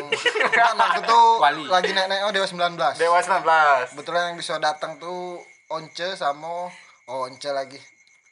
kan 0.51 0.74
waktu 0.74 1.01
itu 1.01 1.20
Wali. 1.39 1.62
lagi 1.66 1.91
naik 1.93 2.09
naik 2.09 2.22
oh 2.24 2.33
dewa 2.35 2.47
19 2.47 2.99
Dewa 2.99 3.18
19. 3.22 3.95
kebetulan 3.95 4.22
yang 4.27 4.37
bisa 4.37 4.59
datang 4.59 4.99
tuh 4.99 5.39
Once 5.68 6.03
sama 6.14 6.66
oh 7.07 7.18
Once 7.22 7.47
lagi 7.47 7.79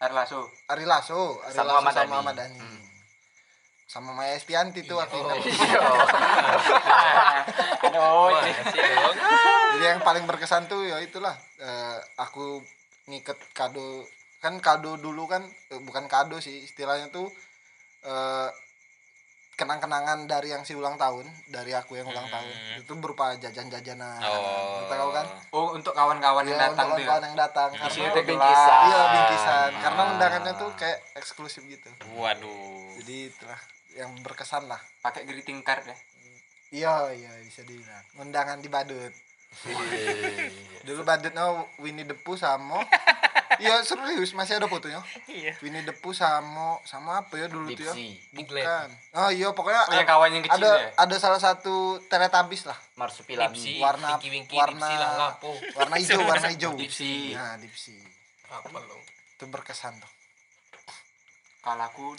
air 0.01 0.11
lasso 0.11 0.43
Ari 0.67 0.83
Lasso 0.83 1.39
Ari 1.41 1.55
Sama 1.55 1.79
Lasso 1.79 1.95
sama. 1.97 2.19
Ahmad 2.19 2.35
Dhani 2.35 2.59
sama 3.85 4.11
Maya 4.11 4.35
Estianti 4.35 4.83
tuh 4.83 4.99
Iya. 4.99 5.79
oh 7.95 8.27
kasih 8.27 8.83
dong. 8.83 9.17
jadi 9.73 9.85
yang 9.87 10.03
paling 10.03 10.27
berkesan 10.27 10.67
tuh 10.67 10.83
ya 10.83 10.99
itulah 10.99 11.31
eh, 11.57 11.97
aku 12.19 12.59
ngiket 13.07 13.39
kado 13.53 14.03
kan 14.41 14.59
kado 14.59 14.99
dulu 14.99 15.25
kan 15.25 15.47
eh, 15.71 15.79
bukan 15.79 16.05
kado 16.05 16.43
sih 16.43 16.67
istilahnya 16.67 17.07
tuh 17.09 17.31
eh, 18.05 18.51
kenang-kenangan 19.55 20.27
dari 20.27 20.51
yang 20.51 20.67
si 20.67 20.75
ulang 20.75 20.99
tahun 20.99 21.31
dari 21.47 21.71
aku 21.75 21.95
yang 21.95 22.11
ulang 22.11 22.27
tahun. 22.27 22.83
Itu 22.83 22.99
berupa 22.99 23.39
jajan-jajanan. 23.39 24.19
Oh. 24.27 24.83
tahu 24.91 25.11
kan? 25.15 25.27
Oh 25.55 25.67
untuk 25.79 25.95
kawan-kawan 25.95 26.43
yang 26.47 26.59
ya 26.59 26.71
datang 26.71 26.91
untuk 26.91 27.07
ya? 27.07 27.09
kawan 27.15 27.25
yang 27.31 27.39
datang. 27.39 27.71
Karena 27.71 28.23
bingkisan. 28.27 28.79
iya 28.91 29.01
bingkisan. 29.15 29.71
Karena 29.79 30.03
undangannya 30.15 30.53
tuh 30.59 30.71
kayak 30.75 30.99
eksklusif 31.15 31.63
gitu. 31.71 31.91
Waduh. 32.19 32.99
jadi 33.03 33.31
itulah 33.31 33.61
yang 33.95 34.11
berkesan 34.27 34.67
lah. 34.67 34.83
Pakai 34.99 35.23
greeting 35.23 35.63
card 35.63 35.87
ya? 35.87 35.97
Iya 36.75 36.95
iya 37.15 37.31
bisa 37.47 37.63
dibilang. 37.63 38.05
Undangan 38.19 38.59
di 38.59 38.67
badut 38.67 39.15
dulu 40.85 41.01
badutnya 41.03 41.45
Winnie 41.81 42.05
the 42.05 42.17
Pooh 42.17 42.37
sama 42.37 42.85
iya 43.63 43.81
serius 43.87 44.35
masih 44.35 44.59
ada 44.59 44.67
fotonya. 44.67 44.99
Iya. 45.31 45.55
Winnie 45.63 45.87
the 45.87 45.95
Pooh 45.95 46.11
sama 46.11 46.83
sama 46.83 47.23
apa 47.23 47.39
ya 47.39 47.47
dulu 47.47 47.71
tuh 47.71 47.87
ya? 47.87 47.95
Bukan. 48.35 48.89
Oh 49.15 49.31
iya 49.31 49.49
pokoknya 49.55 49.83
oh 49.91 49.95
yang 49.95 50.09
kawan 50.09 50.31
yang 50.35 50.43
kecil 50.43 50.59
ada 50.59 50.71
ya? 50.75 50.89
ada 50.99 51.17
salah 51.23 51.39
satu 51.39 52.03
teletubbies 52.11 52.67
lah. 52.67 52.75
Marsupilam. 52.99 53.55
Dipsy, 53.55 53.79
warna 53.79 54.19
Winky 54.19 54.29
Winky, 54.35 54.55
warna 54.59 54.83
Dipsy 54.83 54.95
lah, 54.99 55.11
lapo. 55.15 55.51
warna 55.79 55.95
hijau 56.03 56.21
warna 56.31 56.49
hijau. 56.51 56.73
Dipsy. 56.75 57.35
nah 57.35 57.55
dipsy 57.59 57.95
Apa 58.51 58.75
lo? 58.75 58.99
itu 59.39 59.45
berkesan 59.47 59.99
tuh. 60.03 60.13
Kalau 61.63 61.85
aku 61.87 62.19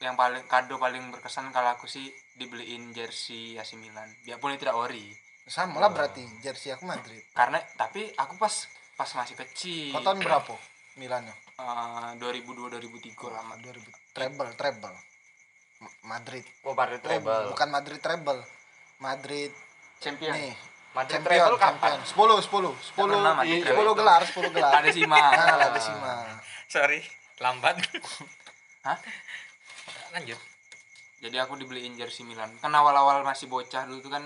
yang 0.00 0.12
paling 0.12 0.44
kado 0.48 0.76
paling 0.76 1.08
berkesan 1.08 1.48
kalau 1.52 1.72
aku 1.72 1.88
sih 1.88 2.08
dibeliin 2.36 2.92
jersey 2.96 3.56
AC 3.60 3.76
Milan. 3.76 4.08
Biarpun 4.24 4.56
itu 4.56 4.64
tidak 4.64 4.76
ori 4.76 5.25
sama 5.46 5.78
lah 5.78 5.88
berarti 5.88 6.26
jersey 6.40 6.70
aku 6.70 6.84
Madrid. 6.84 7.22
Karena 7.30 7.62
tapi 7.74 8.10
aku 8.12 8.34
pas 8.36 8.66
pas 8.92 9.10
masih 9.14 9.36
kecil. 9.36 9.94
Kau 9.94 10.02
tahun 10.02 10.20
berapa? 10.20 10.54
Milannya? 10.96 11.34
Eh, 11.56 12.10
2002 12.18 12.68
2003 12.68 12.82
lama 13.30 13.54
2000 13.56 13.78
treble 14.10 14.50
treble. 14.54 14.96
Madrid. 16.02 16.40
Oh, 16.64 16.72
Madrid 16.72 16.98
Oh, 16.98 17.06
Treble. 17.06 17.52
bukan 17.52 17.68
Madrid 17.68 18.00
treble. 18.00 18.40
Madrid 18.98 19.52
champion. 19.98 20.32
nih. 20.32 20.56
Madrid 20.96 21.20
champion 21.20 21.44
Treble 21.44 21.58
kapan? 21.60 22.00
champion. 22.00 22.40
10 22.40 22.72
10 22.72 22.96
10 22.96 23.12
pernah 23.12 23.34
Madrid 23.36 23.60
10 23.60 23.66
treble. 23.68 23.92
gelar 23.92 24.22
10 24.24 24.54
gelar. 24.56 24.72
Ada 24.74 24.88
Sima. 24.90 25.16
Nah 25.20 25.56
ada 25.68 25.80
Sima. 25.80 26.14
Sorry, 26.66 27.00
lambat. 27.38 27.76
Hah? 28.88 28.98
Lanjut. 30.10 30.40
jadi 31.16 31.42
aku 31.42 31.56
dibeliin 31.56 31.92
jersey 31.94 32.24
Milan. 32.24 32.48
Kan 32.56 32.72
awal-awal 32.72 33.20
masih 33.20 33.44
bocah 33.46 33.84
dulu 33.84 34.00
tuh 34.00 34.12
kan 34.12 34.24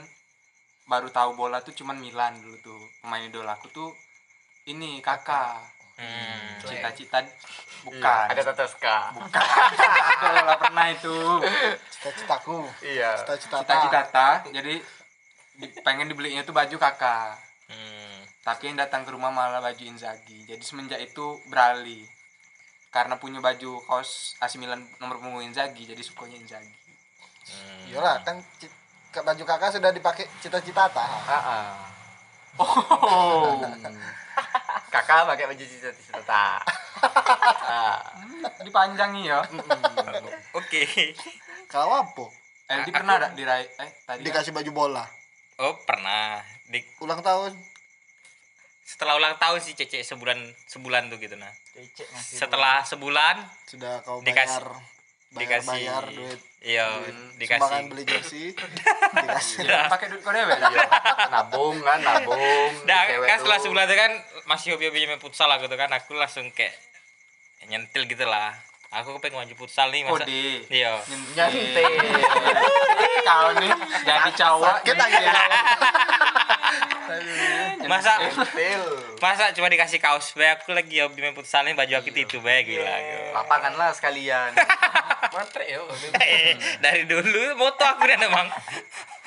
baru 0.91 1.07
tahu 1.09 1.33
bola 1.33 1.63
tuh 1.63 1.71
cuman 1.73 1.95
Milan 1.97 2.35
dulu 2.37 2.59
tuh 2.59 2.81
pemain 2.99 3.23
idola 3.23 3.55
aku 3.55 3.71
tuh 3.71 3.91
ini 4.67 4.99
kakak 4.99 5.79
Hmm. 5.95 6.57
cita-cita 6.63 7.21
Iya, 7.21 7.29
bukan. 7.85 8.27
Ada 8.27 8.41
Tateska. 8.43 9.13
bola 9.13 10.57
pernah 10.65 10.89
itu. 10.89 11.13
Cita-citaku. 11.93 12.65
Iya. 12.81 13.21
cita-cita 13.21 13.61
cita-cita 13.61 14.01
ta 14.09 14.41
jadi 14.49 14.81
di- 15.55 15.75
pengen 15.83 16.09
dibelinya 16.09 16.41
tuh 16.41 16.51
baju 16.51 16.73
kakak 16.75 17.37
Hmm. 17.69 18.17
tapi 18.41 18.67
yang 18.67 18.81
datang 18.81 19.05
ke 19.05 19.13
rumah 19.13 19.29
malah 19.29 19.61
baju 19.61 19.79
Inzaghi. 19.79 20.43
Jadi 20.43 20.59
semenjak 20.61 20.99
itu 20.99 21.23
beralih. 21.47 22.09
Karena 22.89 23.15
punya 23.15 23.39
baju 23.39 23.85
kaos 23.85 24.35
AC 24.41 24.57
Milan 24.57 24.81
nomor 24.99 25.21
punggung 25.21 25.45
Inzaghi 25.45 25.85
jadi 25.85 26.01
sukanya 26.01 26.35
Inzaghi. 26.35 26.73
Iyalah 27.87 28.25
kan 28.25 28.41
baju 29.13 29.43
kakak 29.45 29.71
sudah 29.73 29.91
dipakai 29.91 30.25
cita-cita 30.39 30.87
ta 30.87 31.05
Heeh. 31.05 31.67
oh 32.57 33.59
Kakak 34.91 35.23
pakai 35.25 35.47
baju 35.47 35.63
cita-cita. 35.63 36.59
Ah. 37.63 38.03
dipanjangi 38.61 39.23
ya 39.25 39.39
Oke. 40.53 40.83
kau 41.67 41.87
apa 41.89 42.25
eh 42.67 42.83
di 42.83 42.91
pernah 42.91 43.17
ada 43.17 43.29
dirai 43.31 43.67
eh 43.67 43.91
tadi 44.05 44.19
kan? 44.19 44.27
dikasih 44.27 44.53
baju 44.53 44.71
bola 44.73 45.05
Oh, 45.59 45.77
pernah. 45.85 46.41
Di, 46.65 46.81
ulang 46.99 47.21
tahun 47.21 47.53
setelah 48.83 49.15
ulang 49.15 49.37
tahun 49.37 49.61
sih 49.61 49.77
Cece 49.77 50.01
sebulan 50.03 50.41
sebulan 50.67 51.07
tuh 51.07 51.19
gitu 51.19 51.37
nah. 51.37 51.53
Cecek 51.71 52.09
ngasih 52.09 52.37
Setelah 52.37 52.81
sebulan 52.83 53.37
sudah 53.67 54.01
kau 54.01 54.19
Dikasih- 54.21 54.65
bayar 55.31 55.63
bayar 55.63 55.63
dikasih 55.63 55.71
bayar 55.71 56.05
duit. 56.11 56.41
iya 56.61 56.87
sumbangan 56.91 57.39
dikasih. 57.39 57.83
Beli 57.87 58.05
jersey. 58.05 58.47
Dikasih. 59.15 59.59
Pakai 59.87 60.07
duit 60.11 60.23
kau 60.27 60.35
dewe 60.35 60.55
Iya. 60.55 60.87
Nabung 61.31 61.77
kan, 61.81 61.99
nabung. 62.03 62.39
Nah, 62.85 63.01
kan 63.07 63.37
setelah 63.39 63.59
sebulan 63.63 63.87
itu 63.87 63.97
kan 63.97 64.13
masih 64.51 64.69
hobi-hobinya 64.75 65.15
main 65.15 65.23
futsal 65.23 65.47
lah 65.47 65.63
gitu 65.63 65.75
kan. 65.79 65.89
Aku 65.95 66.19
langsung 66.19 66.51
kayak 66.51 66.75
nyentil 67.71 68.05
gitu 68.11 68.27
lah. 68.27 68.59
Aku 68.91 69.23
pengen 69.23 69.39
maju 69.39 69.55
futsal 69.55 69.95
nih 69.95 70.03
masa 70.03 70.27
iya. 70.27 70.99
Nyantai. 71.39 71.87
kau 73.31 73.49
nih 73.55 73.71
jadi 74.03 74.31
cowok 74.35 74.77
kita 74.83 75.05
ya. 75.07 75.33
Masa 77.83 78.13
Nyantil. 78.19 78.83
masa 79.19 79.51
cuma 79.51 79.67
dikasih 79.67 79.99
kaos 79.99 80.33
bae 80.33 80.51
aku 80.51 80.71
lagi 80.71 80.99
hobi 80.99 81.21
main 81.21 81.33
futsal 81.33 81.63
nih 81.63 81.73
baju 81.73 81.95
aku 81.97 82.09
itu 82.09 82.39
bae 82.39 82.63
gila 82.63 82.95
gitu. 82.97 83.25
Lapangan 83.33 83.73
lah 83.75 83.91
sekalian. 83.91 84.51
Matre 85.35 85.65
yo. 85.69 85.85
Eh, 86.17 86.53
dari 86.79 87.05
dulu 87.05 87.55
moto 87.55 87.83
aku 87.83 88.03
dan 88.05 88.21
emang 88.21 88.47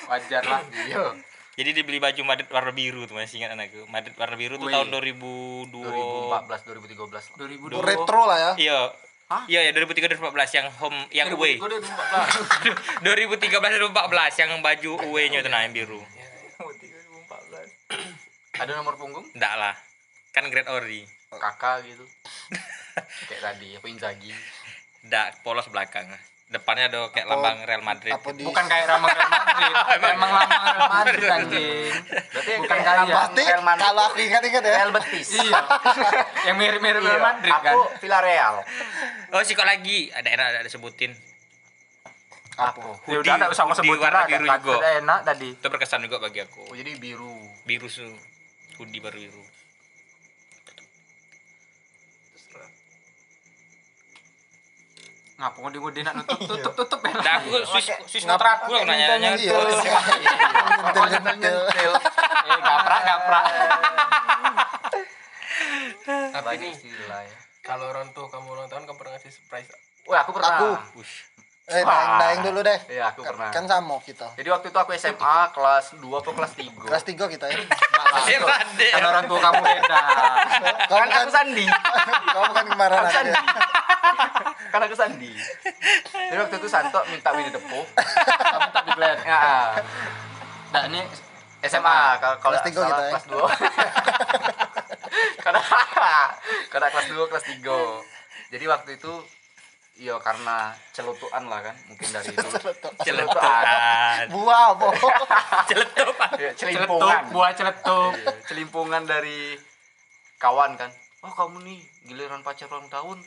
wajar 0.04 0.42
lah 0.42 0.60
Iya. 0.84 1.16
jadi 1.54 1.70
dibeli 1.72 1.96
baju 1.96 2.20
Madrid 2.24 2.44
warna 2.46 2.70
biru 2.70 3.06
tuh 3.06 3.14
masih 3.14 3.40
ingat 3.40 3.54
anakku 3.54 3.88
Madrid 3.88 4.12
warna 4.14 4.36
biru 4.36 4.54
tuh 4.54 4.68
Wih. 4.68 4.74
tahun 4.74 4.92
2002 4.92 5.72
2014, 5.72 7.32
2013. 7.32 7.72
2002 7.72 7.80
retro 7.80 8.22
lah 8.26 8.36
ya 8.36 8.52
iya 8.58 8.78
iya 9.48 9.60
ya 9.64 9.72
2003 9.72 10.20
2014 10.20 10.28
yang 10.52 10.66
home 10.76 10.98
yang 11.08 11.32
away 11.32 11.56
2014. 11.56 13.00
2013 13.00 13.48
2014 13.48 13.96
yang 14.36 14.50
baju 14.60 14.92
away 15.04 15.24
nya 15.26 15.40
itu 15.40 15.48
nah 15.48 15.62
yang 15.62 15.72
biru 15.72 16.04
Ada 18.54 18.72
nomor 18.74 18.94
punggung? 18.94 19.26
enggak 19.28 19.54
lah. 19.54 19.74
Kan 20.30 20.46
Great 20.46 20.66
Ori 20.66 21.02
Kakak 21.30 21.82
gitu. 21.84 22.06
Kayak 23.28 23.42
tadi, 23.44 23.74
apa 23.74 23.86
Inzaghi. 23.86 24.30
enggak 25.02 25.42
polos 25.42 25.66
belakang. 25.66 26.06
Depannya 26.44 26.86
ada 26.86 27.10
kayak 27.10 27.26
Apa- 27.26 27.34
lambang 27.34 27.58
Real 27.64 27.82
Madrid. 27.82 28.12
apa 28.12 28.28
di 28.30 28.44
bukan 28.44 28.64
kayak 28.64 28.86
Rama 28.86 29.06
Real 29.08 29.26
Madrid. 29.28 29.74
Emang. 30.14 30.30
Lama 30.30 30.46
Real 30.70 30.90
Madrid 30.96 31.26
anjing. 31.26 31.92
Berarti 32.30 32.50
Bukan 32.54 32.68
kayak 32.68 32.84
kayak 32.84 32.98
lambang 33.00 33.32
Real 33.34 33.62
Madrid 33.64 33.82
kalau 33.82 34.02
aku 34.04 34.18
ingat-ingat 34.20 34.62
ya. 34.62 34.72
Real 34.72 34.90
Betis. 34.92 35.28
iya. 35.34 35.60
Yang 36.44 36.56
mirip-mirip 36.56 37.00
Real 37.00 37.10
Iya, 37.10 37.24
Madrid 37.24 37.54
kan? 37.56 37.74
Aku 37.74 37.80
Villarreal. 37.98 38.54
oh 39.28 39.42
sih 39.42 39.52
kok 39.52 39.66
lagi? 39.66 39.98
Ada 40.10 40.28
enak 40.30 40.46
ada 40.60 40.70
sebutin 40.70 41.10
Apa? 42.54 43.02
ya 43.10 43.18
udah 43.18 43.34
ada 43.34 43.46
usah 43.50 43.66
hoodie 43.66 43.82
sebut 43.82 43.98
warna 43.98 44.14
lah, 44.14 44.24
biru 44.30 44.46
kan 44.46 44.58
juga. 44.62 44.74
enak 44.94 45.20
tadi. 45.26 45.48
Itu 45.52 45.66
berkesan 45.66 46.06
juga 46.06 46.22
bagi 46.22 46.38
aku. 46.38 46.62
Oh, 46.64 46.76
jadi 46.76 46.94
biru. 46.94 47.34
biru 47.64 47.90
su 47.90 48.06
hoodie 48.76 49.00
baru 49.00 49.18
biru 49.18 49.44
ngapa 55.34 55.56
ngode 55.58 55.78
ngode 55.82 56.00
nak 56.06 56.14
nutup 56.14 56.38
tutup 56.46 56.72
tutup 56.78 57.00
ya 57.02 57.10
Nah, 57.10 57.34
aku 57.42 57.58
Swiss 57.66 57.90
Swiss 58.06 58.22
motor 58.24 58.46
aku 58.46 58.70
yang 58.70 58.86
nanya 58.86 59.18
nanya 59.18 59.30
iya 59.34 59.50
Nyentil. 61.10 61.58
eh 61.74 62.58
gaprak 62.62 63.00
gaprak 63.02 63.44
Tapi 66.04 66.54
nih, 66.60 66.74
ya. 66.76 67.18
kalau 67.64 67.88
orang 67.88 68.12
tua 68.12 68.28
kamu 68.28 68.46
ulang 68.46 68.68
tahun 68.68 68.84
kamu 68.84 68.98
pernah 68.98 69.16
ngasih 69.16 69.32
surprise? 69.32 69.70
Wah, 70.04 70.20
aku 70.20 70.36
pernah. 70.36 70.50
Aku. 70.60 71.00
Eh, 71.64 71.80
daeng, 71.80 72.10
daeng 72.20 72.40
dulu 72.44 72.60
deh. 72.60 72.76
Iya, 72.86 73.08
aku 73.08 73.24
Kan- 73.24 73.28
pernah. 73.32 73.48
Kan 73.48 73.64
sama 73.64 73.96
kita. 74.04 74.36
Jadi 74.36 74.48
waktu 74.52 74.68
itu 74.68 74.76
aku 74.76 74.92
SMA 74.92 75.48
kelas 75.48 75.96
2 75.96 76.20
atau 76.20 76.30
kelas 76.30 76.52
3. 76.52 76.84
Kelas 76.84 77.02
3 77.02 77.24
kita 77.24 77.48
ya. 77.48 77.56
Rade. 78.36 78.88
kan 78.90 79.02
orang 79.02 79.24
tua 79.24 79.38
kamu 79.38 79.60
beda 79.60 80.00
Kau 80.86 80.96
Kan 80.96 81.08
kan 81.08 81.24
aku 81.24 81.30
Sandi. 81.30 81.66
kau 82.30 82.42
bukan 82.46 82.64
kemarin 82.68 82.94
Aku 82.94 83.00
aku 83.00 83.10
Sandi. 83.10 83.32
kan 84.68 84.80
aku 84.80 84.94
Sandi. 84.94 85.32
Jadi 86.12 86.38
waktu 86.38 86.54
itu 86.58 86.68
Santo 86.68 87.00
minta 87.08 87.32
Winnie 87.32 87.48
the 87.48 87.60
Pooh. 87.60 87.84
Kamu 87.88 88.68
tak 88.70 88.82
declare. 88.86 89.20
Ya. 89.24 89.40
nah 90.76 90.82
ini 90.84 91.00
SMA 91.62 91.98
kalau 92.20 92.36
Kelas 92.38 92.62
tiga 92.62 92.78
salah, 92.78 92.90
kita 92.90 93.00
ya. 93.00 93.10
kelas 93.10 93.24
2. 93.24 93.40
karena 95.44 95.60
karena 96.68 96.86
kelas 96.92 97.06
2 97.08 97.24
kelas 97.24 97.44
3. 97.56 98.52
Jadi 98.52 98.64
waktu 98.66 98.90
itu 98.94 99.12
Iya 99.94 100.18
karena 100.18 100.74
celutuan 100.90 101.46
lah 101.46 101.62
kan 101.62 101.76
mungkin 101.86 102.10
dari 102.10 102.34
dulu 102.34 102.50
Celetukan. 102.98 104.26
Buah, 104.26 104.74
boh. 104.74 104.90
Ya, 104.90 105.06
celetup 105.64 106.18
celimpungan 106.58 107.22
buah 107.30 107.50
celetup 107.54 108.10
Iya, 108.12 108.34
celimpungan 108.42 109.02
dari 109.06 109.54
kawan 110.36 110.74
kan 110.74 110.90
oh 111.22 111.30
kamu 111.30 111.62
nih 111.62 111.78
giliran 112.04 112.42
pacar 112.42 112.66
ulang 112.68 112.90
tahun 112.90 113.22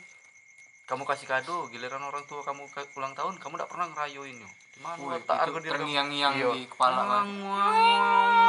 kamu 0.84 1.02
kasih 1.04 1.26
kado 1.26 1.66
giliran 1.68 2.00
orang 2.00 2.22
tua 2.24 2.44
kamu 2.44 2.68
ulang 2.94 3.12
tahun 3.12 3.40
kamu 3.40 3.56
tidak 3.56 3.68
pernah 3.68 3.86
ngerayoin 3.90 4.36
yo 4.38 4.48
di 4.70 4.78
mana 4.78 4.96
Wih, 5.00 5.10
letak 5.18 5.36
itu 5.40 5.50
kamu? 5.50 5.66
terngiang-ngiang 5.66 6.34
Iya. 6.36 6.48
di 6.52 6.62
kepala 6.68 7.00
wang, 7.02 7.28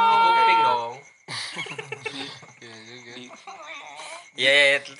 Di 0.06 0.16
kuping 0.22 0.60
dong. 0.62 0.94
Iya 2.60 2.76
juga. 2.86 3.12
Iya, 4.38 4.52
iya, 4.54 4.76
itu. 4.78 4.92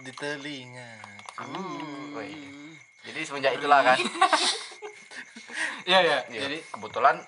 Di 0.00 0.10
telinga. 0.16 1.11
Gitu. 1.36 1.60
Wih. 2.16 2.76
jadi 3.08 3.18
semenjak 3.24 3.52
itulah 3.56 3.80
kan. 3.84 3.98
Iya 5.82 5.98
iya. 5.98 6.18
Iya, 6.30 6.40
jadi 6.46 6.58
kebetulan 6.70 7.18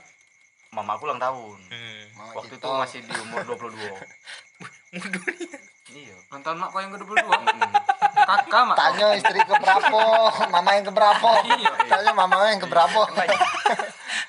mama 0.70 0.94
aku 0.94 1.11
ulang 1.11 1.18
tahun. 1.18 1.59
Hmm. 1.70 2.07
Waktu 2.38 2.55
itu 2.55 2.68
masih 2.70 2.98
di 3.02 3.12
umur 3.18 3.42
22 3.42 3.74
iya. 5.98 6.16
Nonton 6.30 6.55
mak 6.62 6.70
kau 6.70 6.78
yang 6.78 6.94
kedua 6.94 7.18
dua? 7.18 7.34
Mm-mm. 7.34 7.72
Kakak 8.24 8.62
mak 8.64 8.76
Tanya 8.76 9.06
istri 9.14 9.38
ke 9.38 9.54
berapa, 9.54 10.00
mama 10.48 10.70
yang 10.72 10.84
ke 10.84 10.92
berapa. 10.92 11.28
Iya. 11.44 11.70
Tanya 11.86 12.12
mama 12.12 12.36
yang 12.46 12.58
ke 12.58 12.66
berapa. 12.66 13.00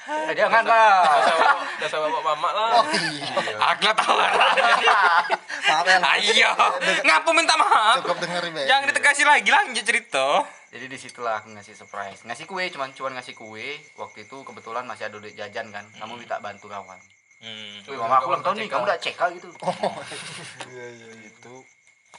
eh, 0.05 0.33
jangan 0.33 0.63
lah 0.63 1.01
Udah 1.75 1.89
sama 1.89 2.07
bapak 2.09 2.23
mama 2.35 2.49
lah. 2.51 2.69
Oh 2.77 2.85
iya. 2.91 3.91
Tahu. 3.93 4.15
Maaf 5.65 5.85
ya. 5.85 5.97
Ayo. 5.99 6.51
Ngapu 7.01 7.29
minta 7.31 7.55
maaf. 7.55 7.99
Cukup 7.99 8.17
dengerin 8.19 8.53
ya. 8.55 8.65
Jangan 8.69 8.85
ditegasi 8.89 9.23
lagi 9.23 9.49
lanjut 9.49 9.83
cerita. 9.83 10.27
jadi 10.67 10.91
di 10.91 10.99
situlah 10.99 11.39
aku 11.39 11.55
ngasih 11.55 11.71
surprise 11.71 12.19
ngasih 12.21 12.43
kue 12.43 12.67
cuman 12.67 12.91
cuman 12.91 13.15
ngasih 13.15 13.31
kue 13.31 13.63
waktu 13.95 14.27
itu 14.27 14.43
kebetulan 14.43 14.83
masih 14.83 15.07
ada 15.07 15.15
duit 15.15 15.31
jajan 15.31 15.71
kan 15.71 15.87
kamu 15.95 16.19
minta 16.19 16.35
bantu 16.37 16.67
kawan 16.67 16.99
Hmm. 17.35 17.79
Wih, 17.85 17.95
mama 17.95 18.17
aku 18.17 18.27
ulang 18.27 18.41
tahun 18.41 18.57
nih 18.57 18.67
kamu 18.67 18.83
udah 18.83 18.97
CK 18.97 19.21
gitu 19.37 19.47
Iya 20.65 20.85
iya 20.89 21.07
itu 21.23 21.53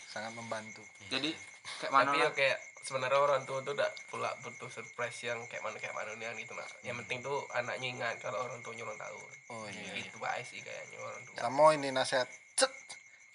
sangat 0.06 0.32
membantu. 0.32 0.80
jadi 1.08 1.36
kayak 1.78 1.92
mana 1.92 2.08
Tapi 2.08 2.18
ya 2.22 2.30
kayak 2.32 2.58
sebenarnya 2.86 3.18
orang 3.18 3.42
tua 3.42 3.58
tuh 3.60 3.74
udah 3.74 3.90
pula 4.06 4.30
butuh 4.46 4.70
surprise 4.70 5.18
yang 5.26 5.42
kayak 5.50 5.62
mana 5.66 5.76
kayak 5.76 5.94
mana 5.96 6.14
nih 6.14 6.30
gitu 6.38 6.54
nah. 6.54 6.68
Yang 6.86 6.96
penting 7.04 7.18
tuh 7.26 7.42
anaknya 7.50 7.86
ingat 7.90 8.14
kalau 8.22 8.46
orang 8.46 8.62
tuanya 8.62 8.86
ulang 8.86 8.98
tahun. 9.00 9.30
Oh 9.50 9.66
iya. 9.66 9.92
Gitu 9.98 10.16
baik 10.22 10.44
sih 10.46 10.62
kayaknya 10.62 10.98
orang 11.02 11.20
tua. 11.26 11.36
Sama 11.42 11.64
ini 11.74 11.88
nasihat. 11.90 12.28
Cet. 12.54 12.72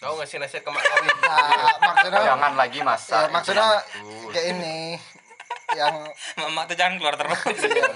Kau 0.02 0.18
ngasih 0.18 0.42
nasihat 0.42 0.66
ke 0.66 0.72
mak. 0.74 0.82
Nah, 1.22 1.78
maksudnya 1.80 2.22
jangan 2.26 2.54
lagi 2.58 2.80
ya, 2.82 2.86
masak 2.86 3.30
maksudnya 3.32 3.68
kayak 4.34 4.48
ini 4.58 4.98
yang 5.72 5.96
Mama 6.36 6.68
tuh 6.68 6.76
jangan 6.76 7.00
keluar 7.00 7.16
terus. 7.16 7.40
iya. 7.64 7.88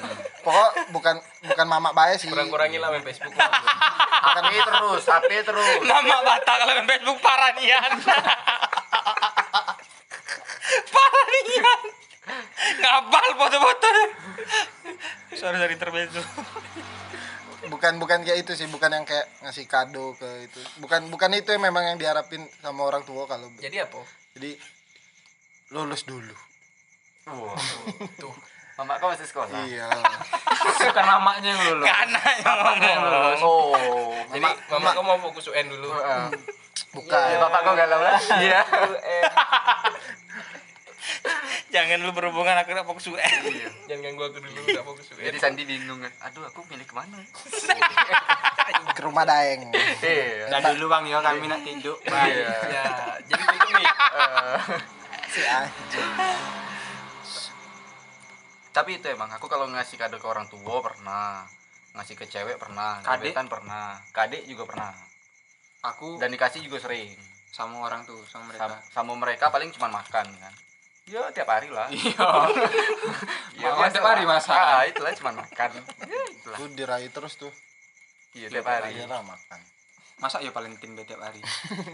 pokok 0.45 0.93
bukan 0.93 1.15
bukan 1.49 1.65
mama 1.67 1.89
baik 1.91 2.21
sih 2.21 2.29
Kurang-kurangin 2.29 2.77
lah 2.79 2.93
main 2.93 3.01
Facebook. 3.01 3.33
HP 3.33 4.47
terus 4.61 5.03
HP 5.03 5.29
terus 5.41 5.67
Mama 5.83 6.21
batal 6.21 6.55
kalau 6.61 6.73
main 6.77 6.87
Facebook 6.87 7.19
parah 7.19 7.51
nian. 11.47 11.81
Ngabal 12.77 13.27
foto-foto. 13.36 13.89
Sorry 15.33 15.57
sorry 15.57 15.75
terbezo. 15.75 16.21
bukan 17.65 17.97
bukan 17.97 18.21
kayak 18.21 18.45
itu 18.45 18.53
sih 18.53 18.69
bukan 18.69 18.93
yang 18.93 19.05
kayak 19.05 19.25
ngasih 19.41 19.65
kado 19.65 20.13
ke 20.13 20.45
itu 20.45 20.61
bukan 20.77 21.09
bukan 21.09 21.33
itu 21.33 21.49
yang 21.49 21.65
memang 21.65 21.81
yang 21.83 21.97
diharapin 21.97 22.45
sama 22.61 22.86
orang 22.86 23.01
tua 23.01 23.25
kalau 23.25 23.49
Jadi 23.57 23.81
apa? 23.81 24.05
jadi 24.38 24.53
lulus 25.71 26.05
dulu 26.05 26.29
Wah. 27.25 27.57
Tuh. 28.21 28.29
mama 28.77 29.01
kau 29.01 29.09
masih 29.09 29.25
sekolah 29.25 29.65
iya 29.65 29.89
bukan 30.61 31.05
mamanya 31.09 31.57
yang 31.57 31.61
lulu 31.65 31.83
Karena 31.89 32.21
yang 32.77 33.01
ngomong. 33.01 33.39
oh 33.41 34.13
Jadi 34.29 34.45
mama 34.69 34.89
kau 34.93 35.01
mau 35.01 35.17
fokus 35.17 35.49
UN 35.49 35.65
dulu. 35.65 35.89
Heeh. 35.89 36.25
bukan 36.93 37.17
Ya, 37.17 37.38
bapak 37.41 37.59
kau 37.65 37.73
galau 37.73 37.97
lah 37.97 38.19
iya 38.38 38.61
Jangan 41.73 41.97
lu 42.07 42.11
berhubungan 42.15 42.55
aku 42.61 42.71
udah 42.71 42.86
fokus 42.88 43.05
UN. 43.11 43.41
Jangan 43.89 44.01
ganggu 44.01 44.23
aku 44.32 44.39
dulu 44.39 44.59
udah 44.71 44.84
fokus 44.86 45.05
UN. 45.11 45.28
jadi 45.28 45.38
Sandi 45.41 45.63
bingung 45.67 45.99
kan 45.99 46.13
aduh 46.23 46.47
aku 46.47 46.63
milih 46.71 46.88
ke 46.88 46.95
mana? 46.95 47.19
Ke 48.95 49.01
rumah 49.03 49.28
daeng. 49.28 49.69
Iya. 49.99 50.47
Udah 50.47 50.59
dulu 50.71 50.86
bang 50.88 51.03
yo 51.11 51.19
kami 51.19 51.45
nak 51.51 51.61
tidur. 51.67 51.97
Iya. 52.05 52.47
Ya, 52.71 52.86
jadi 53.28 53.43
gitu 53.43 53.71
nih. 53.76 53.88
si 55.36 55.41
anjing 55.43 56.11
tapi 58.76 58.99
itu 58.99 59.07
emang 59.07 59.32
aku 59.32 59.47
kalau 59.47 59.71
ngasih 59.71 59.95
kado 59.95 60.19
ke 60.19 60.28
orang 60.28 60.51
tua 60.51 60.84
pernah. 60.84 61.47
Ngasih 61.95 62.19
ke 62.19 62.28
cewek 62.28 62.59
pernah. 62.59 62.99
Kadek? 62.99 63.32
gebetan 63.32 63.47
pernah. 63.47 64.03
Kadek 64.11 64.43
juga 64.51 64.67
pernah. 64.67 64.91
Aku 65.95 66.19
dan 66.19 66.28
dikasih 66.28 66.59
juga 66.59 66.84
sering. 66.84 67.15
Sama 67.55 67.88
orang 67.88 68.03
tuh 68.03 68.19
sama 68.28 68.51
mereka. 68.51 68.67
Sama, 68.67 68.78
sama 68.91 69.13
mereka 69.15 69.47
paling 69.47 69.71
cuma 69.71 69.88
makan 69.88 70.28
kan 70.28 70.51
ya 71.06 71.22
tiap 71.32 71.47
hari 71.47 71.70
lah. 71.70 71.88
Iya. 71.89 72.18
Ya, 73.56 73.72
Makan 73.72 73.88
tiap 73.88 74.03
hari, 74.06 74.24
masa? 74.28 74.51
ah, 74.51 74.84
itulah 74.84 75.16
cuma 75.16 75.32
makan. 75.34 75.70
Ya, 76.06 76.22
itulah. 76.28 76.58
Itu 76.60 76.66
diraih 76.76 77.10
terus 77.10 77.34
tuh. 77.36 77.49
Iya 78.36 78.51
tiap 78.51 78.68
hari. 78.68 78.93
Iya 78.93 79.08
lah 79.08 79.24
makan. 79.24 79.60
Masa 80.18 80.38
ya 80.39 80.51
Valentine 80.51 81.01
tiap 81.01 81.18
hari. 81.20 81.39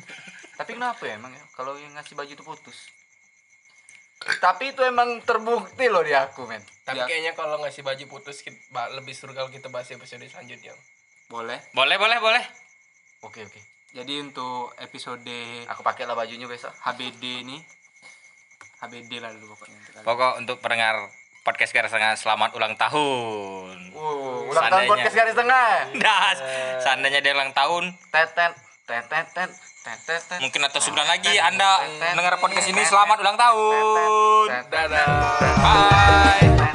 Tapi 0.59 0.71
kenapa 0.73 0.99
ya 1.05 1.15
emang 1.15 1.31
ya? 1.31 1.43
Kalau 1.53 1.77
yang 1.77 1.93
ngasih 1.93 2.13
baju 2.13 2.27
itu 2.27 2.43
putus. 2.43 2.77
Tapi 4.37 4.69
itu 4.69 4.81
emang 4.81 5.17
terbukti 5.21 5.85
loh 5.87 6.01
di 6.01 6.13
aku 6.13 6.45
men. 6.45 6.61
Tapi 6.81 6.97
Ya. 6.97 7.05
kayaknya 7.05 7.33
kalau 7.33 7.57
ngasih 7.57 7.81
baju 7.81 8.03
putus 8.07 8.41
kita, 8.41 8.57
lebih 8.93 9.13
seru 9.13 9.33
kalau 9.33 9.49
kita 9.49 9.65
bahas 9.67 9.89
episode 9.89 10.21
selanjutnya. 10.23 10.73
boleh. 11.25 11.57
Boleh 11.71 11.95
boleh 11.95 12.17
boleh. 12.19 12.43
oke 13.21 13.39
oke. 13.39 13.61
Jadi 13.91 14.13
untuk 14.19 14.75
episode 14.77 15.37
aku 15.65 15.81
pakai 15.81 16.03
lah 16.03 16.13
bajunya 16.13 16.45
besok. 16.45 16.69
HBD 16.81 17.23
ini 17.41 17.57
HBD 18.81 19.21
lah 19.21 19.29
dulu 19.31 19.53
pokoknya. 19.53 19.77
Pokok 20.01 20.31
untuk 20.41 20.57
pendengar 20.57 21.05
podcast 21.41 21.69
garis 21.69 21.89
tengah 21.89 22.13
selamat 22.15 22.53
ulang 22.53 22.73
tahun. 22.73 23.93
Wow, 23.93 24.49
ulang 24.49 24.63
tahun 24.63 24.81
Seandainya. 24.81 24.89
podcast 24.89 25.15
garis 25.15 25.35
tengah. 25.35 25.69
Das, 25.95 26.37
seandainya 26.81 27.19
dia 27.19 27.33
ulang 27.33 27.51
tahun, 27.51 27.93
Tetet, 28.09 28.53
tetet, 28.83 29.25
tetet, 29.29 29.49
tetet, 29.81 30.21
tetet. 30.21 30.39
mungkin 30.39 30.61
atau 30.63 30.79
sebulan 30.79 31.07
lagi 31.07 31.33
Anda 31.37 31.85
mendengar 32.09 32.37
podcast 32.37 32.67
ini 32.67 32.81
selamat 32.81 33.17
ulang 33.21 33.37
tahun. 33.37 34.45
Dadah. 34.65 35.07
Bye. 35.61 36.70